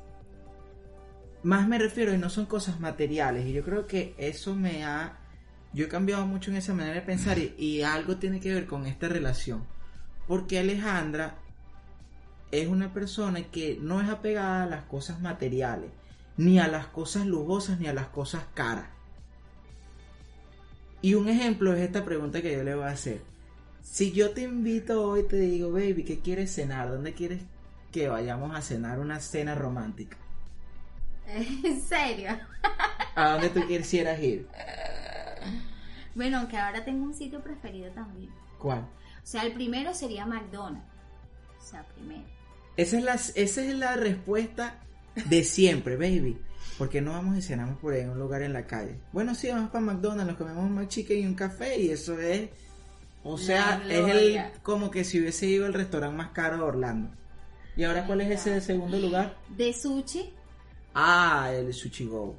más 1.43 1.68
me 1.68 1.80
refiero 1.80 2.14
y 2.14 2.18
no 2.18 2.30
son 2.30 2.45
cosas 2.45 2.80
materiales. 2.80 3.45
Y 3.47 3.54
yo 3.54 3.64
creo 3.64 3.88
que 3.88 4.14
eso 4.18 4.56
me 4.56 4.84
ha... 4.84 5.18
Yo 5.74 5.86
he 5.86 5.88
cambiado 5.88 6.26
mucho 6.26 6.52
en 6.52 6.58
esa 6.58 6.74
manera 6.74 6.95
de 6.95 7.02
pensar 7.02 7.39
y, 7.39 7.56
y 7.58 7.82
algo 7.82 8.18
tiene 8.18 8.41
que 8.41 8.54
ver 8.54 8.68
con 8.68 8.86
esta 8.86 9.08
relación. 9.08 9.66
Porque 10.28 10.60
Alejandra 10.60 11.38
es 12.52 12.68
una 12.68 12.93
persona 12.93 13.41
que 13.43 13.80
no 13.82 14.02
es 14.02 14.10
apegada 14.10 14.64
a 14.64 14.68
las 14.68 14.84
cosas 14.84 15.22
materiales, 15.22 15.89
ni 16.38 16.59
a 16.59 16.67
las 16.67 16.88
cosas 16.88 17.25
lujosas, 17.25 17.79
ni 17.79 17.88
a 17.88 17.93
las 17.93 18.07
cosas 18.07 18.43
caras. 18.53 18.88
Y 21.01 21.15
un 21.15 21.27
ejemplo 21.27 21.73
es 21.73 21.82
esta 21.82 22.05
pregunta 22.05 22.41
que 22.41 22.53
yo 22.53 22.63
le 22.63 22.75
voy 22.75 22.86
a 22.86 22.89
hacer. 22.89 23.21
Si 23.82 24.11
yo 24.11 24.32
te 24.32 24.43
invito 24.43 25.03
hoy, 25.03 25.23
te 25.23 25.38
digo, 25.38 25.71
baby, 25.71 26.03
¿qué 26.03 26.19
quieres 26.19 26.53
cenar? 26.53 26.89
¿Dónde 26.89 27.13
quieres 27.13 27.41
que 27.91 28.07
vayamos 28.07 28.55
a 28.55 28.61
cenar 28.61 28.99
una 28.99 29.19
cena 29.19 29.55
romántica? 29.55 30.17
¿En 31.27 31.82
serio? 31.82 32.29
¿A 33.15 33.32
dónde 33.32 33.49
tú 33.49 33.67
quisieras 33.67 34.21
ir? 34.21 34.47
Bueno, 36.13 36.39
aunque 36.39 36.57
ahora 36.57 36.84
tengo 36.86 37.03
un 37.03 37.13
sitio 37.13 37.41
preferido 37.41 37.91
también. 37.91 38.29
¿Cuál? 38.59 38.79
O 38.79 39.25
sea, 39.25 39.43
el 39.43 39.53
primero 39.53 39.93
sería 39.93 40.25
McDonald's. 40.25 40.86
O 41.59 41.63
sea, 41.63 41.84
primero. 41.95 42.23
Esa 42.77 42.97
es 42.97 43.03
la, 43.03 43.13
esa 43.13 43.61
es 43.61 43.75
la 43.75 43.95
respuesta 43.95 44.75
de 45.26 45.43
siempre, 45.43 45.95
baby. 45.95 46.38
¿Por 46.78 46.89
qué 46.89 47.01
no 47.01 47.12
vamos 47.12 47.38
y 47.38 47.41
cenamos 47.41 47.78
por 47.80 47.93
ahí 47.93 48.01
en 48.01 48.09
un 48.09 48.20
lugar 48.20 48.41
en 48.41 48.53
la 48.53 48.66
calle? 48.66 48.95
Bueno, 49.12 49.36
sí, 49.36 49.49
vamos 49.49 49.70
para 49.70 49.86
McDonald's, 49.86 50.26
nos 50.28 50.38
comemos 50.38 50.64
un 50.64 50.74
McChicken 50.74 51.20
y 51.20 51.26
un 51.28 51.36
café 51.36 51.80
y 51.80 51.89
eso 51.89 52.20
es... 52.20 52.49
O 53.24 53.38
sea, 53.38 53.84
es 53.88 54.07
el 54.07 54.41
como 54.64 54.89
que 54.89 55.03
si 55.03 55.20
hubiese 55.20 55.45
ido 55.45 55.68
al 55.68 55.76
restaurante 55.76 56.18
más 56.18 56.32
caro 56.32 56.57
de 56.57 56.64
Orlando. 56.64 57.12
¿Y 57.78 57.84
ahora 57.84 58.07
cuál 58.07 58.22
es 58.22 58.32
ese 58.32 58.49
de 58.49 58.62
segundo 58.62 58.97
lugar? 58.97 59.38
De 59.55 59.72
sushi, 59.74 60.34
Ah, 60.93 61.51
el 61.53 61.74
Sushi 61.74 62.05
Go. 62.05 62.36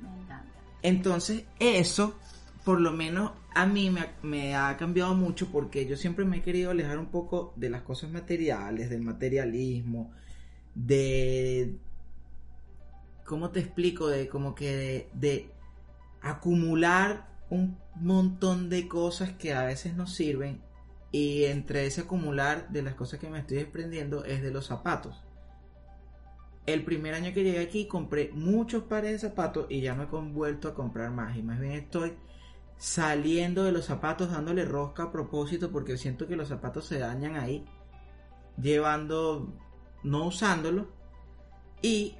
me 0.00 0.08
encanta. 0.08 0.50
Entonces, 0.82 1.44
eso, 1.58 2.18
por 2.64 2.80
lo 2.80 2.92
menos 2.92 3.32
a 3.54 3.64
mí 3.66 3.94
me 4.22 4.54
ha 4.56 4.76
cambiado 4.76 5.14
mucho 5.14 5.48
porque 5.50 5.86
yo 5.86 5.96
siempre 5.96 6.24
me 6.24 6.38
he 6.38 6.42
querido 6.42 6.70
alejar 6.70 6.98
un 6.98 7.06
poco 7.06 7.52
de 7.56 7.70
las 7.70 7.82
cosas 7.82 8.10
materiales, 8.10 8.90
del 8.90 9.02
materialismo, 9.02 10.12
de... 10.86 11.76
¿Cómo 13.24 13.50
te 13.50 13.60
explico? 13.60 14.08
De 14.08 14.28
como 14.28 14.54
que 14.54 15.08
de, 15.12 15.50
acumular 16.20 17.28
un 17.48 17.78
montón 17.96 18.68
de 18.68 18.88
cosas 18.88 19.32
que 19.32 19.54
a 19.54 19.64
veces 19.64 19.94
no 19.94 20.06
sirven 20.06 20.60
y 21.12 21.44
entre 21.44 21.86
ese 21.86 22.02
acumular 22.02 22.68
de 22.70 22.82
las 22.82 22.94
cosas 22.94 23.18
que 23.18 23.30
me 23.30 23.40
estoy 23.40 23.58
desprendiendo 23.58 24.24
es 24.24 24.42
de 24.42 24.50
los 24.50 24.66
zapatos. 24.66 25.22
El 26.66 26.84
primer 26.84 27.14
año 27.14 27.32
que 27.32 27.42
llegué 27.42 27.60
aquí 27.60 27.86
compré 27.86 28.30
muchos 28.32 28.84
pares 28.84 29.12
de 29.12 29.28
zapatos 29.28 29.66
y 29.68 29.80
ya 29.80 29.94
no 29.94 30.04
he 30.04 30.32
vuelto 30.32 30.68
a 30.68 30.74
comprar 30.74 31.10
más. 31.10 31.36
Y 31.36 31.42
más 31.42 31.58
bien 31.58 31.72
estoy 31.72 32.14
saliendo 32.76 33.64
de 33.64 33.72
los 33.72 33.86
zapatos 33.86 34.30
dándole 34.30 34.64
rosca 34.64 35.04
a 35.04 35.12
propósito 35.12 35.70
porque 35.70 35.98
siento 35.98 36.26
que 36.26 36.36
los 36.36 36.48
zapatos 36.48 36.86
se 36.86 36.98
dañan 36.98 37.36
ahí. 37.36 37.64
Llevando, 38.60 39.54
no 40.02 40.26
usándolos. 40.26 40.86
Y 41.82 42.16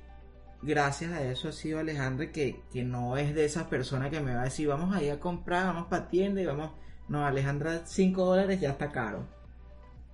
gracias 0.63 1.13
a 1.13 1.23
eso 1.23 1.49
ha 1.49 1.53
sido 1.53 1.79
Alejandra 1.81 2.31
que, 2.33 2.63
que 2.73 2.83
no 2.85 3.17
es 3.17 3.35
de 3.35 3.45
esas 3.45 3.65
personas 3.65 4.11
que 4.11 4.21
me 4.21 4.35
va 4.35 4.43
a 4.43 4.45
decir 4.45 4.69
vamos 4.69 4.95
a 4.95 5.03
ir 5.03 5.11
a 5.13 5.21
comprar, 5.21 5.67
vamos 5.67 5.87
para 5.89 6.09
tienda 6.09 6.41
y 6.41 6.47
vamos... 6.47 6.71
No, 7.09 7.25
Alejandra, 7.27 7.83
5 7.87 8.25
dólares 8.25 8.61
ya 8.61 8.71
está 8.71 8.93
caro. 8.93 9.27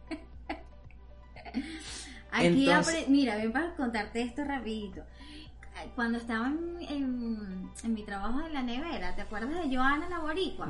Aquí, 2.33 2.69
Entonces- 2.69 3.09
mira, 3.09 3.37
ven 3.37 3.53
para 3.53 3.75
contarte 3.77 4.23
esto 4.23 4.45
rapidito. 4.45 5.03
Cuando 5.95 6.19
estaba 6.19 6.47
en, 6.49 6.77
en- 6.89 7.71
en 7.85 7.95
mi 7.95 8.03
trabajo 8.03 8.41
en 8.47 8.55
la 8.55 8.63
nevera, 8.63 9.15
¿te 9.15 9.21
acuerdas 9.23 9.51
de 9.63 9.77
Joana 9.77 10.09
la 10.09 10.21
boricua? 10.21 10.69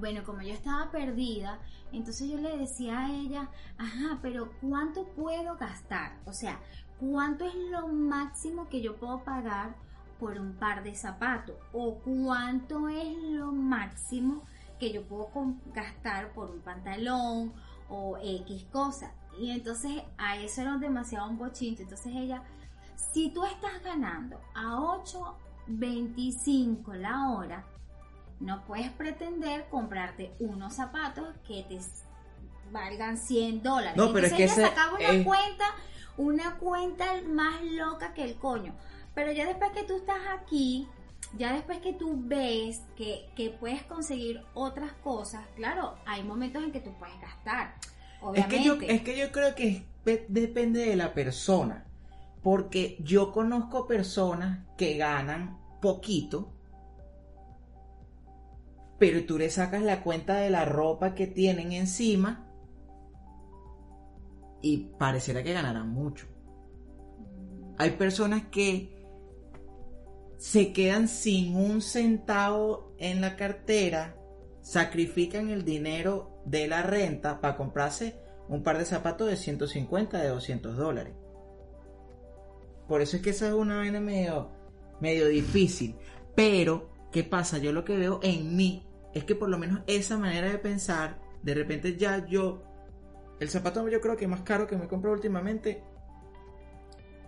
Bueno, 0.00 0.24
como 0.24 0.40
yo 0.40 0.54
estaba 0.54 0.90
perdida, 0.90 1.58
entonces 1.92 2.30
yo 2.30 2.38
le 2.38 2.56
decía 2.56 3.00
a 3.00 3.12
ella, 3.12 3.50
ajá, 3.76 4.18
pero 4.22 4.50
¿cuánto 4.62 5.04
puedo 5.04 5.58
gastar? 5.58 6.16
O 6.24 6.32
sea, 6.32 6.58
¿cuánto 6.98 7.44
es 7.44 7.54
lo 7.54 7.86
máximo 7.86 8.66
que 8.70 8.80
yo 8.80 8.96
puedo 8.96 9.22
pagar 9.22 9.74
por 10.18 10.38
un 10.38 10.54
par 10.54 10.82
de 10.82 10.94
zapatos? 10.94 11.56
¿O 11.74 11.96
cuánto 11.96 12.88
es 12.88 13.14
lo 13.24 13.52
máximo 13.52 14.42
que 14.78 14.90
yo 14.90 15.06
puedo 15.06 15.28
gastar 15.74 16.32
por 16.32 16.50
un 16.50 16.60
pantalón 16.60 17.52
o 17.90 18.16
X 18.22 18.64
cosa? 18.72 19.12
Y 19.38 19.50
entonces 19.50 20.02
a 20.16 20.38
eso 20.38 20.62
era 20.62 20.78
demasiado 20.78 21.28
un 21.28 21.36
bochinto. 21.36 21.82
Entonces 21.82 22.14
ella, 22.16 22.42
si 22.96 23.34
tú 23.34 23.44
estás 23.44 23.82
ganando 23.84 24.40
a 24.54 24.76
8.25 24.76 26.94
la 26.94 27.32
hora, 27.32 27.66
no 28.40 28.64
puedes 28.64 28.90
pretender 28.90 29.66
comprarte 29.70 30.32
unos 30.40 30.74
zapatos 30.74 31.28
que 31.46 31.62
te 31.68 31.78
valgan 32.72 33.16
100 33.18 33.62
dólares. 33.62 33.96
No, 33.96 34.12
pero 34.12 34.26
es 34.26 34.32
Entonces 34.32 34.36
que 34.36 34.44
ella 34.44 34.52
ese 34.68 34.76
sacaba 34.76 34.96
una 34.96 35.08
es- 35.10 35.24
cuenta, 35.26 35.64
una 36.16 36.56
cuenta 36.58 37.04
más 37.28 37.62
loca 37.64 38.14
que 38.14 38.24
el 38.24 38.34
coño. 38.36 38.74
Pero 39.14 39.32
ya 39.32 39.46
después 39.46 39.70
que 39.72 39.82
tú 39.84 39.96
estás 39.96 40.20
aquí, 40.38 40.86
ya 41.36 41.52
después 41.52 41.78
que 41.78 41.92
tú 41.92 42.14
ves 42.24 42.80
que, 42.96 43.28
que 43.36 43.50
puedes 43.50 43.82
conseguir 43.82 44.42
otras 44.54 44.92
cosas, 45.04 45.44
claro, 45.56 45.96
hay 46.06 46.22
momentos 46.22 46.62
en 46.62 46.72
que 46.72 46.80
tú 46.80 46.92
puedes 46.98 47.20
gastar. 47.20 47.74
Es 47.82 48.22
Obviamente. 48.22 48.56
que, 48.56 48.64
yo, 48.64 48.74
es 48.80 49.02
que 49.02 49.16
yo 49.18 49.32
creo 49.32 49.54
que 49.54 49.84
pe- 50.04 50.26
depende 50.28 50.86
de 50.86 50.96
la 50.96 51.12
persona. 51.12 51.84
Porque 52.42 52.96
yo 53.00 53.32
conozco 53.32 53.86
personas 53.86 54.60
que 54.78 54.96
ganan 54.96 55.58
poquito, 55.82 56.52
pero 59.00 59.24
tú 59.24 59.38
le 59.38 59.48
sacas 59.48 59.82
la 59.82 60.02
cuenta 60.02 60.36
de 60.36 60.50
la 60.50 60.66
ropa 60.66 61.14
que 61.14 61.26
tienen 61.26 61.72
encima 61.72 62.46
y 64.60 64.90
pareciera 64.98 65.42
que 65.42 65.54
ganarán 65.54 65.88
mucho. 65.88 66.26
Hay 67.78 67.92
personas 67.92 68.42
que 68.50 68.94
se 70.36 70.74
quedan 70.74 71.08
sin 71.08 71.56
un 71.56 71.80
centavo 71.80 72.94
en 72.98 73.22
la 73.22 73.36
cartera, 73.36 74.16
sacrifican 74.60 75.48
el 75.48 75.64
dinero 75.64 76.42
de 76.44 76.68
la 76.68 76.82
renta 76.82 77.40
para 77.40 77.56
comprarse 77.56 78.20
un 78.50 78.62
par 78.62 78.76
de 78.76 78.84
zapatos 78.84 79.30
de 79.30 79.38
150, 79.38 80.20
de 80.20 80.28
200 80.28 80.76
dólares. 80.76 81.14
Por 82.86 83.00
eso 83.00 83.16
es 83.16 83.22
que 83.22 83.30
esa 83.30 83.48
es 83.48 83.54
una 83.54 83.78
vaina 83.78 84.00
medio, 84.00 84.50
medio 85.00 85.26
difícil. 85.26 85.96
Pero, 86.34 86.90
¿qué 87.10 87.24
pasa? 87.24 87.56
Yo 87.56 87.72
lo 87.72 87.82
que 87.82 87.96
veo 87.96 88.20
en 88.22 88.56
mí 88.56 88.89
es 89.14 89.24
que 89.24 89.34
por 89.34 89.48
lo 89.48 89.58
menos 89.58 89.80
esa 89.86 90.16
manera 90.18 90.48
de 90.48 90.58
pensar, 90.58 91.20
de 91.42 91.54
repente 91.54 91.96
ya 91.96 92.26
yo, 92.26 92.62
el 93.40 93.48
zapato 93.48 93.88
yo 93.88 94.00
creo 94.00 94.16
que 94.16 94.28
más 94.28 94.42
caro 94.42 94.66
que 94.66 94.76
me 94.76 94.88
compré 94.88 95.10
últimamente, 95.10 95.82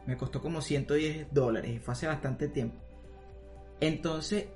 me 0.07 0.17
costó 0.17 0.41
como 0.41 0.61
110 0.61 1.33
dólares 1.33 1.71
y 1.71 1.79
fue 1.79 1.93
hace 1.93 2.07
bastante 2.07 2.49
tiempo. 2.49 2.77
Entonces, 3.81 4.47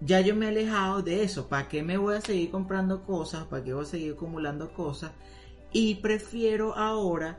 ya 0.00 0.20
yo 0.20 0.34
me 0.34 0.46
he 0.46 0.48
alejado 0.48 1.02
de 1.02 1.22
eso. 1.22 1.48
¿Para 1.48 1.68
qué 1.68 1.82
me 1.82 1.98
voy 1.98 2.16
a 2.16 2.20
seguir 2.20 2.50
comprando 2.50 3.04
cosas? 3.04 3.44
¿Para 3.44 3.62
qué 3.62 3.74
voy 3.74 3.82
a 3.82 3.86
seguir 3.86 4.12
acumulando 4.14 4.72
cosas? 4.72 5.12
Y 5.72 5.96
prefiero 5.96 6.74
ahora, 6.76 7.38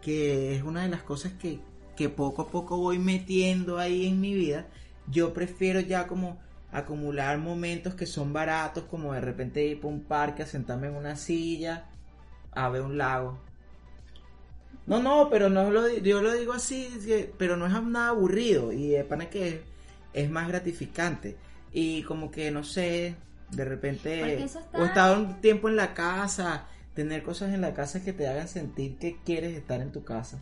que 0.00 0.54
es 0.54 0.62
una 0.62 0.82
de 0.82 0.88
las 0.88 1.02
cosas 1.02 1.32
que, 1.34 1.60
que 1.96 2.08
poco 2.08 2.42
a 2.42 2.48
poco 2.48 2.76
voy 2.76 2.98
metiendo 2.98 3.78
ahí 3.78 4.06
en 4.06 4.20
mi 4.20 4.34
vida, 4.34 4.68
yo 5.08 5.32
prefiero 5.32 5.80
ya 5.80 6.06
como 6.06 6.38
acumular 6.72 7.38
momentos 7.38 7.94
que 7.94 8.06
son 8.06 8.32
baratos, 8.32 8.84
como 8.84 9.12
de 9.12 9.20
repente 9.20 9.64
ir 9.64 9.80
por 9.80 9.92
un 9.92 10.02
parque 10.02 10.42
a 10.42 10.46
sentarme 10.46 10.88
en 10.88 10.96
una 10.96 11.16
silla, 11.16 11.84
a 12.50 12.68
ver 12.70 12.82
un 12.82 12.98
lago. 12.98 13.38
No, 14.86 15.00
no, 15.00 15.28
pero 15.30 15.48
no 15.48 15.70
lo, 15.70 15.88
yo 15.88 16.22
lo 16.22 16.32
digo 16.32 16.52
así, 16.52 16.88
pero 17.38 17.56
no 17.56 17.66
es 17.66 17.82
nada 17.84 18.08
aburrido 18.08 18.72
y 18.72 18.88
de 18.88 19.04
pana 19.04 19.30
que 19.30 19.62
es, 20.12 20.30
más 20.30 20.48
gratificante. 20.48 21.36
Y 21.72 22.02
como 22.02 22.30
que, 22.30 22.50
no 22.50 22.64
sé, 22.64 23.14
de 23.50 23.64
repente, 23.64 24.34
está- 24.42 24.80
o 24.80 24.84
estar 24.84 25.16
un 25.16 25.40
tiempo 25.40 25.68
en 25.68 25.76
la 25.76 25.94
casa, 25.94 26.66
tener 26.94 27.22
cosas 27.22 27.54
en 27.54 27.60
la 27.60 27.74
casa 27.74 28.02
que 28.02 28.12
te 28.12 28.26
hagan 28.26 28.48
sentir 28.48 28.98
que 28.98 29.18
quieres 29.24 29.56
estar 29.56 29.80
en 29.80 29.92
tu 29.92 30.04
casa. 30.04 30.40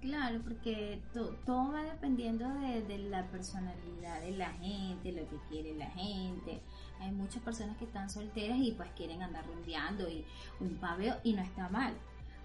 Claro, 0.00 0.40
porque 0.42 1.02
to- 1.12 1.34
todo 1.44 1.72
va 1.72 1.82
dependiendo 1.82 2.48
de, 2.48 2.82
de 2.82 2.98
la 2.98 3.26
personalidad 3.26 4.20
de 4.22 4.30
la 4.32 4.50
gente, 4.52 5.12
lo 5.12 5.28
que 5.28 5.36
quiere 5.50 5.74
la 5.74 5.90
gente. 5.90 6.62
Hay 7.00 7.10
muchas 7.12 7.42
personas 7.42 7.76
que 7.76 7.84
están 7.84 8.08
solteras 8.08 8.56
y 8.58 8.72
pues 8.72 8.88
quieren 8.96 9.22
andar 9.22 9.46
rumbeando 9.46 10.08
y 10.08 10.24
un 10.58 10.76
paveo 10.76 11.16
y 11.22 11.34
no 11.34 11.42
está 11.42 11.68
mal. 11.68 11.92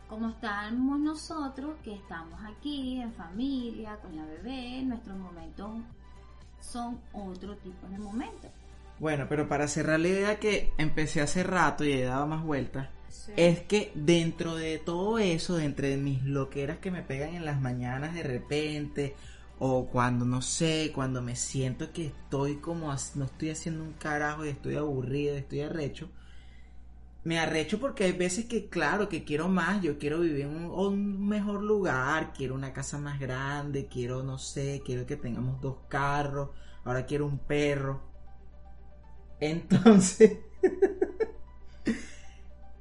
Como 0.10 0.30
estamos 0.30 1.00
nosotros, 1.00 1.78
que 1.84 1.94
estamos 1.96 2.40
aquí 2.44 3.00
en 3.00 3.14
familia, 3.14 3.98
con 4.02 4.16
la 4.18 4.26
bebé, 4.26 4.82
nuestros 4.84 5.18
momentos 5.18 5.80
son 6.60 7.00
otro 7.14 7.56
tipo 7.58 7.88
de 7.88 7.98
momentos. 7.98 8.52
Bueno, 9.00 9.28
pero 9.30 9.48
para 9.48 9.68
cerrar 9.68 10.00
la 10.02 10.08
idea 10.10 10.40
que 10.40 10.74
empecé 10.78 11.22
hace 11.22 11.44
rato 11.44 11.84
y 11.86 11.94
he 11.94 12.04
dado 12.04 12.28
más 12.28 12.44
vueltas, 12.44 12.90
Es 13.36 13.62
que 13.62 13.92
dentro 13.96 14.56
de 14.56 14.78
todo 14.78 15.18
eso, 15.20 15.58
de 15.58 15.66
entre 15.66 15.98
mis 15.98 16.24
loqueras 16.24 16.78
que 16.78 16.92
me 16.92 17.04
pegan 17.04 17.36
en 17.36 17.46
las 17.46 17.60
mañanas 17.60 18.14
de 18.14 18.24
repente, 18.24 19.16
o 19.60 19.88
cuando 19.88 20.26
no 20.26 20.42
sé, 20.42 20.92
cuando 20.94 21.22
me 21.22 21.36
siento 21.36 21.92
que 21.92 22.08
estoy 22.08 22.58
como, 22.58 22.94
no 23.16 23.26
estoy 23.26 23.50
haciendo 23.50 23.84
un 23.84 23.94
carajo 23.94 24.46
y 24.46 24.50
estoy 24.50 24.76
aburrido, 24.76 25.36
estoy 25.36 25.62
arrecho, 25.62 26.10
me 27.24 27.40
arrecho 27.40 27.80
porque 27.80 28.04
hay 28.04 28.12
veces 28.12 28.46
que, 28.46 28.70
claro, 28.70 29.10
que 29.10 29.24
quiero 29.24 29.48
más, 29.50 29.82
yo 29.82 29.98
quiero 29.98 30.20
vivir 30.20 30.46
en 30.46 30.70
un 30.70 31.28
mejor 31.28 31.64
lugar, 31.64 32.34
quiero 32.34 32.54
una 32.54 32.74
casa 32.74 33.00
más 33.00 33.20
grande, 33.20 33.88
quiero, 33.88 34.24
no 34.24 34.38
sé, 34.38 34.82
quiero 34.86 35.06
que 35.06 35.16
tengamos 35.18 35.60
dos 35.62 35.78
carros, 35.90 36.52
ahora 36.84 37.06
quiero 37.06 37.26
un 37.26 37.40
perro. 37.40 38.02
Entonces... 39.40 40.38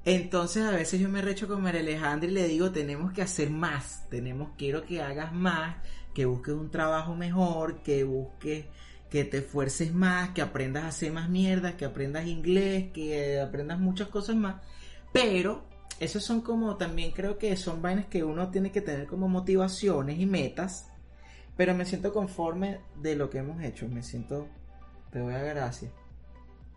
Entonces 0.04 0.64
a 0.64 0.70
veces 0.70 1.00
yo 1.00 1.08
me 1.08 1.22
recho 1.22 1.48
con 1.48 1.62
María 1.62 1.80
Alejandra 1.80 2.28
y 2.28 2.32
le 2.32 2.46
digo, 2.46 2.70
tenemos 2.70 3.12
que 3.12 3.22
hacer 3.22 3.48
más, 3.48 4.06
tenemos, 4.10 4.50
quiero 4.58 4.84
que 4.84 5.00
hagas 5.00 5.32
más, 5.32 5.76
que 6.12 6.26
busques 6.26 6.54
un 6.54 6.70
trabajo 6.70 7.14
mejor, 7.14 7.82
que 7.82 8.04
busques, 8.04 8.66
que 9.08 9.24
te 9.24 9.38
esfuerces 9.38 9.94
más, 9.94 10.30
que 10.30 10.42
aprendas 10.42 10.84
a 10.84 10.88
hacer 10.88 11.10
más 11.10 11.30
mierda, 11.30 11.76
que 11.76 11.86
aprendas 11.86 12.26
inglés, 12.26 12.92
que 12.92 13.40
aprendas 13.40 13.78
muchas 13.78 14.08
cosas 14.08 14.36
más. 14.36 14.56
Pero 15.12 15.64
esos 16.00 16.22
son 16.22 16.42
como 16.42 16.76
también 16.76 17.12
creo 17.12 17.38
que 17.38 17.56
son 17.56 17.80
vainas 17.80 18.06
que 18.06 18.24
uno 18.24 18.50
tiene 18.50 18.72
que 18.72 18.82
tener 18.82 19.06
como 19.06 19.28
motivaciones 19.28 20.18
y 20.18 20.26
metas. 20.26 20.90
Pero 21.56 21.74
me 21.74 21.86
siento 21.86 22.12
conforme 22.12 22.80
de 23.00 23.14
lo 23.14 23.30
que 23.30 23.38
hemos 23.38 23.62
hecho, 23.62 23.88
me 23.88 24.02
siento, 24.02 24.48
te 25.10 25.20
doy 25.20 25.32
a 25.32 25.38
gracias. 25.38 25.92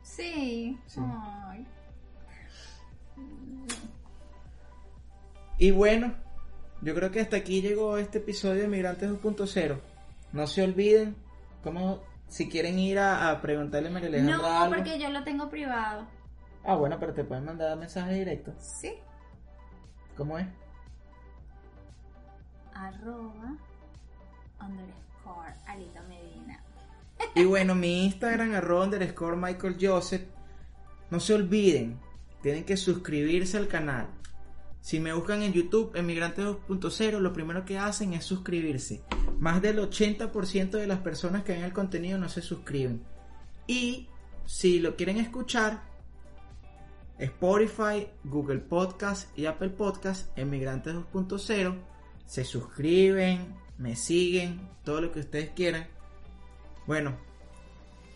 Sí. 0.02 0.80
Sí. 0.86 1.02
Ay. 1.02 1.68
Y 5.60 5.72
bueno, 5.72 6.14
yo 6.82 6.94
creo 6.94 7.12
que 7.12 7.20
hasta 7.22 7.38
aquí 7.38 7.62
llegó 7.62 7.98
este 7.98 8.20
episodio 8.20 8.62
de 8.64 8.68
Migrantes 8.68 9.10
2.0. 9.10 9.80
No 10.34 10.46
se 10.48 10.64
olviden, 10.64 11.16
como 11.64 12.02
si 12.28 12.48
quieren 12.50 12.78
ir 12.78 13.00
a, 13.00 13.32
a 13.32 13.42
preguntarle 13.42 13.90
a 13.90 13.92
María 13.92 14.10
Alejandra 14.10 14.38
No, 14.38 14.46
algo. 14.46 14.76
porque 14.76 15.00
yo 15.00 15.10
lo 15.10 15.24
tengo 15.24 15.50
privado. 15.50 16.06
Ah, 16.64 16.76
bueno, 16.76 16.98
pero 17.00 17.14
te 17.14 17.24
pueden 17.24 17.46
mandar 17.46 17.76
mensaje 17.78 18.14
directo. 18.14 18.54
Sí. 18.60 18.94
¿Cómo 20.16 20.38
es? 20.38 20.46
Arroba 22.74 23.56
underscore 24.62 25.54
Alita 25.66 26.02
Medina. 26.04 26.62
Y 27.34 27.46
bueno, 27.46 27.74
mi 27.74 28.06
Instagram, 28.06 28.54
arroba 28.54 28.84
underscore 28.86 29.38
Michael 29.38 29.78
Joseph. 29.80 30.24
No 31.10 31.20
se 31.20 31.34
olviden, 31.34 32.00
tienen 32.42 32.64
que 32.64 32.78
suscribirse 32.78 33.58
al 33.58 33.68
canal. 33.68 34.10
Si 34.82 35.00
me 35.00 35.14
buscan 35.14 35.42
en 35.42 35.54
YouTube, 35.54 35.92
Emigrantes 35.96 36.46
2.0, 36.46 37.20
lo 37.20 37.34
primero 37.34 37.66
que 37.66 37.78
hacen 37.78 38.14
es 38.14 38.24
suscribirse. 38.24 39.04
Más 39.40 39.62
del 39.62 39.80
80% 39.80 40.72
de 40.72 40.88
las 40.88 41.00
personas 41.00 41.44
que 41.44 41.54
ven 41.54 41.64
el 41.64 41.74
contenido 41.74 42.18
no 42.18 42.30
se 42.30 42.42
suscriben. 42.42 43.04
Y 43.68 44.08
si 44.46 44.80
lo 44.80 44.96
quieren 44.96 45.18
escuchar, 45.18 45.84
Spotify, 47.20 48.08
Google 48.24 48.60
Podcast 48.60 49.38
y 49.38 49.46
Apple 49.46 49.72
Podcast, 49.72 50.30
Emigrantes 50.38 50.94
2.0, 50.94 51.76
se 52.26 52.46
suscriben, 52.46 53.56
me 53.78 53.96
siguen, 53.96 54.62
todo 54.84 55.02
lo 55.02 55.12
que 55.12 55.20
ustedes 55.20 55.50
quieran. 55.50 55.88
Bueno, 56.86 57.18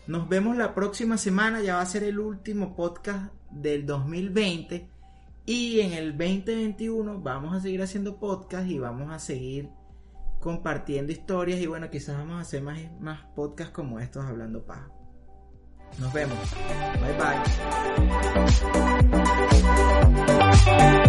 nos 0.06 0.28
vemos 0.28 0.56
la 0.56 0.74
próxima 0.74 1.18
semana, 1.18 1.60
ya 1.60 1.76
va 1.76 1.82
a 1.82 1.86
ser 1.86 2.04
el 2.04 2.18
último 2.18 2.74
podcast 2.74 3.32
del 3.52 3.86
2020 3.86 4.88
y 5.44 5.80
en 5.80 5.92
el 5.92 6.16
2021 6.16 7.20
vamos 7.20 7.56
a 7.56 7.60
seguir 7.60 7.82
haciendo 7.82 8.18
podcast 8.18 8.68
y 8.68 8.78
vamos 8.78 9.10
a 9.12 9.18
seguir 9.18 9.68
compartiendo 10.40 11.12
historias 11.12 11.60
y 11.60 11.66
bueno, 11.66 11.90
quizás 11.90 12.16
vamos 12.16 12.36
a 12.36 12.40
hacer 12.40 12.62
más, 12.62 12.78
más 13.00 13.20
podcasts 13.34 13.72
como 13.72 14.00
estos 14.00 14.24
hablando 14.24 14.64
paja. 14.64 14.90
Nos 15.98 16.12
vemos. 16.12 16.38
Bye 17.00 17.16
bye. 20.78 21.01